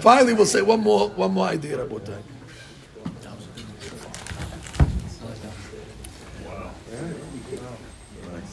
Finally, 0.00 0.34
we'll 0.34 0.46
say 0.46 0.62
one 0.62 0.80
more, 0.80 1.10
one 1.10 1.32
more 1.32 1.46
idea, 1.46 1.86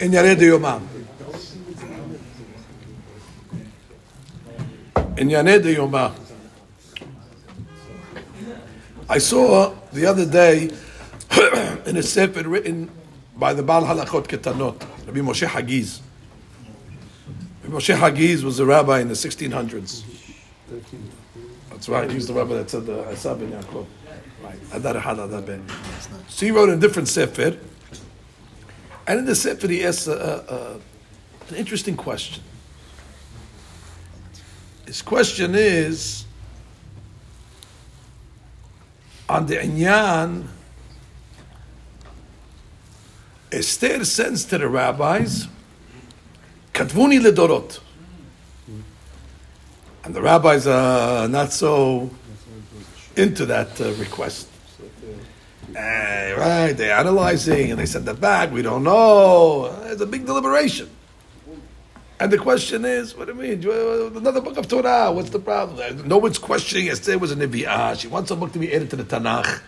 in 0.01 0.11
Yaré 0.11 0.35
de 0.35 0.45
Yomam. 0.47 0.81
Yaré 5.15 5.61
de 5.61 5.75
Yomam. 5.75 6.13
I 9.07 9.19
saw 9.19 9.75
the 9.93 10.07
other 10.07 10.25
day 10.25 10.71
in 11.85 11.97
a 11.97 12.03
sefer 12.03 12.47
written 12.47 12.89
by 13.37 13.53
the 13.53 13.61
Baal 13.61 13.83
Halachot 13.83 14.25
Ketanot, 14.27 14.81
Rabbi 15.05 15.19
Moshe 15.19 15.45
Hagiz. 15.45 16.01
Rabbi 17.63 17.75
Moshe 17.75 17.95
Hagiz 17.95 18.43
was 18.43 18.59
a 18.59 18.65
rabbi 18.65 19.01
in 19.01 19.07
the 19.07 19.13
1600s. 19.13 20.03
That's 21.69 21.89
right, 21.89 22.09
he 22.09 22.15
was 22.15 22.27
the 22.27 22.33
rabbi 22.33 22.55
that 22.55 22.69
said 22.71 22.87
the 22.87 23.03
Asab 23.03 23.39
ben 23.39 23.51
Yaakov. 23.51 23.85
Right. 24.43 24.57
So 26.27 26.45
he 26.45 26.51
wrote 26.51 26.69
a 26.69 26.77
different 26.77 27.07
sefer, 27.07 27.57
and 29.07 29.19
in 29.19 29.25
the 29.25 29.35
sefer 29.35 29.67
he 29.67 29.83
asks 29.83 30.07
a, 30.07 30.79
a, 31.49 31.49
an 31.49 31.55
interesting 31.55 31.97
question. 31.97 32.43
His 34.85 35.01
question 35.01 35.55
is 35.55 36.25
on 39.29 39.45
the 39.45 39.55
inyan. 39.55 40.47
Esther 43.51 44.05
sends 44.05 44.45
to 44.45 44.57
the 44.57 44.67
rabbis, 44.67 45.47
Katvuni 46.73 47.19
ledorot. 47.19 47.79
And 50.03 50.13
the 50.15 50.21
rabbis 50.21 50.67
are 50.67 51.27
not 51.27 51.53
so 51.53 52.09
into 53.15 53.45
that 53.45 53.79
uh, 53.79 53.93
request. 53.93 54.50
Eh, 55.75 56.33
right, 56.33 56.73
they're 56.73 56.95
analyzing 56.97 57.71
and 57.71 57.79
they 57.79 57.85
send 57.85 58.05
that 58.05 58.19
back. 58.19 58.51
We 58.51 58.61
don't 58.61 58.83
know. 58.83 59.73
It's 59.85 60.01
a 60.01 60.05
big 60.05 60.25
deliberation. 60.25 60.89
And 62.19 62.31
the 62.31 62.37
question 62.37 62.85
is, 62.85 63.15
what 63.17 63.27
do 63.27 63.33
you 63.33 63.39
mean? 63.39 64.15
Another 64.17 64.41
book 64.41 64.57
of 64.57 64.67
Torah. 64.67 65.11
What's 65.11 65.31
the 65.31 65.39
problem? 65.39 66.07
No 66.07 66.19
one's 66.19 66.37
questioning 66.37 66.89
Esther 66.89 67.17
was 67.17 67.31
a 67.31 67.35
Nevi'ah. 67.35 67.99
She 67.99 68.07
wants 68.07 68.29
a 68.29 68.35
book 68.35 68.51
to 68.53 68.59
be 68.59 68.71
added 68.73 68.89
to 68.91 68.95
the 68.95 69.03
Tanakh. 69.03 69.61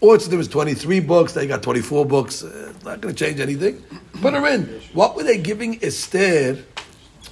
Or 0.00 0.14
it's, 0.16 0.26
there 0.26 0.38
was 0.38 0.48
23 0.48 0.98
books, 1.00 1.32
they 1.32 1.46
got 1.46 1.62
24 1.62 2.06
books. 2.06 2.42
Uh, 2.42 2.72
It's 2.74 2.84
not 2.84 3.00
going 3.00 3.14
to 3.14 3.24
change 3.24 3.38
anything. 3.38 3.84
Put 4.20 4.34
her 4.34 4.44
in. 4.48 4.62
What 4.94 5.14
were 5.14 5.22
they 5.22 5.38
giving 5.38 5.78
Esther 5.84 6.58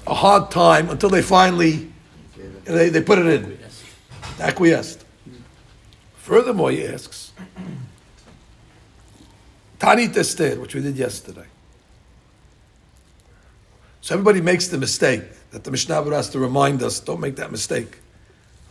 a 0.06 0.14
hard 0.14 0.50
time 0.52 0.88
until 0.88 1.08
they 1.10 1.22
finally, 1.22 1.90
they, 2.64 2.88
they 2.90 3.02
put 3.02 3.18
it 3.18 3.26
in? 3.26 3.58
Acquiesced. 4.38 5.04
Furthermore, 6.14 6.70
he 6.70 6.86
asks, 6.86 7.29
Tanit 9.80 10.14
Esther, 10.14 10.60
which 10.60 10.74
we 10.74 10.82
did 10.82 10.96
yesterday. 10.96 11.46
So 14.02 14.14
everybody 14.14 14.42
makes 14.42 14.68
the 14.68 14.78
mistake 14.78 15.22
that 15.52 15.64
the 15.64 15.70
Mishnah 15.70 16.02
Berurah 16.02 16.16
has 16.16 16.28
to 16.30 16.38
remind 16.38 16.82
us, 16.82 17.00
don't 17.00 17.20
make 17.20 17.36
that 17.36 17.50
mistake. 17.50 17.98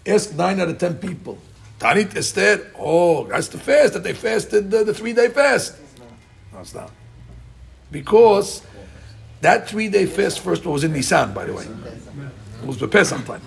Ask 0.06 0.36
nine 0.36 0.60
out 0.60 0.70
of 0.70 0.78
ten 0.78 0.96
people. 0.96 1.40
Tanit 1.80 2.16
Esther, 2.16 2.72
oh, 2.78 3.26
that's 3.26 3.48
the 3.48 3.58
fast 3.58 3.94
that 3.94 4.04
they 4.04 4.14
fasted 4.14 4.70
the, 4.70 4.84
the 4.84 4.94
three 4.94 5.14
day 5.14 5.30
fast. 5.30 5.76
No, 6.54 6.60
it's 6.60 6.76
not. 6.76 6.92
Because 7.92 8.62
that 9.42 9.68
three 9.68 9.90
day 9.90 10.06
fast 10.06 10.42
first 10.42 10.62
of 10.62 10.68
all, 10.68 10.74
was 10.74 10.84
in 10.84 10.94
Nisan, 10.94 11.34
by 11.34 11.46
the 11.46 11.54
way. 11.54 11.66
It 12.62 12.68
was 12.68 12.78
the 12.78 12.88
Pesach 12.88 13.26
time. 13.26 13.42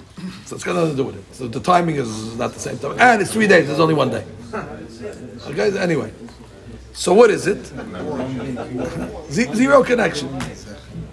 So 0.46 0.56
it's 0.56 0.64
got 0.64 0.74
nothing 0.74 0.92
to 0.92 0.96
do 0.96 1.04
with 1.04 1.16
it. 1.16 1.34
So 1.34 1.46
the 1.46 1.60
timing 1.60 1.96
is 1.96 2.36
not 2.36 2.52
the 2.54 2.60
same 2.60 2.78
time. 2.78 2.96
And 2.98 3.22
it's 3.22 3.32
three 3.32 3.46
days, 3.46 3.68
there's 3.68 3.80
only 3.80 3.94
one 3.94 4.10
day. 4.10 4.24
Okay, 5.46 5.78
anyway. 5.78 6.12
So 6.92 7.14
what 7.14 7.30
is 7.30 7.46
it? 7.46 7.64
Ze- 9.30 9.54
Zero 9.54 9.82
connection. 9.82 10.28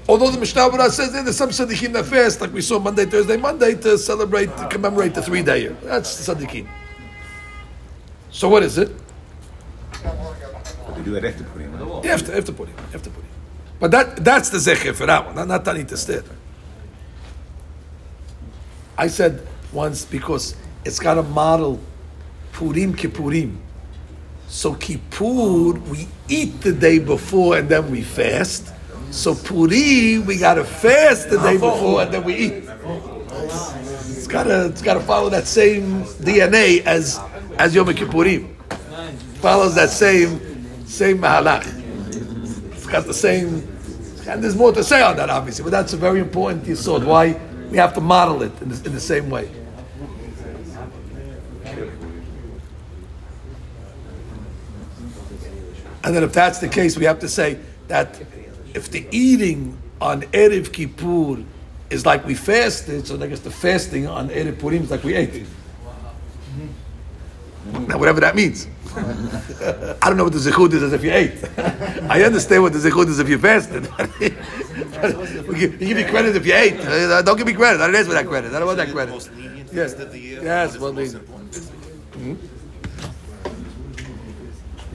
Although 0.08 0.32
the 0.32 0.40
Mishnah 0.40 0.70
Berurah 0.70 0.90
says 0.90 1.14
there's 1.14 1.38
some 1.38 1.50
tzaddikim 1.50 1.94
that 1.94 2.06
fast, 2.06 2.42
like 2.42 2.52
we 2.52 2.62
saw 2.62 2.80
Monday, 2.80 3.06
Thursday, 3.06 3.38
Monday, 3.38 3.76
to 3.76 3.98
celebrate, 3.98 4.56
to 4.58 4.68
commemorate 4.68 5.14
the 5.14 5.22
three 5.22 5.44
day 5.44 5.62
year. 5.62 5.78
That's 5.84 6.28
tzaddikim. 6.28 6.68
So 8.32 8.50
what 8.50 8.64
is 8.64 8.78
it? 8.78 8.90
But 10.04 10.96
they 10.96 11.04
do 11.04 11.12
that 11.12 11.26
after 11.26 11.44
Purim. 11.44 11.72
right? 11.74 12.04
You 12.04 12.10
have 12.10 12.26
to, 12.26 12.32
have 12.32 12.46
to 12.46 12.52
put 12.54 12.70
it. 12.70 12.76
Have 12.92 13.04
to 13.04 13.10
put 13.10 13.24
it. 13.24 13.30
But 13.80 13.92
that 13.92 14.18
that's 14.24 14.50
the 14.50 14.58
zecher 14.58 14.94
for 14.94 15.06
that 15.06 15.26
one, 15.26 15.48
not, 15.48 15.66
not 15.66 15.78
Esther. 15.78 16.24
I 18.98 19.08
said 19.08 19.48
once 19.72 20.04
because 20.04 20.56
it's 20.84 21.00
got 21.00 21.18
a 21.18 21.24
model 21.24 21.80
Purim 22.52 22.94
Kippurim. 22.96 23.56
So 24.50 24.74
Kippur, 24.74 25.74
we 25.92 26.08
eat 26.28 26.60
the 26.62 26.74
day 26.74 26.98
before 26.98 27.58
and 27.58 27.70
then 27.70 27.90
we 27.92 28.02
fast. 28.02 28.74
So 29.12 29.36
Puri, 29.36 30.18
we 30.20 30.38
gotta 30.38 30.66
fast 30.66 31.30
the 31.30 31.38
day 31.38 31.54
before 31.54 32.02
and 32.02 32.12
then 32.12 32.24
we 32.24 32.36
eat. 32.36 32.64
It's 32.64 34.28
gotta, 34.28 34.66
it's 34.66 34.82
gotta 34.82 35.02
follow 35.02 35.30
that 35.30 35.46
same 35.46 36.04
DNA 36.04 36.84
as 36.86 37.20
as 37.60 37.76
Yom 37.76 37.88
Kippurim. 37.88 38.56
Follows 39.38 39.76
that 39.76 39.90
same 39.90 40.40
same 40.86 41.20
mahalach. 41.20 41.66
It's 42.74 42.88
got 42.88 43.06
the 43.06 43.14
same, 43.14 43.68
and 44.28 44.44
there's 44.44 44.56
more 44.56 44.72
to 44.74 44.84
say 44.84 45.02
on 45.04 45.16
that, 45.18 45.30
obviously, 45.30 45.64
but 45.64 45.70
that's 45.72 45.94
a 45.94 45.98
very 45.98 46.20
important 46.20 46.66
yisod. 46.66 47.06
Why 47.06 47.40
we 47.70 47.78
have 47.78 47.94
to 47.94 48.02
model 48.02 48.42
it 48.42 48.52
in 48.62 48.70
the, 48.70 48.86
in 48.88 48.94
the 48.94 49.00
same 49.00 49.30
way. 49.30 49.50
And 56.04 56.16
then 56.16 56.24
if 56.24 56.34
that's 56.34 56.60
the 56.60 56.68
case, 56.70 56.98
we 56.98 57.06
have 57.06 57.20
to 57.20 57.30
say 57.30 57.60
that 57.88 58.22
if 58.74 58.90
the 58.92 59.06
eating 59.12 59.78
on 60.00 60.22
Erev 60.24 60.72
Kippur 60.72 61.44
is 61.90 62.06
like 62.06 62.26
we 62.26 62.36
fasted, 62.36 63.08
so 63.08 63.22
I 63.22 63.28
guess 63.28 63.40
the 63.42 63.52
fasting 63.52 64.08
on 64.08 64.30
Erev 64.30 64.60
Purim 64.60 64.84
is 64.84 64.92
like 64.92 65.04
we 65.04 65.16
ate. 65.16 65.46
Now, 67.88 67.98
whatever 68.00 68.20
that 68.22 68.36
means. 68.36 68.68
I 68.96 70.08
don't 70.08 70.18
know 70.18 70.24
what 70.24 70.34
the 70.34 70.40
zichud 70.40 70.74
is 70.74 70.82
as 70.82 70.94
if 70.94 71.04
you 71.04 71.12
ate. 71.12 71.38
I 72.10 72.24
understand 72.24 72.64
what 72.64 72.74
the 72.74 72.80
zichud 72.80 73.08
is 73.08 73.20
if 73.20 73.30
you 73.30 73.38
fasted. 73.38 73.88
you 75.60 75.70
give 75.78 75.98
me 75.98 76.04
credit 76.06 76.36
if 76.36 76.46
you 76.46 76.54
ate. 76.54 76.80
Uh, 76.80 77.22
Don't 77.22 77.38
give 77.38 77.46
me 77.46 77.54
credit. 77.54 77.82
I 77.82 77.86
don't 77.88 77.96
ask 77.96 78.08
for 78.08 78.14
that 78.14 78.26
credit. 78.26 78.54
I 78.54 78.60
don't 78.60 78.66
want 78.66 78.78
that 78.78 78.90
credit. 78.90 79.30
Yes, 79.72 79.96
yes, 80.42 80.78
well, 80.80 80.94
they, 80.94 81.06
Mhm. 81.06 82.38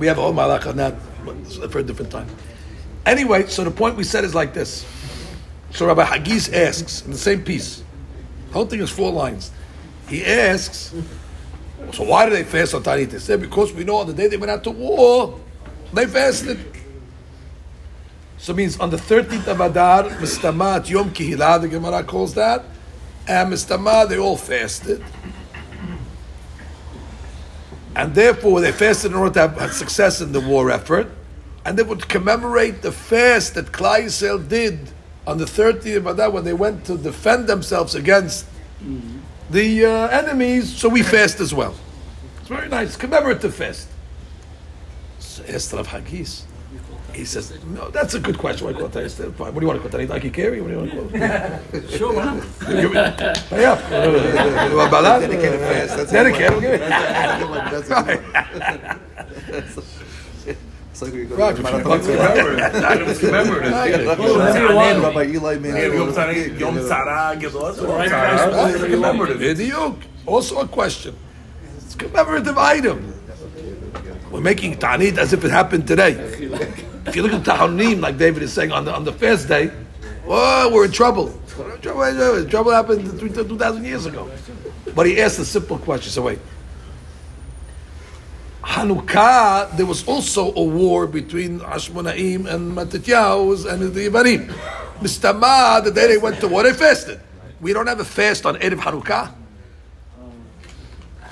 We 0.05 0.09
have 0.09 0.19
a 0.19 0.21
whole 0.21 0.35
malach 0.35 0.67
on 0.67 0.77
that 0.77 0.95
for 1.71 1.79
a 1.79 1.83
different 1.83 2.13
time. 2.13 2.29
Anyway, 3.07 3.47
so 3.47 3.65
the 3.65 3.71
point 3.71 3.97
we 3.97 4.05
said 4.05 4.23
is 4.23 4.35
like 4.35 4.53
this. 4.53 4.85
So 5.71 5.87
Rabbi 5.87 6.05
Hagiz 6.05 6.53
asks 6.53 7.07
in 7.07 7.11
the 7.11 7.17
same 7.17 7.43
piece. 7.43 7.83
The 8.49 8.53
whole 8.53 8.67
thing 8.67 8.81
is 8.81 8.91
four 8.91 9.11
lines. 9.11 9.51
He 10.07 10.23
asks, 10.23 10.93
so 11.95 12.05
why 12.05 12.27
do 12.29 12.33
they 12.33 12.45
fast 12.45 12.75
on 12.75 12.83
Tanit? 12.83 13.13
They 13.13 13.19
said 13.19 13.41
because 13.41 13.73
we 13.73 13.83
know 13.83 13.97
on 13.97 14.07
the 14.07 14.13
day 14.13 14.27
they 14.27 14.37
went 14.37 14.51
out 14.51 14.63
to 14.65 14.73
war, 14.73 15.41
they 15.95 16.05
fasted. 16.05 16.59
So 18.37 18.53
it 18.53 18.57
means 18.57 18.79
on 18.79 18.91
the 18.91 18.99
13th 18.99 19.47
of 19.47 19.59
Adar, 19.59 20.05
Mistamat 20.21 20.87
Yom 20.91 21.13
Kihila, 21.13 21.63
the 21.63 21.69
Gemara 21.69 22.05
calls 22.05 22.35
that, 22.35 22.63
and 23.27 23.55
Mistamat, 23.55 24.11
they 24.11 24.19
all 24.19 24.37
fasted. 24.37 25.03
And 27.97 28.15
therefore, 28.15 28.61
they 28.61 28.73
fasted 28.73 29.13
in 29.13 29.17
order 29.17 29.35
to 29.35 29.49
have, 29.49 29.73
success 29.73 30.21
in 30.21 30.33
the 30.33 30.41
war 30.41 30.71
effort. 30.71 31.11
And 31.65 31.79
they 31.79 31.83
would 31.83 32.09
commemorate 32.09 32.83
the 32.83 32.93
fast 32.93 33.55
that 33.55 33.67
Klal 33.67 34.05
Yisrael 34.05 34.47
did 34.47 34.91
on 35.27 35.39
the 35.39 35.45
30th 35.45 35.97
of 35.97 36.07
Adar 36.07 36.31
when 36.31 36.45
they 36.45 36.53
went 36.53 36.85
to 36.87 36.99
defend 36.99 37.47
themselves 37.47 37.95
against 37.95 38.47
the 39.51 39.87
uh, 39.87 40.09
enemies. 40.09 40.75
So 40.75 40.89
we 40.89 41.03
fast 41.03 41.41
as 41.41 41.55
well. 41.55 41.75
It's 42.41 42.49
very 42.49 42.69
nice, 42.69 42.97
commemorative 42.97 43.55
fast. 43.55 43.89
Asked 45.49 45.73
Rav 45.73 45.87
Hagiz. 45.89 46.45
He 47.15 47.25
says, 47.25 47.53
"No, 47.67 47.89
that's 47.91 48.15
a 48.15 48.21
good 48.21 48.37
question. 48.39 48.67
Why 48.67 48.73
call 48.73 48.87
it 48.87 49.09
Fine. 49.11 49.31
What 49.37 49.55
do 49.55 49.61
you 49.61 49.67
want 49.69 49.83
to 49.83 49.89
call 49.89 50.01
it? 50.01 50.07
Taki 50.09 50.31
Keri? 50.31 50.61
What 50.61 50.69
do 50.69 50.75
you 50.75 50.81
want 50.81 50.91
to 51.13 51.19
call 51.19 51.79
it? 51.81 51.91
Sure, 51.91 52.13
why 52.13 52.25
not? 52.25 52.43
Hurry 53.51 53.65
up. 53.65 53.81
You 54.71 54.77
want 54.77 54.91
Balat? 54.93 55.21
Dedicated 55.21 55.61
fast. 55.61 55.97
That's 55.97 56.13
Dedicated. 56.13 56.55
what- 56.55 56.65
Okay. 56.65 56.79
That's 57.71 57.91
Right. 57.91 58.21
It's 60.93 61.03
like 61.03 61.13
we 61.13 61.25
go 61.25 61.35
Right. 61.37 61.57
to 61.57 61.63
What's 61.63 61.73
Marathon. 61.85 62.01
commemorative? 62.03 62.85
Items 62.85 63.19
commemorative. 63.19 65.03
Rabbi 65.03 65.23
Eli 65.25 65.57
Meir. 65.59 65.77
Yeah, 65.77 65.95
Yom 65.99 66.13
Tzara, 66.13 66.61
Yom 66.61 66.77
Tzara, 66.79 67.41
Gedol, 67.41 67.77
Yom 67.77 67.87
Right, 67.91 68.11
Tzara. 68.11 68.53
right. 68.57 68.75
It's 68.75 68.85
commemorative. 68.85 69.43
Idiot. 69.43 69.93
Also 70.27 70.59
a 70.61 70.69
question. 70.69 71.15
It's 71.79 71.95
a 71.95 71.99
commemorative 71.99 72.57
item. 72.59 73.13
We're 74.31 74.41
making 74.41 74.77
Ta'anit 74.79 75.19
as 75.19 75.33
if 75.33 75.45
it 75.45 75.51
happened 75.51 75.87
today. 75.87 76.15
If 77.07 77.17
you 77.17 77.23
look 77.23 77.33
at 77.33 77.45
Ta'anim, 77.45 78.01
like 78.01 78.19
David 78.19 78.43
is 78.43 78.53
saying 78.53 78.73
on 78.73 78.85
the, 78.85 78.95
on 78.95 79.05
the 79.05 79.13
fast 79.13 79.49
day, 79.49 79.71
oh, 80.27 80.71
we're 80.73 80.87
in 80.87 80.93
trouble. 80.93 81.39
Trouble, 81.83 82.49
trouble 82.49 82.73
happened 82.73 83.21
2,000 83.21 83.85
years 83.85 84.07
ago. 84.07 84.31
But 84.95 85.07
he 85.07 85.21
asked 85.21 85.39
a 85.39 85.45
simple 85.45 85.79
question. 85.79 86.11
So 86.11 86.23
wait. 86.23 86.39
Hanukkah, 88.63 89.77
there 89.77 89.87
was 89.87 90.07
also 90.09 90.55
a 90.55 90.63
war 90.63 91.07
between 91.07 91.61
Hashmonaim 91.61 92.47
and 92.47 92.75
Matityahu 92.77 93.71
and 93.71 93.95
the 93.95 94.09
Yevanim. 94.09 94.49
Mistama, 95.01 95.85
the 95.85 95.91
day 95.91 96.09
they 96.09 96.19
went 96.19 96.41
to 96.41 96.49
war, 96.49 96.63
they 96.63 96.73
fasted. 96.73 97.21
We 97.61 97.73
don't 97.73 97.87
have 97.87 98.01
a 98.01 98.05
fast 98.05 98.47
on 98.47 98.57
Erev 98.57 98.79
Hanukkah. 98.79 99.35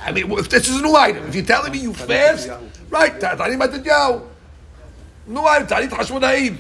I 0.04 0.12
mean, 0.12 0.30
if 0.32 0.50
this 0.50 0.68
is 0.68 0.80
a 0.80 0.82
new 0.82 0.94
item, 0.94 1.26
if 1.28 1.34
you're 1.34 1.44
telling 1.44 1.72
me 1.72 1.78
you 1.78 1.94
fast, 1.94 2.50
right, 2.90 3.18
Tani 3.18 3.56
Matityahu. 3.56 4.28
Tani 5.26 5.86
Hashmonaim. 5.88 6.56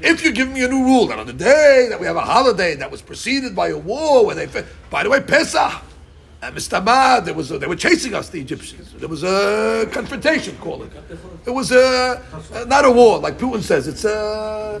If 0.00 0.24
you 0.24 0.32
give 0.32 0.48
me 0.48 0.64
a 0.64 0.68
new 0.68 0.82
rule 0.84 1.06
that 1.08 1.18
on 1.18 1.26
the 1.26 1.32
day 1.32 1.86
that 1.90 2.00
we 2.00 2.06
have 2.06 2.16
a 2.16 2.20
holiday 2.22 2.74
that 2.76 2.90
was 2.90 3.02
preceded 3.02 3.54
by 3.54 3.68
a 3.68 3.76
war 3.78 4.24
where 4.24 4.34
they, 4.34 4.64
by 4.90 5.02
the 5.02 5.10
way, 5.10 5.20
Pesach, 5.20 5.72
and 6.40 6.56
Mistama, 6.56 7.22
there 7.24 7.34
was 7.34 7.50
a, 7.50 7.58
they 7.58 7.66
were 7.66 7.76
chasing 7.76 8.14
us, 8.14 8.30
the 8.30 8.40
Egyptians. 8.40 8.92
There 8.94 9.08
was 9.08 9.22
a 9.24 9.86
confrontation, 9.92 10.56
call 10.58 10.82
it. 10.84 10.90
It 11.46 11.50
was 11.50 11.70
a, 11.72 12.22
uh, 12.54 12.64
not 12.66 12.84
a 12.86 12.90
war, 12.90 13.18
like 13.18 13.38
Putin 13.38 13.62
says. 13.62 13.86
It's 13.86 14.04
a, 14.04 14.80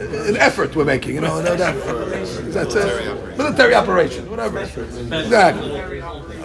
an 0.00 0.36
effort 0.36 0.74
we're 0.74 0.84
making, 0.84 1.14
you 1.14 1.20
know. 1.20 1.40
no, 1.40 1.54
that- 1.56 2.52
that's 2.52 2.74
a 2.74 3.34
military 3.38 3.74
operation, 3.74 4.28
whatever. 4.30 4.60
Exactly. 4.60 5.78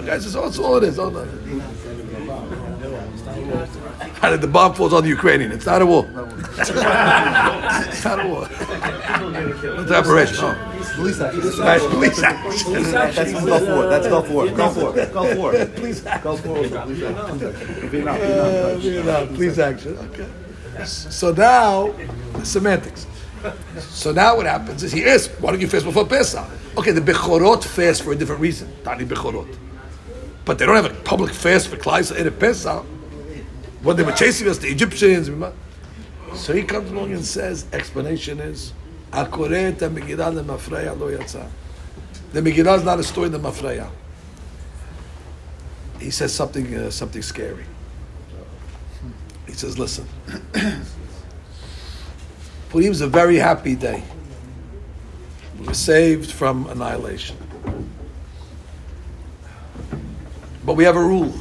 Guys, 0.06 0.24
that's 0.24 0.36
all, 0.36 0.44
that's 0.44 0.60
all 0.60 0.78
it 0.78 0.84
is. 0.84 1.00
All 1.00 1.10
that. 1.12 1.28
And 4.22 4.42
the 4.42 4.48
bomb 4.48 4.74
falls 4.74 4.94
on 4.94 5.04
the 5.04 5.10
Ukrainian. 5.10 5.52
It's 5.52 5.66
not 5.66 5.82
a 5.82 5.86
war. 5.86 6.08
it's 6.58 6.74
not 8.06 8.26
a 8.26 8.28
war. 8.28 8.48
It's 8.50 9.92
an 9.92 9.94
operation. 9.94 10.38
Oh. 10.42 10.72
Police 10.96 11.20
action. 11.20 11.60
Right, 11.60 11.82
police 11.82 12.24
action. 12.24 12.74
That's 12.92 13.34
go 13.34 13.60
for. 13.60 13.88
That's 13.90 14.08
go 14.08 14.22
for 14.24 14.48
it. 14.48 14.56
Go 14.56 14.70
for 14.70 14.98
it. 14.98 15.14
Go 15.14 15.36
for. 15.36 15.66
Police 15.76 16.06
action. 16.06 16.24
Go 16.24 16.38
for 16.38 16.58
it. 16.58 16.72
Police 16.72 17.04
action. 17.04 17.40
Vietnam, 17.90 18.16
Uh, 18.16 18.76
Vietnam. 18.78 19.28
Vietnam, 19.36 19.74
action. 19.74 19.98
Okay. 19.98 20.28
So 20.86 21.32
now, 21.32 21.94
semantics. 22.44 23.06
So 23.80 24.12
now 24.12 24.38
what 24.38 24.46
happens 24.46 24.82
is 24.84 24.92
he 24.92 25.06
asks, 25.06 25.28
why 25.40 25.52
don't 25.52 25.62
you 25.62 25.68
fast 25.68 25.86
before 25.86 26.06
Pesach? 26.06 26.46
Okay, 26.78 26.92
the 26.92 27.02
Bechorot 27.02 27.64
fast 27.64 28.04
for 28.04 28.12
a 28.12 28.16
different 28.16 28.42
reason. 28.42 28.68
Tani 28.84 29.06
Bechorot. 29.06 29.56
But 30.46 30.58
they 30.58 30.66
don't 30.66 30.76
have 30.76 30.86
a 30.86 30.94
public 31.04 31.32
fast 31.34 31.68
for 31.68 31.78
Klal 31.78 32.16
in 32.16 32.28
a 32.28 32.32
Pesach. 32.32 32.84
When 33.86 33.96
they 33.96 34.04
were 34.04 34.14
chasing 34.14 34.50
us, 34.50 34.58
the 34.58 34.68
Egyptians. 34.68 35.30
So 36.34 36.54
he 36.54 36.64
comes 36.64 36.90
along 36.90 37.14
and 37.14 37.24
says, 37.24 37.68
explanation 37.72 38.40
is. 38.40 38.74
The 39.12 39.28
Megillah 42.42 42.78
is 42.80 42.84
not 42.84 43.00
a 43.00 43.04
story 43.04 43.28
in 43.28 43.32
the 43.32 43.38
Mafreya. 43.38 43.88
He 46.00 46.10
says 46.10 46.34
something, 46.34 46.74
uh, 46.74 46.90
something 46.90 47.22
scary. 47.22 47.64
He 49.46 49.54
says, 49.54 49.78
listen, 49.78 50.08
Purim 52.70 52.92
is 52.92 53.02
a 53.02 53.08
very 53.08 53.36
happy 53.36 53.76
day. 53.76 54.04
We 55.60 55.68
were 55.68 55.76
saved 55.76 56.32
from 56.32 56.66
annihilation. 56.70 57.38
But 60.66 60.74
we 60.74 60.86
have 60.86 60.96
a 60.96 61.04
rule. 61.04 61.36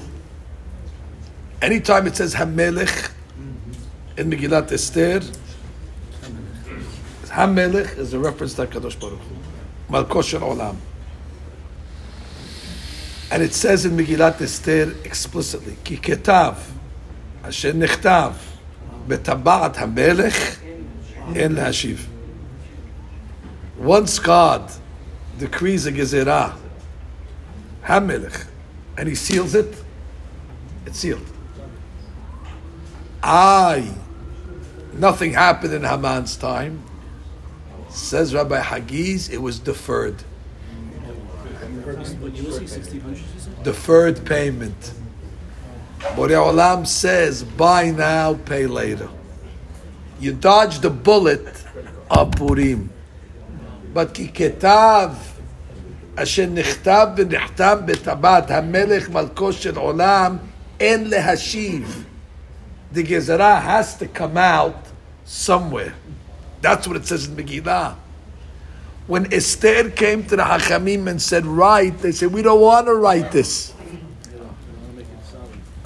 Anytime 1.65 2.07
it 2.07 2.15
says 2.15 2.35
Hamelech 2.35 3.11
in 4.19 4.31
Megillat 4.31 4.71
Esther, 4.71 5.21
Hamelech 7.29 7.97
is 7.97 8.13
a 8.13 8.19
reference 8.19 8.53
to 8.53 8.67
Kadosh 8.67 9.01
Baruch 9.01 9.19
Hu, 9.19 9.35
Malkosh 9.89 10.39
Olam. 10.39 10.77
And 13.31 13.43
it 13.43 13.55
says 13.55 13.87
in 13.87 13.93
Megillat 13.93 14.43
Esther 14.43 14.95
explicitly, 15.05 15.79
Ki 15.85 15.97
Ketav, 15.97 16.59
Hashem 17.43 17.81
Nechtav, 17.81 18.35
Betabat 19.09 19.77
Hamelech, 19.77 20.59
En 21.35 21.55
Lashiv. 21.55 22.05
Once 23.79 24.19
God 24.19 24.71
decrees 25.39 25.87
a 25.87 25.93
gezerah, 25.93 26.59
Hamelech, 27.85 28.49
and 28.99 29.09
he 29.09 29.15
seals 29.15 29.55
it, 29.55 29.75
it's 30.85 30.99
sealed. 30.99 31.34
I, 33.24 33.94
nothing 34.94 35.34
happened 35.34 35.74
in 35.74 35.84
Haman's 35.84 36.38
time. 36.38 36.84
Says 37.90 38.34
Rabbi 38.34 38.60
Hagiz, 38.60 39.30
it 39.30 39.42
was 39.42 39.60
deferred. 39.60 40.24
Deferred 43.64 44.26
payment. 44.26 44.94
Borei 46.16 46.38
Olam 46.38 46.88
says, 46.88 47.44
buy 47.44 47.92
now, 47.92 48.36
pay 48.36 48.68
later. 48.68 49.10
You 50.20 50.34
dodged 50.34 50.82
the 50.82 50.90
bullet 50.90 51.66
of 52.10 52.32
Purim. 52.32 52.90
But 53.94 54.14
כי 54.14 54.28
כתב 54.34 55.10
אשר 56.16 56.46
נכתב 56.46 57.08
ונחתם 57.18 57.78
בטבעת 57.86 58.52
המלך 58.52 59.10
מלכו 59.10 59.54
של 59.54 59.78
עולם, 59.78 60.38
אין 60.80 61.10
להשיב. 61.10 62.04
The 62.95 63.03
Gezerah 63.03 63.61
has 63.61 63.97
to 63.99 64.07
come 64.07 64.37
out 64.37 64.87
somewhere. 65.25 65.95
That's 66.61 66.87
what 66.87 66.97
it 66.97 67.07
says 67.07 67.27
in 67.27 67.35
Megillah. 67.35 67.97
When 69.09 69.35
Esther 69.35 69.91
came 69.91 70.25
to 70.27 70.37
the 70.37 70.45
Hachamim 70.45 71.09
and 71.09 71.21
said, 71.21 71.45
write, 71.45 71.99
they 71.99 72.13
said, 72.13 72.33
we 72.33 72.41
don't 72.41 72.61
want 72.61 72.87
to 72.87 72.95
write 72.95 73.33
this. 73.33 73.75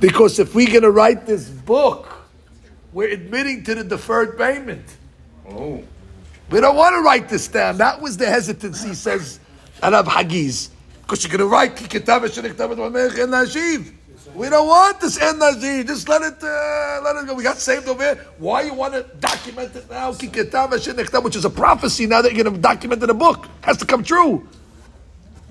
Because 0.00 0.38
if 0.38 0.54
we're 0.54 0.68
going 0.68 0.82
to 0.82 0.90
write 0.90 1.24
this 1.24 1.48
book, 1.48 2.28
we're 2.92 3.08
admitting 3.08 3.64
to 3.64 3.74
the 3.74 3.84
deferred 3.84 4.36
payment. 4.36 4.84
Oh. 5.48 5.82
We 6.50 6.60
don't 6.60 6.76
want 6.76 6.94
to 6.94 7.00
write 7.00 7.30
this 7.30 7.48
down. 7.48 7.78
That 7.78 8.02
was 8.02 8.18
the 8.18 8.26
hesitancy, 8.26 8.92
says 8.92 9.40
Arab 9.82 10.08
Hagiz. 10.08 10.68
Because 11.00 11.24
you're 11.24 11.36
going 11.36 11.40
to 11.40 11.46
write, 11.46 11.74
We 14.34 14.48
don't 14.48 14.68
want 14.68 15.00
this 15.00 15.20
en 15.20 15.34
nashiv. 15.34 15.86
Just 15.86 16.08
let 16.08 16.22
it, 16.22 16.42
uh, 16.42 17.00
let 17.02 17.16
it 17.16 17.26
go. 17.26 17.34
We 17.34 17.42
got 17.42 17.58
saved 17.58 17.88
over 17.88 18.02
here. 18.02 18.24
Why 18.38 18.62
you 18.62 18.74
want 18.74 18.94
to 18.94 19.02
document 19.18 19.74
it 19.74 19.90
now? 19.90 20.12
Which 20.12 21.36
is 21.36 21.44
a 21.44 21.50
prophecy 21.50 22.06
now 22.06 22.22
that 22.22 22.32
you're 22.32 22.44
going 22.44 22.54
to 22.54 22.60
document 22.60 23.02
in 23.02 23.10
a 23.10 23.14
book. 23.14 23.48
Has 23.62 23.76
to 23.78 23.86
come 23.86 24.04
true. 24.04 24.46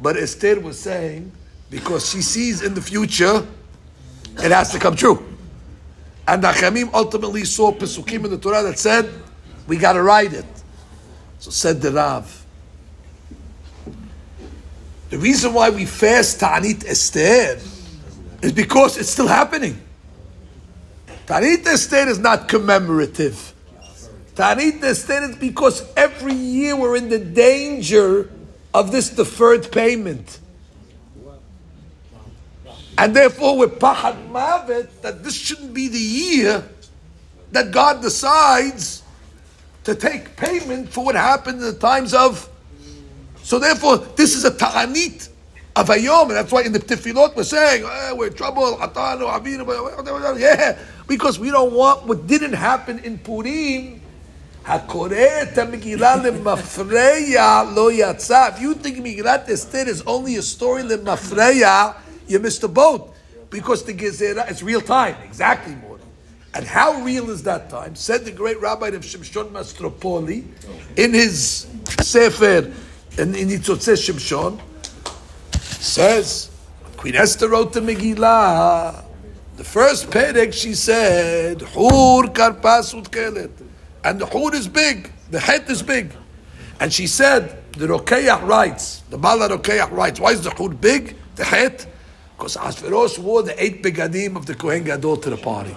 But 0.02 0.16
Esther 0.16 0.60
was 0.60 0.80
saying, 0.80 1.32
because 1.70 2.10
she 2.10 2.22
sees 2.22 2.62
in 2.62 2.74
the 2.74 2.82
future, 2.82 3.46
it 4.38 4.52
has 4.52 4.72
to 4.72 4.80
come 4.80 4.96
true. 4.96 5.26
And 6.28 6.44
the 6.44 6.50
Chamim 6.50 6.94
ultimately 6.94 7.46
saw 7.46 7.72
Pesukim 7.72 8.26
in 8.26 8.32
the 8.32 8.38
Torah 8.38 8.64
that 8.64 8.78
said, 8.78 9.10
we 9.68 9.78
got 9.78 9.94
to 9.94 10.04
write 10.04 10.34
it. 10.34 10.46
So 11.40 11.52
said 11.52 11.82
the 11.82 11.92
Rav. 11.92 12.46
The 15.10 15.18
reason 15.18 15.54
why 15.54 15.70
we 15.70 15.86
fast 15.86 16.40
Ta'anit 16.40 16.86
Esther 16.86 17.60
is 18.42 18.52
because 18.52 18.98
it's 18.98 19.10
still 19.10 19.28
happening. 19.28 19.82
Ta'anit 21.26 21.66
state 21.78 22.08
is 22.08 22.20
not 22.20 22.48
commemorative. 22.48 23.54
Ta'anit 24.36 24.96
state 24.96 25.24
is 25.24 25.36
because 25.36 25.84
every 25.96 26.34
year 26.34 26.76
we're 26.76 26.96
in 26.96 27.10
the 27.10 27.20
danger 27.20 28.30
of 28.74 28.92
this 28.92 29.10
deferred 29.10 29.72
payment. 29.72 30.40
And 32.98 33.16
therefore 33.16 33.58
we're 33.58 33.68
pahad 33.68 34.30
mavet 34.30 35.02
that 35.02 35.24
this 35.24 35.36
shouldn't 35.36 35.74
be 35.74 35.88
the 35.88 36.00
year 36.00 36.64
that 37.52 37.72
God 37.72 38.02
decides 38.02 39.04
to 39.84 39.96
take 39.96 40.36
payment 40.36 40.90
for 40.90 41.06
what 41.06 41.16
happened 41.16 41.60
in 41.60 41.66
the 41.66 41.80
times 41.80 42.14
of. 42.14 42.50
So 43.44 43.60
therefore, 43.60 43.98
this 43.98 44.36
is 44.36 44.44
a 44.44 44.52
ta'anit 44.52 45.30
Avayom, 45.78 46.24
and 46.24 46.32
that's 46.32 46.52
why 46.52 46.64
in 46.64 46.72
the 46.72 46.80
Tefillot 46.80 47.36
we're 47.36 47.44
saying, 47.44 47.84
eh, 47.86 48.12
we're 48.14 48.28
in 48.28 48.34
trouble, 48.34 48.78
Avinu, 48.78 49.68
uh, 49.68 50.36
yeah, 50.36 50.76
because 51.08 51.38
we 51.38 51.52
don't 51.52 51.72
want 51.72 52.08
what 52.08 52.26
didn't 52.26 52.54
happen 52.54 52.98
in 53.00 53.20
Purim. 53.20 54.02
if 54.66 54.82
you 58.62 58.74
think 58.74 58.98
Megillat 58.98 59.48
Esther 59.50 59.88
is 59.88 60.02
only 60.08 60.38
a 60.38 60.42
story 60.42 60.82
lemafreya, 60.82 61.96
you 62.28 62.40
missed 62.40 62.62
the 62.62 62.68
boat. 62.68 63.14
Because 63.52 63.84
the 63.84 63.94
Gezerah, 63.94 64.50
it's 64.50 64.64
real 64.64 64.82
time, 64.82 65.16
exactly 65.24 65.76
more. 65.76 66.00
And 66.56 66.66
how 66.66 67.02
real 67.04 67.30
is 67.30 67.44
that 67.44 67.70
time? 67.70 67.96
Said 67.96 68.26
the 68.26 68.32
great 68.32 68.60
rabbi 68.60 68.88
of 68.88 69.04
Shimshon 69.04 69.52
MiOstropoli 69.52 70.44
in 70.98 71.14
his 71.14 71.68
Sefer, 72.02 72.74
in, 73.20 73.36
in 73.36 73.50
Itzotzeh 73.50 73.96
Shimshon, 73.96 74.60
says, 75.80 76.50
Queen 76.98 77.16
Esther 77.16 77.50
wrote 77.50 77.74
the 77.74 77.80
Megillah. 77.80 79.04
The 79.58 79.64
first 79.64 80.10
perek, 80.10 80.54
she 80.54 80.74
said, 80.74 81.62
Hur 81.62 82.28
karpas 82.28 82.94
utkelet. 82.94 83.52
And 84.04 84.20
the 84.20 84.26
Hur 84.26 84.54
is 84.54 84.68
big, 84.68 85.12
the 85.32 85.40
head 85.40 85.70
is 85.70 85.82
big. 85.82 86.12
And 86.80 86.94
she 86.94 87.08
said, 87.08 87.64
the 87.74 87.88
Rokeach 87.88 88.48
writes, 88.48 89.02
the 89.10 89.18
Bala 89.18 89.50
Rokeach 89.50 89.92
writes, 89.92 90.20
why 90.20 90.32
is 90.32 90.42
the 90.42 90.52
Hur 90.52 90.70
big, 90.70 91.16
the 91.36 91.44
head? 91.44 91.86
Because 92.38 92.56
Ashverosh 92.56 93.18
wore 93.18 93.42
the 93.44 93.62
eight 93.64 93.82
begadim 93.82 94.36
of 94.36 94.46
the 94.46 94.54
Kohen 94.54 94.84
Gadol 94.84 95.18
to 95.18 95.30
the 95.32 95.38
party. 95.38 95.76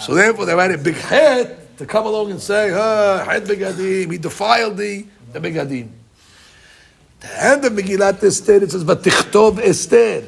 So 0.00 0.14
therefore 0.14 0.46
they 0.46 0.56
had 0.56 0.70
a 0.70 0.78
big 0.78 0.94
head 0.94 1.76
to 1.78 1.86
come 1.86 2.06
along 2.06 2.30
and 2.30 2.40
say, 2.40 2.70
head 2.70 3.44
begadim, 3.44 4.12
he 4.12 4.18
defiled 4.18 4.76
the, 4.76 5.04
the 5.32 5.40
begadim. 5.40 5.90
The 7.20 7.44
end 7.44 7.64
of 7.66 7.74
Megillat 7.74 8.22
Esther, 8.24 8.62
it 8.64 8.70
says, 8.70 8.82
Vatichtov 8.82 9.58
Esther. 9.58 10.24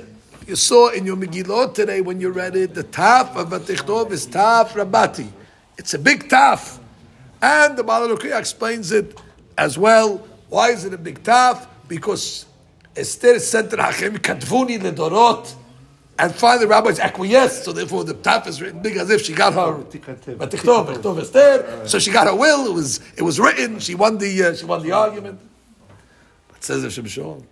You 0.47 0.57
saw 0.57 0.91
in 0.91 1.07
your 1.07 1.17
Megillot 1.17 1.75
today 1.75 2.03
when 2.03 2.21
you 2.21 2.31
read 2.31 2.55
it, 2.55 2.75
the 2.75 2.85
taf 2.85 3.35
of 3.35 3.49
Vatichtov 3.49 4.11
is 4.11 4.27
taf 4.27 4.69
rabati. 4.73 5.27
It's 5.79 5.95
a 5.95 5.99
big 5.99 6.29
taf. 6.29 6.79
And 7.41 7.79
the 7.79 7.83
Malalukia 7.83 8.39
explains 8.39 8.93
it 8.93 9.19
as 9.57 9.79
well. 9.79 10.19
Why 10.51 10.71
is 10.71 10.85
it 10.85 10.93
a 10.93 10.99
big 10.99 11.23
taf? 11.23 11.67
Because 11.89 12.45
Esther 12.95 13.39
said 13.39 13.71
to 13.71 13.77
Hachem, 13.79 14.19
Katvuni 14.19 14.79
ledorot. 14.79 15.55
And 16.19 16.35
finally 16.35 16.67
rabbis 16.67 17.01
acquiesced, 17.01 17.65
so 17.65 17.73
therefore 17.73 18.05
the 18.05 18.13
taf 18.13 18.47
is 18.47 18.61
written 18.61 18.83
big 18.83 18.99
as 18.99 19.09
if 19.09 19.23
she 19.23 19.33
got 19.33 19.55
her 19.55 19.83
Vatichtov, 19.83 20.95
Vatichtov 20.95 21.21
Esther. 21.23 21.89
So 21.89 21.99
she 21.99 22.11
got 22.11 22.27
her 22.27 22.37
will, 22.37 22.67
it 22.67 22.75
was, 22.75 23.01
it 23.17 23.23
was 23.23 23.41
written, 23.41 23.79
she 23.79 23.95
won 23.95 24.19
the, 24.19 24.45
uh, 24.45 24.55
she 24.55 24.67
won 24.67 24.83
the 24.83 24.93
argument. 24.93 25.41
Says 26.63 26.85
of 26.85 26.93
Shimshon. 26.93 27.43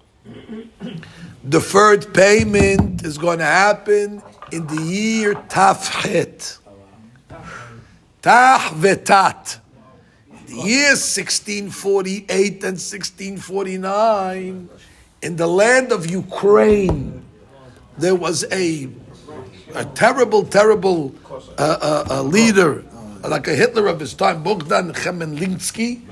Deferred 1.48 2.14
payment 2.14 3.04
is 3.04 3.18
going 3.18 3.40
to 3.40 3.44
happen 3.44 4.22
in 4.52 4.68
the 4.68 4.80
year 4.80 5.34
Tafchet. 5.34 6.58
Tah. 8.22 8.70
The 8.70 10.54
year 10.54 10.90
1648 10.90 12.30
and 12.62 12.78
1649, 12.78 14.68
in 15.22 15.36
the 15.36 15.46
land 15.48 15.90
of 15.90 16.08
Ukraine, 16.08 17.24
there 17.98 18.14
was 18.14 18.44
a, 18.52 18.88
a 19.74 19.84
terrible, 19.86 20.44
terrible 20.44 21.12
uh, 21.58 21.78
uh, 21.82 22.04
uh, 22.08 22.22
leader, 22.22 22.84
like 23.28 23.48
a 23.48 23.56
Hitler 23.56 23.88
of 23.88 23.98
his 23.98 24.14
time, 24.14 24.44
Bogdan 24.44 24.92
Khmelnytsky. 24.92 26.02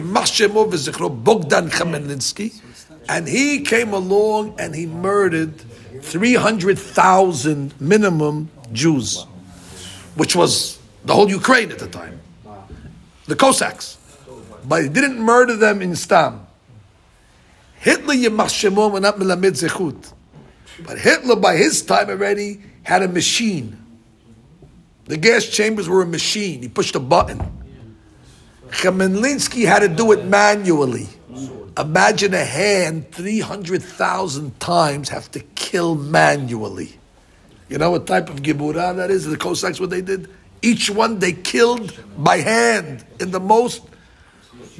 Bogdan 0.00 1.70
Khmelnytsky, 1.70 2.60
and 3.08 3.28
he 3.28 3.60
came 3.60 3.92
along 3.92 4.54
and 4.58 4.74
he 4.74 4.86
murdered 4.86 5.60
three 6.00 6.34
hundred 6.34 6.78
thousand 6.78 7.78
minimum 7.80 8.50
Jews, 8.72 9.26
which 10.14 10.34
was 10.34 10.78
the 11.04 11.14
whole 11.14 11.28
Ukraine 11.28 11.70
at 11.70 11.78
the 11.78 11.88
time, 11.88 12.20
the 13.26 13.36
Cossacks, 13.36 13.98
but 14.66 14.82
he 14.82 14.88
didn't 14.88 15.18
murder 15.18 15.56
them 15.56 15.82
in 15.82 15.94
Stam. 15.96 16.46
Hitler 17.80 18.14
Yemashemo 18.14 19.00
not 19.00 19.16
milamid 19.16 19.52
zechut, 19.52 20.12
but 20.86 20.98
Hitler 20.98 21.36
by 21.36 21.56
his 21.56 21.82
time 21.82 22.08
already 22.08 22.60
had 22.82 23.02
a 23.02 23.08
machine. 23.08 23.78
The 25.06 25.16
gas 25.16 25.46
chambers 25.46 25.88
were 25.88 26.02
a 26.02 26.06
machine. 26.06 26.62
He 26.62 26.68
pushed 26.68 26.94
a 26.94 27.00
button. 27.00 27.61
Khmelnytsky 28.72 29.66
had 29.66 29.80
to 29.80 29.88
do 29.88 30.12
it 30.12 30.24
manually. 30.24 31.08
Imagine 31.78 32.34
a 32.34 32.44
hand 32.44 33.10
300,000 33.12 34.58
times 34.60 35.08
have 35.08 35.30
to 35.32 35.40
kill 35.40 35.94
manually. 35.94 36.98
You 37.68 37.78
know 37.78 37.90
what 37.90 38.06
type 38.06 38.28
of 38.28 38.42
Gibura 38.42 38.94
that 38.96 39.10
is? 39.10 39.24
The 39.24 39.36
Cossacks, 39.36 39.80
what 39.80 39.90
they 39.90 40.02
did? 40.02 40.28
Each 40.60 40.90
one 40.90 41.18
they 41.18 41.32
killed 41.32 41.98
by 42.18 42.38
hand 42.38 43.04
in 43.20 43.30
the 43.30 43.40
most 43.40 43.82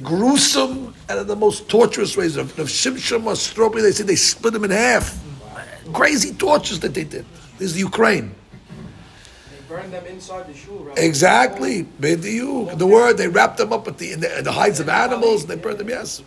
gruesome 0.01 0.93
and 1.09 1.19
in 1.19 1.27
the 1.27 1.35
most 1.35 1.69
torturous 1.69 2.15
ways. 2.15 2.35
Of, 2.37 2.53
Shimshon 2.53 3.23
Mastropi, 3.23 3.81
they 3.81 3.91
say 3.91 4.03
they 4.03 4.15
split 4.15 4.53
them 4.53 4.63
in 4.63 4.71
half. 4.71 5.19
Crazy 5.93 6.33
tortures 6.33 6.79
that 6.81 6.93
they 6.93 7.03
did. 7.03 7.25
This 7.57 7.71
is 7.71 7.77
Ukraine. 7.79 8.33
Burn 9.93 10.03
them 10.03 10.13
inside 10.13 10.47
the 10.47 10.53
shul, 10.53 10.79
right? 10.79 10.97
Exactly. 10.97 11.83
The 11.99 12.87
word, 12.87 13.17
they 13.17 13.27
wrapped 13.27 13.57
them 13.57 13.71
up 13.71 13.85
with 13.85 13.97
the, 13.97 14.13
in 14.13 14.19
the, 14.21 14.39
in 14.39 14.43
the 14.43 14.51
hides 14.51 14.79
of 14.79 14.89
animals 14.89 15.43
and 15.43 15.51
they 15.51 15.55
burned 15.55 15.77
them, 15.77 15.89
yes. 15.89 16.23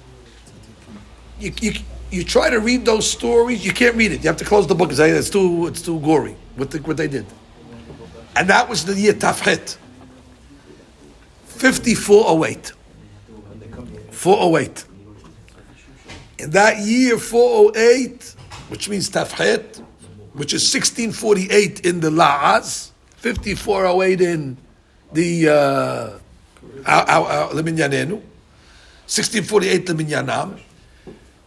You, 1.40 1.52
you, 1.60 1.72
you 2.10 2.24
try 2.24 2.48
to 2.48 2.60
read 2.60 2.84
those 2.84 3.10
stories, 3.10 3.64
you 3.64 3.72
can't 3.72 3.96
read 3.96 4.12
it. 4.12 4.22
You 4.22 4.28
have 4.28 4.36
to 4.38 4.44
close 4.44 4.66
the 4.66 4.74
book 4.74 4.92
say 4.92 5.10
it's 5.10 5.30
too, 5.30 5.66
it's 5.66 5.82
too 5.82 5.98
gory 6.00 6.36
what, 6.54 6.70
the, 6.70 6.78
what 6.78 6.96
they 6.96 7.08
did. 7.08 7.26
And 8.36 8.48
that 8.48 8.68
was 8.68 8.84
the 8.84 8.94
year 8.94 9.12
Tafhet. 9.12 9.76
5408. 11.44 12.72
408. 14.12 14.84
In 16.38 16.50
that 16.50 16.78
year, 16.78 17.18
408, 17.18 18.36
which 18.68 18.88
means 18.88 19.10
Tafhet, 19.10 19.78
which 20.34 20.52
is 20.52 20.62
1648 20.72 21.80
in 21.86 22.00
the 22.00 22.10
La'az, 22.10 22.92
5408 23.16 24.20
in 24.20 24.56
the 25.12 25.48
uh, 25.48 26.18
Leminyanenu, 27.52 28.20
1648 29.06 29.86
Leminyanam. 29.86 30.60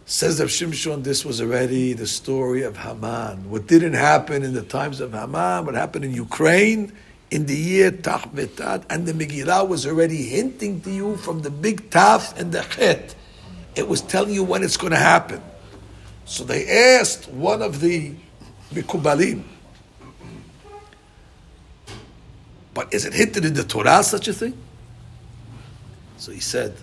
Says 0.06 0.40
Rav 0.40 0.48
Shimshon, 0.48 1.04
this 1.04 1.24
was 1.24 1.40
already 1.40 1.92
the 1.92 2.06
story 2.06 2.62
of 2.62 2.76
Haman. 2.76 3.48
What 3.48 3.68
didn't 3.68 3.92
happen 3.92 4.42
in 4.42 4.54
the 4.54 4.62
times 4.62 5.00
of 5.00 5.12
Haman, 5.12 5.66
what 5.66 5.76
happened 5.76 6.04
in 6.04 6.12
Ukraine 6.12 6.92
in 7.30 7.46
the 7.46 7.54
year 7.54 7.92
Tachvetat, 7.92 8.84
and 8.90 9.06
the 9.06 9.12
Megillah 9.12 9.68
was 9.68 9.86
already 9.86 10.24
hinting 10.24 10.80
to 10.80 10.90
you 10.90 11.16
from 11.16 11.42
the 11.42 11.50
big 11.50 11.88
Taf 11.90 12.36
and 12.36 12.50
the 12.52 12.62
Chet. 12.62 13.14
It 13.76 13.86
was 13.86 14.00
telling 14.00 14.34
you 14.34 14.42
when 14.42 14.64
it's 14.64 14.76
going 14.76 14.92
to 14.92 14.98
happen. 14.98 15.40
So 16.24 16.44
they 16.44 16.96
asked 16.98 17.28
one 17.28 17.62
of 17.62 17.80
the 17.80 18.14
Mikubalim, 18.72 19.44
but 22.80 22.94
is 22.94 23.04
it 23.04 23.12
hinted 23.12 23.44
in 23.44 23.52
the 23.52 23.62
Torah 23.62 24.02
such 24.02 24.26
a 24.26 24.32
thing? 24.32 24.56
So 26.16 26.32
he 26.32 26.40
said, 26.40 26.74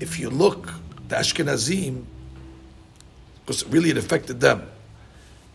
if 0.00 0.18
you 0.18 0.30
look, 0.30 0.72
the 1.08 1.16
Ashkenazim, 1.16 2.04
because 3.44 3.66
really 3.66 3.90
it 3.90 3.98
affected 3.98 4.40
them, 4.40 4.66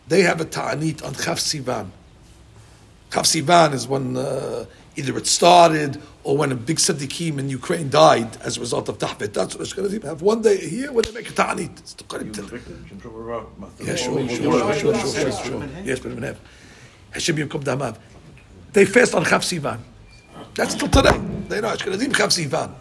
they 0.09 0.21
have 0.21 0.41
a 0.41 0.45
ta'anit 0.45 1.03
on 1.03 1.15
Chaf 1.15 1.39
Sivan. 1.39 1.89
Chaf 3.11 3.25
Sivan 3.25 3.73
is 3.73 3.87
when 3.87 4.15
uh, 4.15 4.65
either 4.95 5.17
it 5.17 5.25
started 5.25 5.99
or 6.23 6.37
when 6.37 6.51
a 6.51 6.55
big 6.55 6.77
tzaddikim 6.77 7.39
in 7.39 7.49
Ukraine 7.49 7.89
died 7.89 8.37
as 8.41 8.57
a 8.57 8.59
result 8.59 8.89
of 8.89 8.99
Tahbet. 8.99 9.33
That's 9.33 9.55
what 9.55 9.67
Ashkenazim 9.67 10.03
have. 10.03 10.21
One 10.21 10.43
day 10.43 10.59
a 10.61 10.69
year 10.69 10.91
when 10.91 11.03
they 11.03 11.13
make 11.13 11.31
a 11.31 11.33
ta'anit. 11.33 11.79
It's 11.79 11.95
Kohen 12.07 12.27
yeah, 12.27 13.95
sure, 13.95 14.29
sure, 14.29 14.73
sure, 14.75 14.93
sure, 14.93 15.13
sure, 15.13 15.31
sure. 15.31 15.67
Yes, 15.83 15.99
but. 15.99 16.37
Hashem 17.09 17.39
Yom 17.39 17.49
Damav. 17.49 17.97
They 18.78 18.86
fast 18.86 19.15
on 19.15 19.25
Chaf 19.25 19.41
Sivan. 19.41 19.80
That's 20.53 20.75
till 20.75 20.88
today. 20.88 21.17
They 21.47 21.61
know 21.61 21.69
Ashkenazim 21.69 22.15
Chaf 22.15 22.30
Sivan. 22.30 22.71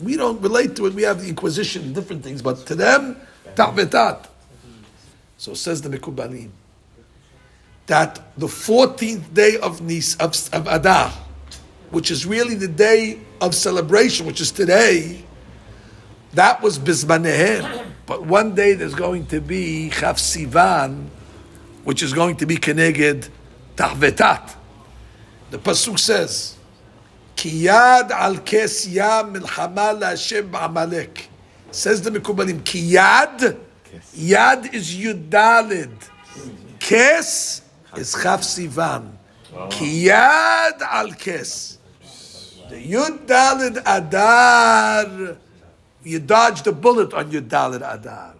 We 0.00 0.16
don't 0.16 0.40
relate 0.40 0.74
to 0.76 0.86
it. 0.86 0.94
We 0.94 1.02
have 1.02 1.20
the 1.20 1.28
Inquisition 1.28 1.82
and 1.82 1.94
different 1.94 2.22
things, 2.24 2.40
but 2.40 2.64
to 2.68 2.74
them, 2.74 3.18
Ta'vetat. 3.54 4.28
So 5.36 5.52
says 5.52 5.82
the 5.82 5.90
Mekubalim 5.90 6.48
that 7.84 8.18
the 8.38 8.46
14th 8.46 9.34
day 9.34 9.58
of 9.58 9.82
Nis 9.82 10.16
of, 10.16 10.34
of 10.54 10.66
Adar, 10.68 11.10
which 11.90 12.10
is 12.10 12.24
really 12.24 12.54
the 12.54 12.66
day 12.66 13.20
of 13.42 13.54
celebration, 13.54 14.24
which 14.24 14.40
is 14.40 14.50
today, 14.50 15.22
that 16.32 16.62
was 16.62 16.78
Bismanehem. 16.78 17.92
But 18.06 18.24
one 18.24 18.54
day 18.54 18.72
there's 18.72 18.94
going 18.94 19.26
to 19.26 19.42
be 19.42 19.90
Chaf 19.90 20.16
Sivan, 20.16 21.08
which 21.84 22.02
is 22.02 22.14
going 22.14 22.36
to 22.36 22.46
be 22.46 22.56
Keneged 22.56 23.28
Tahvetat. 23.76 24.61
The 25.52 25.58
Pasuk 25.58 25.98
says, 25.98 26.56
Ki 27.36 27.66
yad 27.66 28.10
al 28.10 28.36
kes 28.36 28.90
yam 28.90 29.34
milchama 29.34 30.00
la'Hashem 30.00 30.50
ba'amalek. 30.50 31.26
Says 31.70 32.00
the 32.00 32.10
Mekubalim, 32.10 32.64
Ki 32.64 32.94
yad, 32.94 33.58
is 34.72 34.96
Yudalid. 34.96 35.92
Kes 36.78 37.60
is 37.98 38.14
Chaf 38.14 38.40
Sivan. 38.40 39.12
Ki 39.68 40.06
yad 40.06 40.80
al 40.80 41.10
kes. 41.10 41.76
The 42.70 42.76
Yud 42.76 43.26
Dalid 43.26 43.82
Adar, 43.84 45.36
you 46.02 46.18
dodged 46.18 46.66
a 46.66 46.72
bullet 46.72 47.12
on 47.12 47.30
Yud 47.30 47.48
Dalid 47.48 47.82
Adar. 47.86 48.36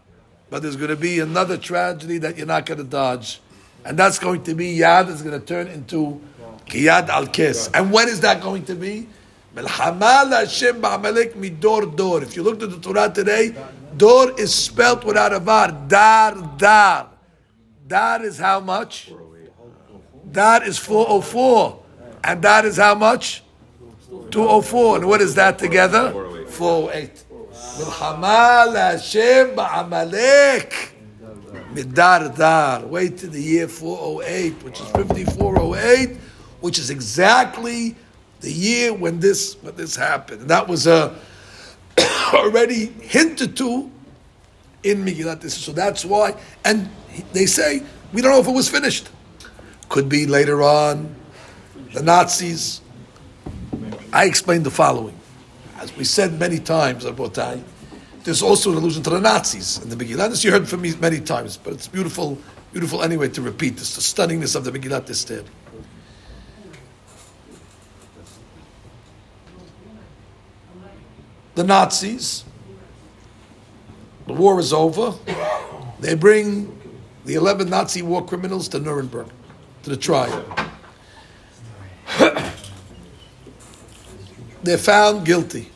But 0.48 0.62
there's 0.62 0.76
going 0.76 0.88
to 0.88 0.96
be 0.96 1.20
another 1.20 1.58
tragedy 1.58 2.16
that 2.16 2.38
you're 2.38 2.46
not 2.46 2.64
going 2.64 2.78
to 2.78 2.84
dodge. 2.84 3.42
And 3.84 3.98
that's 3.98 4.18
going 4.18 4.44
to 4.44 4.54
be 4.54 4.78
Yad 4.78 5.08
is 5.08 5.20
going 5.20 5.38
to 5.38 5.44
turn 5.44 5.66
into 5.66 6.22
Kiyad 6.66 7.08
al 7.08 7.26
Kes. 7.26 7.70
And 7.74 7.92
when 7.92 8.08
is 8.08 8.20
that 8.20 8.40
going 8.40 8.64
to 8.64 8.74
be? 8.74 9.08
Melchama 9.54 10.30
Hashem 10.30 10.80
ba'amalek 10.80 11.34
midor 11.34 11.94
dor. 11.96 12.22
If 12.22 12.36
you 12.36 12.42
look 12.42 12.62
at 12.62 12.70
the 12.70 12.78
Torah 12.78 13.12
today, 13.12 13.54
dor 13.96 14.38
is 14.40 14.54
spelled 14.54 15.04
without 15.04 15.32
a 15.32 15.40
vav. 15.40 15.88
Dar, 15.88 16.56
dar. 16.56 17.08
Dar 17.86 18.24
is 18.24 18.38
how 18.38 18.60
much? 18.60 19.12
Dar 20.30 20.64
is 20.64 20.78
404. 20.78 21.82
And 22.24 22.42
that 22.42 22.64
is 22.64 22.78
how 22.78 22.94
much? 22.94 23.42
204. 24.30 24.96
And 24.96 25.08
what 25.08 25.20
is 25.20 25.34
that 25.34 25.58
together? 25.58 26.12
408. 26.48 27.24
Milchama 27.52 28.74
Hashem 28.74 29.56
ba'amalek. 29.56 30.92
Midar 31.74 32.36
dar. 32.36 32.86
Wait 32.86 33.16
to 33.18 33.26
the 33.26 33.40
year 33.40 33.68
408, 33.68 34.62
which 34.62 34.80
is 34.80 34.86
5408, 34.88 36.18
which 36.62 36.78
is 36.78 36.90
exactly 36.90 37.94
the 38.40 38.50
year 38.50 38.92
when 38.94 39.20
this 39.20 39.56
when 39.62 39.76
this 39.76 39.94
happened. 39.94 40.42
And 40.42 40.50
that 40.50 40.66
was 40.66 40.86
uh, 40.86 41.14
already 42.32 42.86
hinted 42.86 43.56
to 43.58 43.90
in 44.82 45.04
Megillat 45.04 45.44
Esther. 45.44 45.60
So 45.60 45.72
that's 45.72 46.04
why. 46.04 46.34
And 46.64 46.88
they 47.32 47.46
say, 47.46 47.82
we 48.12 48.22
don't 48.22 48.32
know 48.32 48.40
if 48.40 48.48
it 48.48 48.54
was 48.54 48.68
finished. 48.68 49.08
Could 49.88 50.08
be 50.08 50.26
later 50.26 50.62
on. 50.62 51.14
The 51.92 52.02
Nazis. 52.02 52.80
I 54.12 54.24
explained 54.24 54.64
the 54.64 54.70
following. 54.70 55.18
As 55.78 55.94
we 55.96 56.04
said 56.04 56.38
many 56.38 56.58
times, 56.58 57.04
there's 58.24 58.42
also 58.42 58.70
an 58.70 58.76
allusion 58.76 59.02
to 59.02 59.10
the 59.10 59.20
Nazis 59.20 59.78
in 59.82 59.88
the 59.88 59.96
Megillah. 59.96 60.30
This 60.30 60.44
you 60.44 60.52
heard 60.52 60.68
from 60.68 60.82
me 60.82 60.94
many 61.00 61.20
times, 61.20 61.56
but 61.56 61.72
it's 61.72 61.88
beautiful, 61.88 62.38
beautiful 62.72 63.02
anyway 63.02 63.28
to 63.30 63.42
repeat 63.42 63.76
this, 63.76 63.96
the 63.96 64.00
stunningness 64.00 64.54
of 64.54 64.64
the 64.64 64.70
Megillat 64.70 65.10
Esther. 65.10 65.44
The 71.54 71.64
Nazis, 71.64 72.44
the 74.26 74.32
war 74.32 74.58
is 74.58 74.72
over, 74.72 75.14
they 76.00 76.14
bring 76.14 76.78
the 77.24 77.34
11 77.34 77.68
Nazi 77.68 78.02
war 78.02 78.24
criminals 78.24 78.68
to 78.68 78.78
Nuremberg, 78.78 79.26
to 79.82 79.90
the 79.90 79.96
trial. 79.96 80.44
They're 84.62 84.78
found 84.78 85.26
guilty 85.26 85.72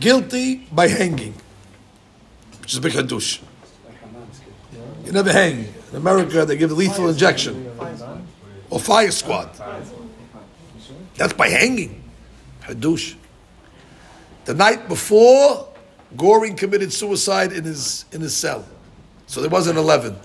guilty 0.00 0.66
by 0.72 0.88
hanging, 0.88 1.34
which 2.60 2.72
is 2.72 2.78
a 2.78 2.80
big 2.80 2.92
hadush. 2.92 3.40
You 5.04 5.12
never 5.12 5.32
hang. 5.32 5.72
In 5.90 5.96
America, 5.96 6.44
they 6.44 6.56
give 6.56 6.70
lethal 6.72 7.08
injection 7.08 7.70
or 8.70 8.78
fire 8.78 9.10
squad. 9.10 9.50
That's 11.16 11.32
by 11.32 11.48
hanging. 11.48 12.04
Hadush. 12.62 13.16
The 14.48 14.54
night 14.54 14.88
before, 14.88 15.68
Goring 16.16 16.56
committed 16.56 16.90
suicide 16.90 17.52
in 17.52 17.64
his 17.64 18.06
in 18.12 18.22
his 18.22 18.34
cell, 18.34 18.64
so 19.26 19.42
there 19.42 19.50
wasn't 19.50 19.76
eleven. 19.76 20.16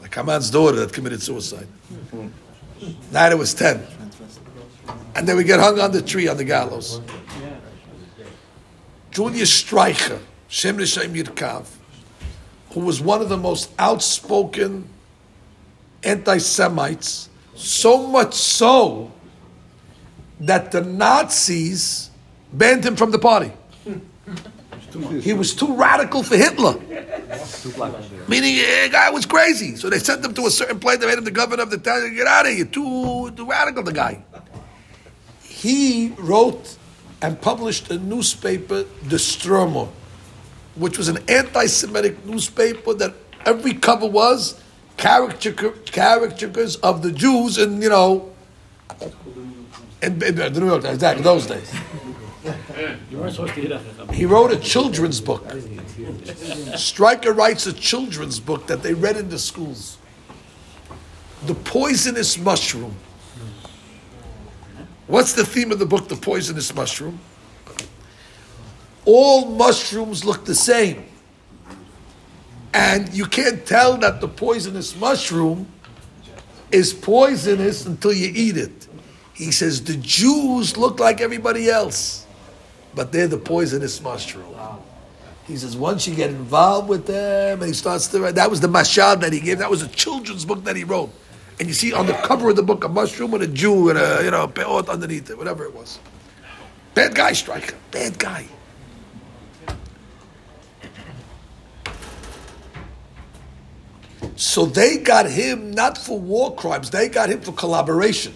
Like 0.00 0.12
Haman's 0.12 0.50
daughter 0.50 0.80
that 0.80 0.92
committed 0.92 1.22
suicide. 1.22 1.68
Now 3.12 3.30
it 3.30 3.38
was 3.38 3.54
ten, 3.54 3.86
and 5.14 5.28
then 5.28 5.36
we 5.36 5.44
get 5.44 5.60
hung 5.60 5.78
on 5.78 5.92
the 5.92 6.02
tree 6.02 6.26
on 6.26 6.36
the 6.38 6.44
gallows. 6.44 7.00
Julius 9.12 9.62
Streicher, 9.62 10.18
Shem 10.48 10.76
Rishaim 10.76 11.64
who 12.70 12.80
was 12.80 13.00
one 13.00 13.22
of 13.22 13.28
the 13.28 13.36
most 13.36 13.70
outspoken 13.78 14.88
anti 16.02 16.38
Semites, 16.38 17.28
so 17.54 18.08
much 18.08 18.34
so 18.34 19.12
that 20.40 20.72
the 20.72 20.80
Nazis 20.80 22.08
banned 22.52 22.84
him 22.84 22.96
from 22.96 23.10
the 23.10 23.18
party. 23.18 23.52
He 25.20 25.32
was 25.32 25.54
too 25.54 25.74
radical 25.74 26.22
for 26.22 26.36
Hitler. 26.36 26.74
Meaning, 28.28 28.56
the 28.56 28.88
guy 28.92 29.10
was 29.10 29.24
crazy. 29.24 29.76
So 29.76 29.88
they 29.88 29.98
sent 29.98 30.24
him 30.24 30.34
to 30.34 30.46
a 30.46 30.50
certain 30.50 30.78
place, 30.78 30.98
they 30.98 31.06
made 31.06 31.18
him 31.18 31.24
the 31.24 31.30
governor 31.30 31.62
of 31.62 31.70
the 31.70 31.78
town. 31.78 32.14
Get 32.14 32.26
out 32.26 32.46
of 32.46 32.52
here, 32.52 32.66
too, 32.66 33.30
too 33.30 33.48
radical, 33.48 33.82
the 33.82 33.92
guy. 33.92 34.22
He 35.42 36.12
wrote 36.18 36.76
and 37.22 37.40
published 37.40 37.90
a 37.90 37.98
newspaper, 37.98 38.84
The 39.04 39.16
Stürmer, 39.16 39.88
which 40.74 40.98
was 40.98 41.08
an 41.08 41.18
anti-Semitic 41.28 42.26
newspaper 42.26 42.94
that 42.94 43.14
every 43.46 43.74
cover 43.74 44.06
was 44.06 44.60
caricature, 44.96 45.70
caricatures 45.86 46.76
of 46.76 47.02
the 47.02 47.12
Jews 47.12 47.58
and 47.58 47.82
you 47.82 47.88
know, 47.88 48.32
in, 50.02 50.22
in 50.22 50.34
the 50.34 50.50
New 50.50 50.66
York 50.66 50.84
exactly 50.84 51.22
those 51.22 51.46
days. 51.46 51.72
He 54.12 54.26
wrote 54.26 54.52
a 54.52 54.58
children's 54.58 55.20
book. 55.20 55.44
Streicher 56.74 57.36
writes 57.36 57.66
a 57.66 57.72
children's 57.72 58.40
book 58.40 58.66
that 58.66 58.82
they 58.82 58.94
read 58.94 59.16
in 59.16 59.28
the 59.28 59.38
schools. 59.38 59.98
The 61.46 61.54
poisonous 61.54 62.38
mushroom. 62.38 62.96
What's 65.06 65.32
the 65.34 65.44
theme 65.44 65.72
of 65.72 65.78
the 65.78 65.86
book, 65.86 66.08
The 66.08 66.16
Poisonous 66.16 66.74
Mushroom? 66.74 67.20
All 69.04 69.46
mushrooms 69.46 70.24
look 70.24 70.44
the 70.44 70.54
same. 70.54 71.04
And 72.72 73.12
you 73.12 73.26
can't 73.26 73.66
tell 73.66 73.98
that 73.98 74.20
the 74.20 74.28
poisonous 74.28 74.96
mushroom 74.96 75.66
is 76.70 76.94
poisonous 76.94 77.84
until 77.84 78.12
you 78.12 78.32
eat 78.34 78.56
it. 78.56 78.88
He 79.34 79.50
says 79.50 79.82
the 79.84 79.96
Jews 79.96 80.76
look 80.76 81.00
like 81.00 81.20
everybody 81.20 81.68
else, 81.68 82.21
but 82.94 83.12
they're 83.12 83.28
the 83.28 83.38
poisonous 83.38 84.00
mushroom. 84.00 84.54
He 85.46 85.56
says 85.56 85.76
once 85.76 86.06
you 86.06 86.14
get 86.14 86.30
involved 86.30 86.88
with 86.88 87.06
them 87.06 87.60
and 87.60 87.66
he 87.66 87.74
starts 87.74 88.06
to 88.08 88.20
write, 88.20 88.36
that 88.36 88.50
was 88.50 88.60
the 88.60 88.68
mashal 88.68 89.20
that 89.20 89.32
he 89.32 89.40
gave. 89.40 89.58
That 89.58 89.70
was 89.70 89.82
a 89.82 89.88
children's 89.88 90.44
book 90.44 90.64
that 90.64 90.76
he 90.76 90.84
wrote. 90.84 91.12
And 91.58 91.68
you 91.68 91.74
see 91.74 91.92
on 91.92 92.06
the 92.06 92.14
cover 92.14 92.50
of 92.50 92.56
the 92.56 92.62
book 92.62 92.84
a 92.84 92.88
mushroom 92.88 93.30
with 93.30 93.42
a 93.42 93.46
Jew 93.46 93.90
and 93.90 93.98
a 93.98 94.20
you 94.24 94.30
know 94.30 94.48
peot 94.48 94.88
underneath 94.88 95.30
it, 95.30 95.38
whatever 95.38 95.64
it 95.64 95.74
was. 95.74 95.98
Bad 96.94 97.14
guy, 97.14 97.32
Streicher. 97.32 97.74
Bad 97.90 98.18
guy. 98.18 98.46
So 104.36 104.66
they 104.66 104.98
got 104.98 105.30
him 105.30 105.72
not 105.72 105.98
for 105.98 106.18
war 106.18 106.54
crimes; 106.54 106.90
they 106.90 107.08
got 107.08 107.28
him 107.28 107.40
for 107.40 107.52
collaboration. 107.52 108.34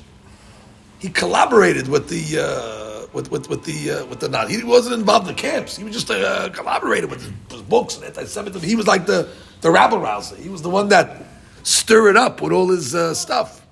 He 0.98 1.08
collaborated 1.08 1.88
with 1.88 2.08
the 2.08 2.42
uh, 2.42 2.85
with, 3.12 3.30
with 3.30 3.48
with 3.48 3.64
the 3.64 3.90
uh, 3.90 4.06
with 4.06 4.20
the 4.20 4.28
not. 4.28 4.50
He 4.50 4.62
wasn't 4.62 4.94
involved 4.94 5.28
in 5.28 5.34
the 5.34 5.40
camps. 5.40 5.76
He 5.76 5.84
was 5.84 5.94
just 5.94 6.10
uh, 6.10 6.50
collaborated 6.50 7.10
with 7.10 7.22
his, 7.22 7.32
his 7.50 7.62
books 7.62 7.96
and 7.96 8.04
anti-Semitism. 8.04 8.68
He 8.68 8.76
was 8.76 8.86
like 8.86 9.06
the 9.06 9.28
the 9.60 9.70
rabble 9.70 9.98
rouser. 9.98 10.36
He 10.36 10.48
was 10.48 10.62
the 10.62 10.70
one 10.70 10.88
that 10.88 11.22
stirred 11.62 12.10
it 12.10 12.16
up 12.16 12.40
with 12.40 12.52
all 12.52 12.68
his 12.68 12.94
uh, 12.94 13.14
stuff. 13.14 13.66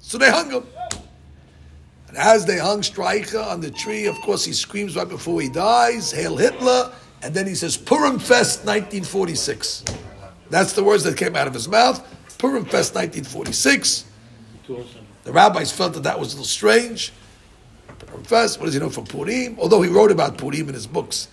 So 0.00 0.18
they 0.18 0.30
hung 0.30 0.50
him. 0.50 0.64
And 2.08 2.18
as 2.18 2.44
they 2.44 2.58
hung 2.58 2.82
Streicher 2.82 3.42
on 3.42 3.60
the 3.60 3.70
tree, 3.70 4.06
of 4.06 4.20
course, 4.20 4.44
he 4.44 4.52
screams 4.52 4.96
right 4.96 5.08
before 5.08 5.40
he 5.40 5.48
dies, 5.48 6.12
Hail 6.12 6.36
Hitler, 6.36 6.92
and 7.22 7.32
then 7.32 7.46
he 7.46 7.54
says, 7.54 7.76
Purim 7.76 8.18
Fest 8.18 8.66
1946. 8.66 9.84
That's 10.50 10.74
the 10.74 10.84
words 10.84 11.04
that 11.04 11.16
came 11.16 11.34
out 11.34 11.46
of 11.46 11.54
his 11.54 11.68
mouth. 11.68 12.06
Purim 12.36 12.64
Fest 12.64 12.94
1946. 12.94 14.04
The 15.24 15.32
rabbis 15.32 15.72
felt 15.72 15.94
that 15.94 16.02
that 16.02 16.18
was 16.20 16.34
a 16.34 16.36
little 16.36 16.44
strange. 16.44 17.12
Fest, 18.24 18.58
what 18.58 18.66
does 18.66 18.74
he 18.74 18.80
know 18.80 18.90
from 18.90 19.04
Purim? 19.04 19.58
Although 19.58 19.82
he 19.82 19.90
wrote 19.90 20.10
about 20.10 20.38
Purim 20.38 20.68
in 20.68 20.74
his 20.74 20.86
books. 20.86 21.28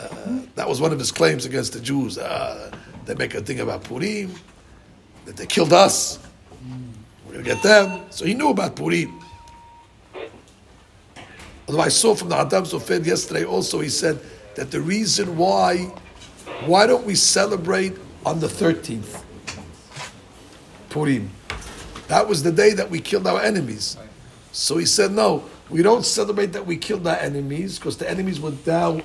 Uh, 0.00 0.40
that 0.54 0.68
was 0.68 0.80
one 0.80 0.92
of 0.92 0.98
his 0.98 1.12
claims 1.12 1.44
against 1.44 1.72
the 1.72 1.80
Jews. 1.80 2.18
Uh, 2.18 2.70
they 3.04 3.14
make 3.14 3.34
a 3.34 3.40
thing 3.40 3.60
about 3.60 3.84
Purim, 3.84 4.32
that 5.24 5.36
they 5.36 5.46
killed 5.46 5.72
us. 5.72 6.18
We're 7.26 7.32
going 7.32 7.44
to 7.44 7.50
get 7.54 7.62
them. 7.62 8.02
So 8.10 8.24
he 8.24 8.34
knew 8.34 8.50
about 8.50 8.76
Purim. 8.76 9.20
Although 11.68 11.80
I 11.80 11.88
saw 11.88 12.14
from 12.14 12.28
the 12.28 12.34
Hatam 12.34 12.66
Sofer 12.66 13.04
yesterday 13.04 13.44
also, 13.44 13.80
he 13.80 13.88
said 13.88 14.18
that 14.56 14.70
the 14.70 14.80
reason 14.80 15.36
why, 15.36 15.92
why 16.66 16.86
don't 16.86 17.06
we 17.06 17.14
celebrate 17.14 17.96
on 18.26 18.40
the 18.40 18.48
13th? 18.48 19.22
Purim. 20.90 21.30
That 22.08 22.28
was 22.28 22.42
the 22.42 22.52
day 22.52 22.74
that 22.74 22.90
we 22.90 23.00
killed 23.00 23.26
our 23.26 23.40
enemies. 23.40 23.96
So 24.52 24.76
he 24.76 24.84
said, 24.84 25.12
no, 25.12 25.44
we 25.72 25.82
don't 25.82 26.04
celebrate 26.04 26.52
that 26.52 26.66
we 26.66 26.76
killed 26.76 27.06
our 27.06 27.16
enemies 27.16 27.78
because 27.78 27.96
the 27.96 28.08
enemies 28.08 28.38
would 28.38 28.66
now 28.66 29.00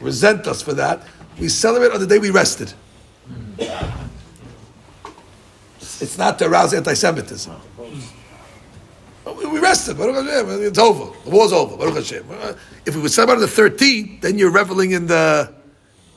resent 0.00 0.46
us 0.46 0.62
for 0.62 0.72
that. 0.74 1.02
We 1.38 1.48
celebrate 1.48 1.92
on 1.92 2.00
the 2.00 2.06
day 2.06 2.18
we 2.18 2.30
rested. 2.30 2.72
It's 5.78 6.16
not 6.16 6.38
to 6.38 6.46
arouse 6.46 6.72
anti-Semitism. 6.72 7.54
We 9.26 9.58
rested. 9.58 9.96
It's 9.98 10.78
over. 10.78 11.12
The 11.24 11.30
war's 11.30 11.52
over. 11.52 11.76
If 12.86 12.94
we 12.94 13.02
would 13.02 13.10
celebrate 13.10 13.36
on 13.36 13.40
the 13.40 13.46
13th, 13.46 14.20
then 14.20 14.38
you're 14.38 14.50
reveling 14.50 14.92
in 14.92 15.06
the 15.06 15.52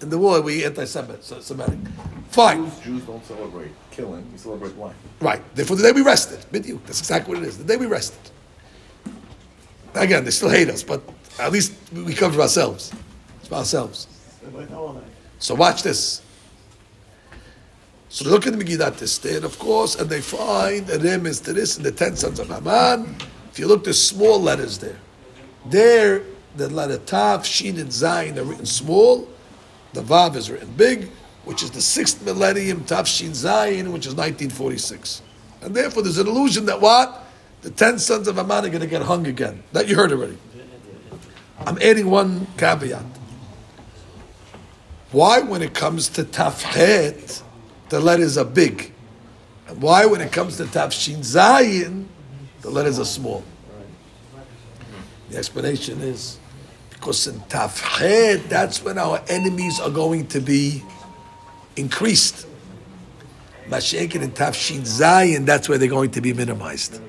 in 0.02 0.10
the 0.10 0.18
war. 0.18 0.42
We 0.42 0.64
anti-Semitic. 0.66 1.24
Fine. 2.30 2.66
Jews, 2.66 2.80
Jews 2.80 3.04
don't 3.04 3.26
celebrate 3.26 3.72
killing. 3.92 4.32
We 4.32 4.38
celebrate 4.38 4.78
life. 4.78 4.96
Right. 5.20 5.42
Therefore, 5.56 5.78
the 5.78 5.84
day 5.84 5.92
we 5.92 6.04
rested. 6.04 6.46
That's 6.52 7.00
exactly 7.00 7.34
what 7.34 7.44
it 7.44 7.48
is. 7.48 7.58
The 7.58 7.64
day 7.64 7.76
we 7.76 7.88
rested. 7.88 8.32
Again, 9.96 10.24
they 10.24 10.32
still 10.32 10.50
hate 10.50 10.70
us, 10.70 10.84
but 10.84 11.02
at 11.40 11.52
least 11.52 11.74
we 11.94 12.14
cover 12.14 12.42
ourselves. 12.42 12.94
It's 13.40 13.48
for 13.48 13.56
ourselves. 13.56 14.08
So 15.40 15.56
watch 15.56 15.84
this. 15.84 16.22
So 18.10 18.26
they 18.26 18.32
look 18.32 18.48
at 18.48 18.58
the 18.58 18.64
Megillat 18.64 19.02
Esther, 19.02 19.46
of 19.46 19.58
course, 19.60 19.96
and 19.96 20.10
they 20.10 20.22
find 20.22 20.90
a 20.90 20.98
remez 20.98 21.44
to 21.46 21.54
this 21.54 21.78
in 21.78 21.84
the 21.84 21.92
ten 21.92 22.16
sons 22.16 22.40
of 22.40 22.50
Haman. 22.50 23.16
If 23.52 23.60
you 23.60 23.68
look, 23.68 23.84
there's 23.84 24.02
small 24.02 24.42
letters 24.42 24.80
there. 24.80 24.98
There, 25.68 26.24
the 26.56 26.70
letter 26.70 26.98
Tav, 26.98 27.46
Shin, 27.46 27.78
and 27.78 27.90
Zayin 27.90 28.38
are 28.38 28.44
written 28.44 28.66
small. 28.66 29.28
The 29.94 30.02
Vav 30.02 30.36
is 30.36 30.50
written 30.50 30.72
big, 30.76 31.10
which 31.46 31.62
is 31.62 31.72
the 31.72 31.82
sixth 31.82 32.24
millennium, 32.26 32.84
Tav, 32.86 33.08
Shin, 33.08 33.32
Zayin, 33.32 33.94
which 33.94 34.08
is 34.08 34.16
1946. 34.16 35.22
And 35.62 35.76
therefore, 35.76 36.04
there's 36.04 36.18
an 36.18 36.28
illusion 36.28 36.66
that 36.66 36.82
what? 36.82 37.26
The 37.62 37.72
ten 37.72 38.00
sons 38.00 38.28
of 38.28 38.38
Haman 38.38 38.66
are 38.66 38.70
going 38.70 38.82
to 38.82 38.88
get 38.88 39.02
hung 39.02 39.28
again. 39.28 39.64
That 39.74 39.88
you 39.88 39.96
heard 39.96 40.12
already. 40.12 40.38
I'm 41.60 41.78
adding 41.82 42.10
one 42.10 42.48
caveat. 42.58 43.04
Why, 45.12 45.42
when 45.42 45.62
it 45.62 45.74
comes 45.74 46.08
to 46.10 46.24
Tafhet, 46.24 47.42
the 47.90 48.00
letters 48.00 48.38
are 48.38 48.46
big? 48.46 48.94
And 49.68 49.82
why, 49.82 50.06
when 50.06 50.22
it 50.22 50.32
comes 50.32 50.58
to 50.58 50.64
Tafshin 50.64 51.18
Zayin, 51.18 52.06
the 52.62 52.70
letters 52.70 53.00
are 53.00 53.06
small? 53.06 53.44
The 55.30 55.38
explanation 55.38 56.02
is 56.02 56.40
because 56.90 57.28
in 57.28 57.40
Tafhet, 57.42 58.48
that's 58.50 58.84
when 58.84 58.98
our 58.98 59.22
enemies 59.28 59.80
are 59.80 59.90
going 59.90 60.28
to 60.28 60.40
be 60.40 60.84
increased. 61.76 62.46
Mashiach 63.68 64.16
in 64.16 64.32
Tafshin 64.32 64.82
Zayin, 64.82 65.46
that's 65.46 65.68
where 65.70 65.78
they're 65.78 65.88
going 65.88 66.12
to 66.12 66.22
be 66.22 66.34
minimized. 66.34 67.02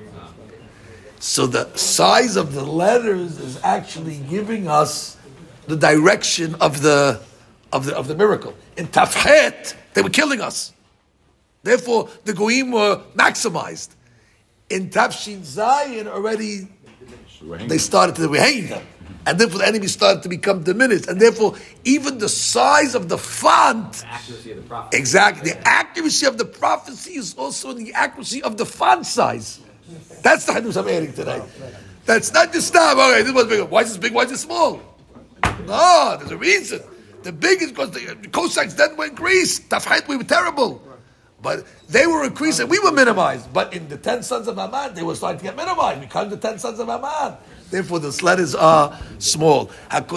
So 1.21 1.45
the 1.45 1.71
size 1.77 2.35
of 2.35 2.55
the 2.55 2.63
letters 2.65 3.37
is 3.37 3.59
actually 3.63 4.17
giving 4.27 4.67
us 4.67 5.17
the 5.67 5.75
direction 5.75 6.55
of 6.55 6.81
the 6.81 7.21
of 7.71 7.85
the 7.85 7.95
of 7.95 8.07
the 8.07 8.15
miracle. 8.15 8.55
In 8.75 8.87
Tafhet, 8.87 9.75
they 9.93 10.01
were 10.01 10.09
killing 10.09 10.41
us. 10.41 10.73
Therefore, 11.61 12.09
the 12.25 12.33
goyim 12.33 12.71
were 12.71 13.03
maximized. 13.13 13.89
In 14.71 14.89
Tafshin 14.89 15.41
Zayin, 15.41 16.07
already 16.07 16.67
they 17.67 17.77
started 17.77 18.15
to 18.15 18.27
be 18.27 18.39
hanging 18.39 18.67
them, 18.69 18.87
and 19.27 19.39
therefore 19.39 19.59
the 19.59 19.67
enemy 19.67 19.85
started 19.85 20.23
to 20.23 20.29
become 20.29 20.63
diminished, 20.63 21.07
and 21.07 21.21
therefore 21.21 21.53
even 21.83 22.17
the 22.17 22.29
size 22.29 22.95
of 22.95 23.09
the 23.09 23.17
font, 23.19 24.03
accuracy 24.07 24.51
of 24.53 24.57
the 24.57 24.63
prophet. 24.63 24.97
exactly 24.97 25.51
the 25.51 25.67
accuracy 25.67 26.25
of 26.25 26.39
the 26.39 26.45
prophecy 26.45 27.13
is 27.13 27.35
also 27.35 27.69
in 27.69 27.77
the 27.77 27.93
accuracy 27.93 28.41
of 28.41 28.57
the 28.57 28.65
font 28.65 29.05
size. 29.05 29.59
That's 30.21 30.45
the 30.45 30.53
hadush 30.53 30.77
I'm 30.77 30.87
adding 30.87 31.13
today. 31.13 31.41
That's 32.05 32.33
not 32.33 32.51
just 32.51 32.73
now. 32.73 32.93
Okay, 32.93 33.21
this 33.23 33.33
was 33.33 33.45
big. 33.47 33.69
Why 33.69 33.81
is 33.81 33.89
this 33.89 33.97
big? 33.97 34.13
Why 34.13 34.23
is 34.23 34.31
this 34.31 34.41
small? 34.41 34.81
No, 35.65 36.17
there's 36.19 36.31
a 36.31 36.37
reason. 36.37 36.81
The 37.23 37.31
big 37.31 37.61
is 37.61 37.71
because 37.71 37.91
the 37.91 38.11
uh, 38.11 38.15
Cossacks 38.31 38.73
then 38.73 38.95
were 38.97 39.05
increased. 39.05 39.69
Tafhet, 39.69 40.07
we 40.07 40.17
were 40.17 40.23
terrible. 40.23 40.81
But 41.41 41.65
they 41.87 42.05
were 42.07 42.23
increased 42.23 42.59
and 42.59 42.69
we 42.69 42.79
were 42.79 42.91
minimized. 42.91 43.51
But 43.53 43.73
in 43.73 43.87
the 43.87 43.97
ten 43.97 44.23
sons 44.23 44.47
of 44.47 44.57
Haman, 44.57 44.93
they 44.93 45.03
were 45.03 45.15
starting 45.15 45.39
to 45.39 45.43
get 45.45 45.55
minimized. 45.55 46.01
We 46.01 46.07
called 46.07 46.29
the 46.29 46.37
ten 46.37 46.59
sons 46.59 46.79
of 46.79 46.87
Haman. 46.87 47.35
Therefore, 47.69 47.99
the 47.99 48.11
letters 48.23 48.53
are 48.53 48.99
small. 49.17 49.71
You 49.91 50.09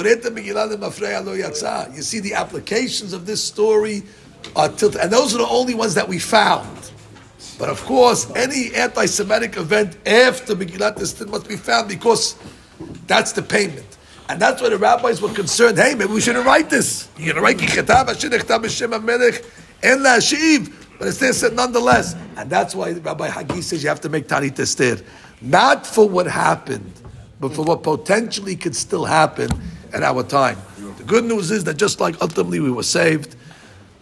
see, 2.02 2.20
the 2.20 2.34
applications 2.34 3.12
of 3.12 3.26
this 3.26 3.42
story 3.42 4.02
are 4.56 4.68
tilted. 4.68 5.00
And 5.00 5.10
those 5.12 5.34
are 5.34 5.38
the 5.38 5.48
only 5.48 5.74
ones 5.74 5.94
that 5.94 6.08
we 6.08 6.18
found. 6.18 6.90
But 7.58 7.68
of 7.68 7.82
course, 7.84 8.30
any 8.34 8.74
anti-Semitic 8.74 9.56
event 9.56 9.96
after 10.06 10.54
Megillat 10.56 11.00
Esther 11.00 11.26
must 11.26 11.48
be 11.48 11.56
found 11.56 11.88
because 11.88 12.36
that's 13.06 13.32
the 13.32 13.42
payment. 13.42 13.96
And 14.28 14.40
that's 14.40 14.60
why 14.62 14.70
the 14.70 14.78
rabbis 14.78 15.20
were 15.20 15.32
concerned, 15.32 15.78
hey, 15.78 15.94
maybe 15.94 16.12
we 16.12 16.20
shouldn't 16.20 16.46
write 16.46 16.70
this. 16.70 17.08
You're 17.16 17.34
going 17.34 17.36
to 17.36 17.42
write 17.42 17.60
En 19.82 19.98
LaShiv. 19.98 20.72
But 20.98 21.08
Esther 21.08 21.32
said 21.32 21.52
nonetheless. 21.54 22.16
And 22.36 22.50
that's 22.50 22.74
why 22.74 22.92
Rabbi 22.92 23.28
Hagiz 23.28 23.66
says 23.66 23.82
you 23.82 23.88
have 23.88 24.00
to 24.00 24.08
make 24.08 24.26
Tanit 24.26 24.58
Esther. 24.58 25.04
Not 25.40 25.86
for 25.86 26.08
what 26.08 26.26
happened, 26.26 26.92
but 27.38 27.54
for 27.54 27.62
what 27.62 27.82
potentially 27.82 28.56
could 28.56 28.74
still 28.74 29.04
happen 29.04 29.50
at 29.92 30.02
our 30.02 30.22
time. 30.22 30.58
The 30.96 31.04
good 31.04 31.24
news 31.24 31.50
is 31.50 31.64
that 31.64 31.76
just 31.76 32.00
like 32.00 32.20
ultimately 32.22 32.60
we 32.60 32.70
were 32.70 32.82
saved, 32.82 33.36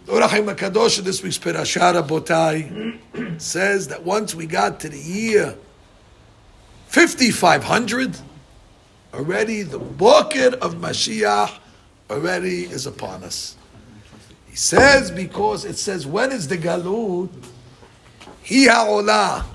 the 0.05 0.11
Or 0.11 0.21
HaChaim 0.21 0.53
HaKadosh 0.53 0.99
in 0.99 1.05
this 1.05 1.23
week's 1.23 1.37
Perashah 1.37 2.05
Botai 2.07 3.41
says 3.41 3.87
that 3.87 4.03
once 4.03 4.35
we 4.35 4.45
got 4.45 4.79
to 4.81 4.89
the 4.89 4.99
year 4.99 5.55
5500, 6.87 8.17
already 9.13 9.63
the 9.63 9.79
bucket 9.79 10.55
of 10.55 10.75
Mashiach 10.75 11.57
already 12.09 12.63
is 12.63 12.85
upon 12.85 13.23
us. 13.23 13.55
He 14.47 14.55
says 14.55 15.09
because 15.09 15.65
it 15.65 15.77
says 15.77 16.05
when 16.05 16.31
is 16.31 16.47
the 16.47 16.57
galut? 16.57 17.29
Hi 18.47 18.71
ha'olah. 18.71 19.45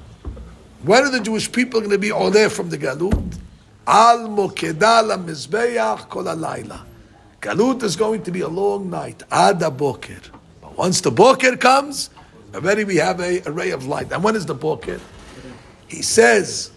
When 0.83 1.05
are 1.05 1.11
the 1.11 1.21
Jewish 1.21 1.51
people 1.53 1.81
going 1.81 1.91
to 1.91 1.99
be 1.99 2.11
oleh 2.11 2.51
from 2.51 2.71
the 2.71 2.79
galut? 2.79 3.39
Al 3.87 4.29
mokedah 4.29 5.25
mizbeach 5.25 6.09
kol 6.09 6.25
alayla. 6.25 6.85
Galut 7.41 7.83
is 7.83 7.95
going 7.95 8.23
to 8.23 8.33
be 8.33 8.41
a 8.41 8.49
long 8.49 8.91
night. 8.91 9.23
Ad 9.31 9.61
boker. 9.77 10.38
But 10.78 10.78
Once 10.78 11.02
the 11.02 11.12
boker 11.12 11.58
comes, 11.58 12.10
already 12.54 12.84
we 12.84 12.98
have 12.98 13.20
a, 13.20 13.42
a 13.46 13.52
ray 13.52 13.72
of 13.72 13.86
light. 13.88 14.12
And 14.12 14.24
when 14.24 14.36
is 14.36 14.46
the 14.46 14.56
boker? 14.56 15.00
He 15.88 16.02
says, 16.02 16.72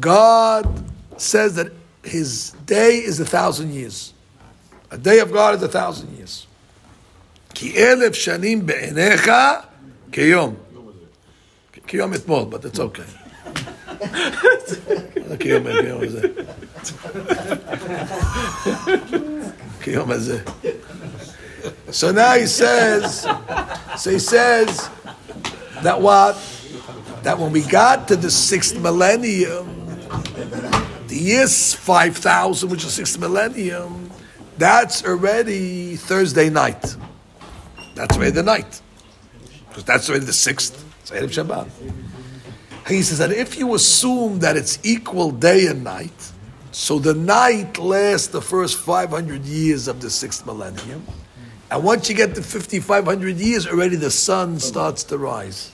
God 0.00 0.84
says 1.16 1.54
that 1.56 1.72
his 2.02 2.50
day 2.66 2.96
is 2.98 3.20
a 3.20 3.24
thousand 3.24 3.72
years. 3.72 4.12
A 4.90 4.98
day 4.98 5.18
of 5.20 5.32
God 5.32 5.54
is 5.54 5.62
a 5.62 5.68
thousand 5.68 6.16
years. 6.16 6.46
Ki 7.54 7.72
elef 7.72 8.10
shanim 8.10 8.66
be'enecha 8.66 9.64
kiyom. 10.10 10.56
Kiyom 11.86 12.14
etmol, 12.14 12.50
but 12.50 12.64
it's 12.64 12.80
okay. 12.80 13.04
kiyom 15.38 15.64
kiyom 15.64 16.02
הזה. 16.06 16.34
kiyom 19.84 20.10
הזה. 20.10 20.44
So 21.91 22.11
now 22.11 22.33
he 22.35 22.45
says, 22.45 23.21
so 23.97 24.11
he 24.11 24.19
says 24.19 24.89
that 25.83 25.99
what? 26.01 26.37
That 27.23 27.37
when 27.37 27.51
we 27.51 27.61
got 27.61 28.07
to 28.09 28.15
the 28.15 28.31
sixth 28.31 28.79
millennium, 28.79 29.75
the 31.07 31.17
year's 31.17 31.73
5,000, 31.73 32.69
which 32.69 32.85
is 32.85 32.93
sixth 32.93 33.19
millennium, 33.19 34.11
that's 34.57 35.03
already 35.05 35.95
Thursday 35.95 36.49
night. 36.49 36.95
That's 37.95 38.15
already 38.15 38.31
the 38.31 38.43
night. 38.43 38.81
Because 39.67 39.83
that's 39.83 40.09
already 40.09 40.25
the 40.25 40.33
sixth. 40.33 40.85
It's 41.11 41.35
Shabbat. 41.35 41.69
He 42.87 43.01
says 43.01 43.17
that 43.19 43.31
if 43.31 43.57
you 43.57 43.73
assume 43.75 44.39
that 44.39 44.55
it's 44.55 44.79
equal 44.83 45.31
day 45.31 45.67
and 45.67 45.83
night, 45.83 46.31
so 46.71 46.99
the 46.99 47.13
night 47.13 47.77
lasts 47.77 48.27
the 48.27 48.41
first 48.41 48.77
500 48.77 49.43
years 49.45 49.87
of 49.87 50.01
the 50.01 50.09
sixth 50.09 50.45
millennium, 50.45 51.05
and 51.71 51.83
once 51.83 52.09
you 52.09 52.15
get 52.15 52.35
to 52.35 52.41
5,500 52.41 53.37
years, 53.37 53.67
already 53.67 53.95
the 53.95 54.11
sun 54.11 54.59
starts 54.59 55.03
to 55.05 55.17
rise. 55.17 55.71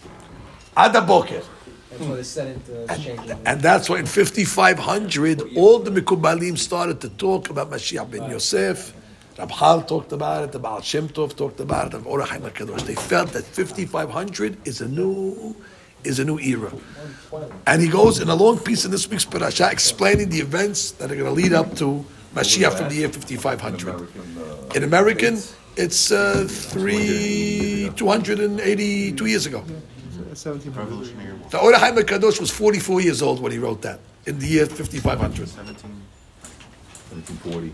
Adaboker. 0.75 1.43
That's 1.89 2.01
why 2.09 2.15
the 2.15 2.23
Senate 2.23 2.61
uh, 2.69 2.93
is 2.93 3.03
changing. 3.03 3.39
And 3.45 3.61
that's 3.61 3.89
why 3.89 3.99
in 3.99 4.05
5500, 4.05 5.55
all 5.55 5.79
the 5.79 5.91
Mikubalim 5.91 6.57
started 6.57 6.99
to 7.01 7.09
talk 7.09 7.49
about 7.49 7.71
Mashiach 7.71 8.11
ben 8.11 8.29
Yosef. 8.29 8.93
Rabhal 9.37 9.87
talked 9.87 10.11
about 10.11 10.43
it, 10.43 10.51
the 10.51 10.59
Baal 10.59 10.81
Shem 10.81 11.07
Tov 11.09 11.35
talked 11.35 11.59
about 11.59 11.87
it, 11.87 12.03
the 12.03 12.09
Or 12.09 12.21
HaChaim 12.21 12.49
HaKadosh. 12.49 12.81
They 12.81 12.95
felt 12.95 13.31
that 13.31 13.43
5500 13.45 14.67
is 14.67 14.81
a 14.81 14.87
new 14.87 15.55
is 16.03 16.19
a 16.19 16.25
new 16.25 16.39
era. 16.39 16.71
And 17.65 17.81
he 17.81 17.87
goes 17.87 18.19
in 18.19 18.29
a 18.29 18.35
long 18.35 18.59
piece 18.59 18.85
in 18.85 18.91
this 18.91 19.09
week's 19.09 19.25
parasha 19.25 19.69
explaining 19.71 20.29
the 20.29 20.39
events 20.39 20.91
that 20.91 21.11
are 21.11 21.15
going 21.15 21.27
to 21.27 21.31
lead 21.31 21.51
up 21.51 21.75
to 21.77 22.05
Mashiach 22.35 22.77
from 22.77 22.89
the 22.89 22.95
year 22.95 23.09
5500. 23.09 24.75
In 24.75 24.83
American, 24.83 25.39
it's 25.77 26.11
uh, 26.11 26.45
three, 26.49 27.89
282 27.95 29.25
years 29.25 29.45
ago. 29.45 29.63
Seventeen 30.33 30.73
hundred. 30.73 31.07
The 31.49 31.59
Or 31.59 31.71
HaChaim 31.71 31.97
HaKadosh 31.97 32.39
was 32.41 32.51
44 32.51 32.99
years 33.01 33.21
old 33.21 33.39
when 33.41 33.51
he 33.53 33.57
wrote 33.57 33.81
that, 33.83 33.99
in 34.25 34.37
the 34.39 34.47
year 34.47 34.65
5500. 34.65 35.47
1740. 35.47 37.71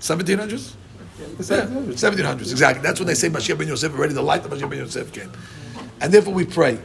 1700s? 0.00 0.74
Yeah, 1.18 1.26
1700s, 1.26 2.50
exactly. 2.50 2.82
That's 2.82 2.98
when 3.00 3.06
they 3.06 3.14
say 3.14 3.28
Mashiach 3.28 3.58
ben 3.58 3.68
Yosef, 3.68 3.92
already 3.92 4.14
the 4.14 4.22
light 4.22 4.44
of 4.44 4.50
Mashiach 4.50 4.70
ben 4.70 4.78
Yosef 4.78 5.12
came. 5.12 5.30
And 6.00 6.12
therefore 6.12 6.32
we 6.34 6.44
pray. 6.46 6.78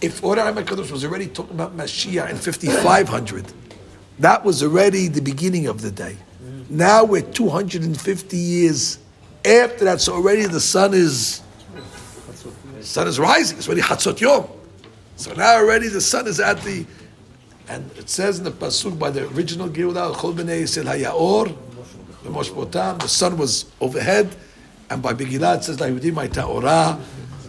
If 0.00 0.24
Or 0.24 0.34
HaChaim 0.34 0.64
HaKadosh 0.64 0.90
was 0.90 1.04
already 1.04 1.28
talking 1.28 1.54
about 1.54 1.76
Mashiach 1.76 2.30
in 2.30 2.36
5500, 2.36 3.52
that 4.18 4.44
was 4.44 4.62
already 4.62 5.08
the 5.08 5.22
beginning 5.22 5.66
of 5.68 5.80
the 5.82 5.90
day. 5.90 6.16
Now 6.68 7.04
we're 7.04 7.22
250 7.22 8.36
years 8.36 8.98
after 9.44 9.84
that, 9.84 10.00
so 10.00 10.14
already 10.14 10.46
the 10.46 10.60
sun 10.60 10.94
is 10.94 11.42
sun 12.80 13.06
is 13.06 13.18
rising. 13.18 13.58
It's 13.58 13.68
already 13.68 13.82
Chatzot 13.82 14.20
Yom. 14.20 14.46
So 15.16 15.32
now 15.34 15.56
already 15.56 15.88
the 15.88 16.00
sun 16.00 16.26
is 16.26 16.40
at 16.40 16.60
the, 16.62 16.84
and 17.68 17.90
it 17.96 18.08
says 18.08 18.38
in 18.38 18.44
the 18.44 18.50
pasuk 18.50 18.98
by 18.98 19.10
the 19.10 19.28
original 19.28 19.68
Geulah, 19.68 20.14
Chol 20.14 20.34
b'nei 20.34 20.62
Yisrael 20.62 20.98
hayaor, 20.98 21.56
the 22.24 22.30
Moshpotam, 22.30 23.00
the 23.00 23.08
sun 23.08 23.36
was 23.36 23.66
overhead, 23.80 24.34
and 24.90 25.02
by 25.02 25.14
Megillah 25.14 25.58
it 25.58 25.64
says 25.64 25.76
Lahudim 25.78 26.32
ta'orah, 26.32 26.98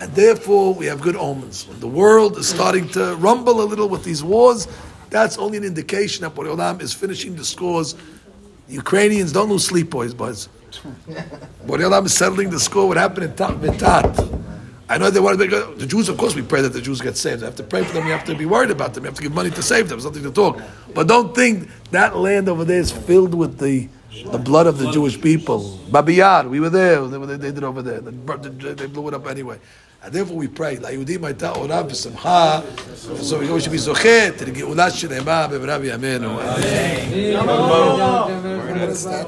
and 0.02 0.14
therefore 0.14 0.74
we 0.74 0.86
have 0.86 1.02
good 1.02 1.16
omens. 1.16 1.68
When 1.68 1.80
the 1.80 1.88
world 1.88 2.38
is 2.38 2.48
starting 2.48 2.88
to 2.90 3.16
rumble 3.16 3.62
a 3.62 3.66
little 3.66 3.90
with 3.90 4.04
these 4.04 4.24
wars, 4.24 4.68
that's 5.10 5.38
only 5.38 5.58
an 5.58 5.64
indication 5.64 6.24
that 6.24 6.36
Borei 6.36 6.82
is 6.82 6.94
finishing 6.94 7.36
the 7.36 7.46
scores. 7.46 7.96
Ukrainians 8.68 9.32
don't 9.32 9.50
lose 9.50 9.66
sleep, 9.66 9.90
boys, 9.90 10.14
boys. 10.14 10.50
Borei 11.66 11.84
Olam 11.84 12.06
is 12.06 12.14
settling 12.14 12.50
the 12.50 12.60
score. 12.60 12.88
What 12.88 12.98
happened 12.98 13.40
in 13.40 13.78
Tat? 13.78 14.20
I 14.90 14.98
know 14.98 15.10
they 15.10 15.20
want 15.20 15.40
to 15.40 15.48
make 15.48 15.78
the 15.78 15.86
Jews. 15.88 16.10
Of 16.10 16.18
course, 16.18 16.36
we 16.36 16.42
pray 16.42 16.62
that 16.62 16.70
the 16.70 16.82
Jews 16.82 17.02
get 17.02 17.18
saved. 17.18 17.42
We 17.42 17.46
have 17.46 17.56
to 17.56 17.64
pray 17.64 17.84
for 17.84 17.94
them. 17.94 18.06
We 18.06 18.12
have 18.12 18.26
to 18.26 18.36
be 18.36 18.46
worried 18.46 18.70
about 18.70 18.94
them. 18.94 19.04
We 19.04 19.08
have 19.08 19.16
to 19.16 19.22
give 19.24 19.34
money 19.34 19.50
to 19.50 19.64
save 19.64 19.90
them. 19.90 19.98
There's 20.00 20.06
nothing 20.06 20.24
to 20.24 20.32
talk. 20.32 20.62
But 20.94 21.08
don't 21.08 21.34
think 21.34 21.70
that 21.92 22.18
land 22.18 22.50
over 22.50 22.66
there 22.66 22.80
is 22.80 22.92
filled 22.92 23.34
with 23.34 23.60
the 23.60 23.88
the 24.32 24.38
blood 24.38 24.68
of 24.68 24.78
the 24.78 24.92
Jewish 24.92 25.20
people. 25.20 25.80
Babi 25.92 26.16
Yar, 26.16 26.48
we 26.48 26.60
were 26.60 26.70
there. 26.70 27.02
They, 27.08 27.18
they, 27.26 27.38
they 27.38 27.52
did 27.52 27.64
over 27.64 27.82
there. 27.82 28.00
They, 28.00 28.74
they 28.74 28.86
blew 28.88 29.08
it 29.08 29.14
up 29.16 29.28
anyway. 29.28 29.60
And 30.05 30.13
therefore 30.13 30.37
we 30.37 30.47
pray, 30.47 30.79
ליהודים 30.83 31.25
הייתה 31.25 31.51
אורה 31.51 31.83
ושמחה, 31.89 32.61
so 33.21 33.39
we 33.39 33.61
should 33.61 33.73
be 33.73 33.77
זוכה 33.77 34.29
to 34.39 34.45
the 34.45 34.51
גאולה 34.51 34.91
שלמה 34.91 35.47
במהרה 35.47 35.79
בימינו. 35.79 36.39
That 39.09 39.25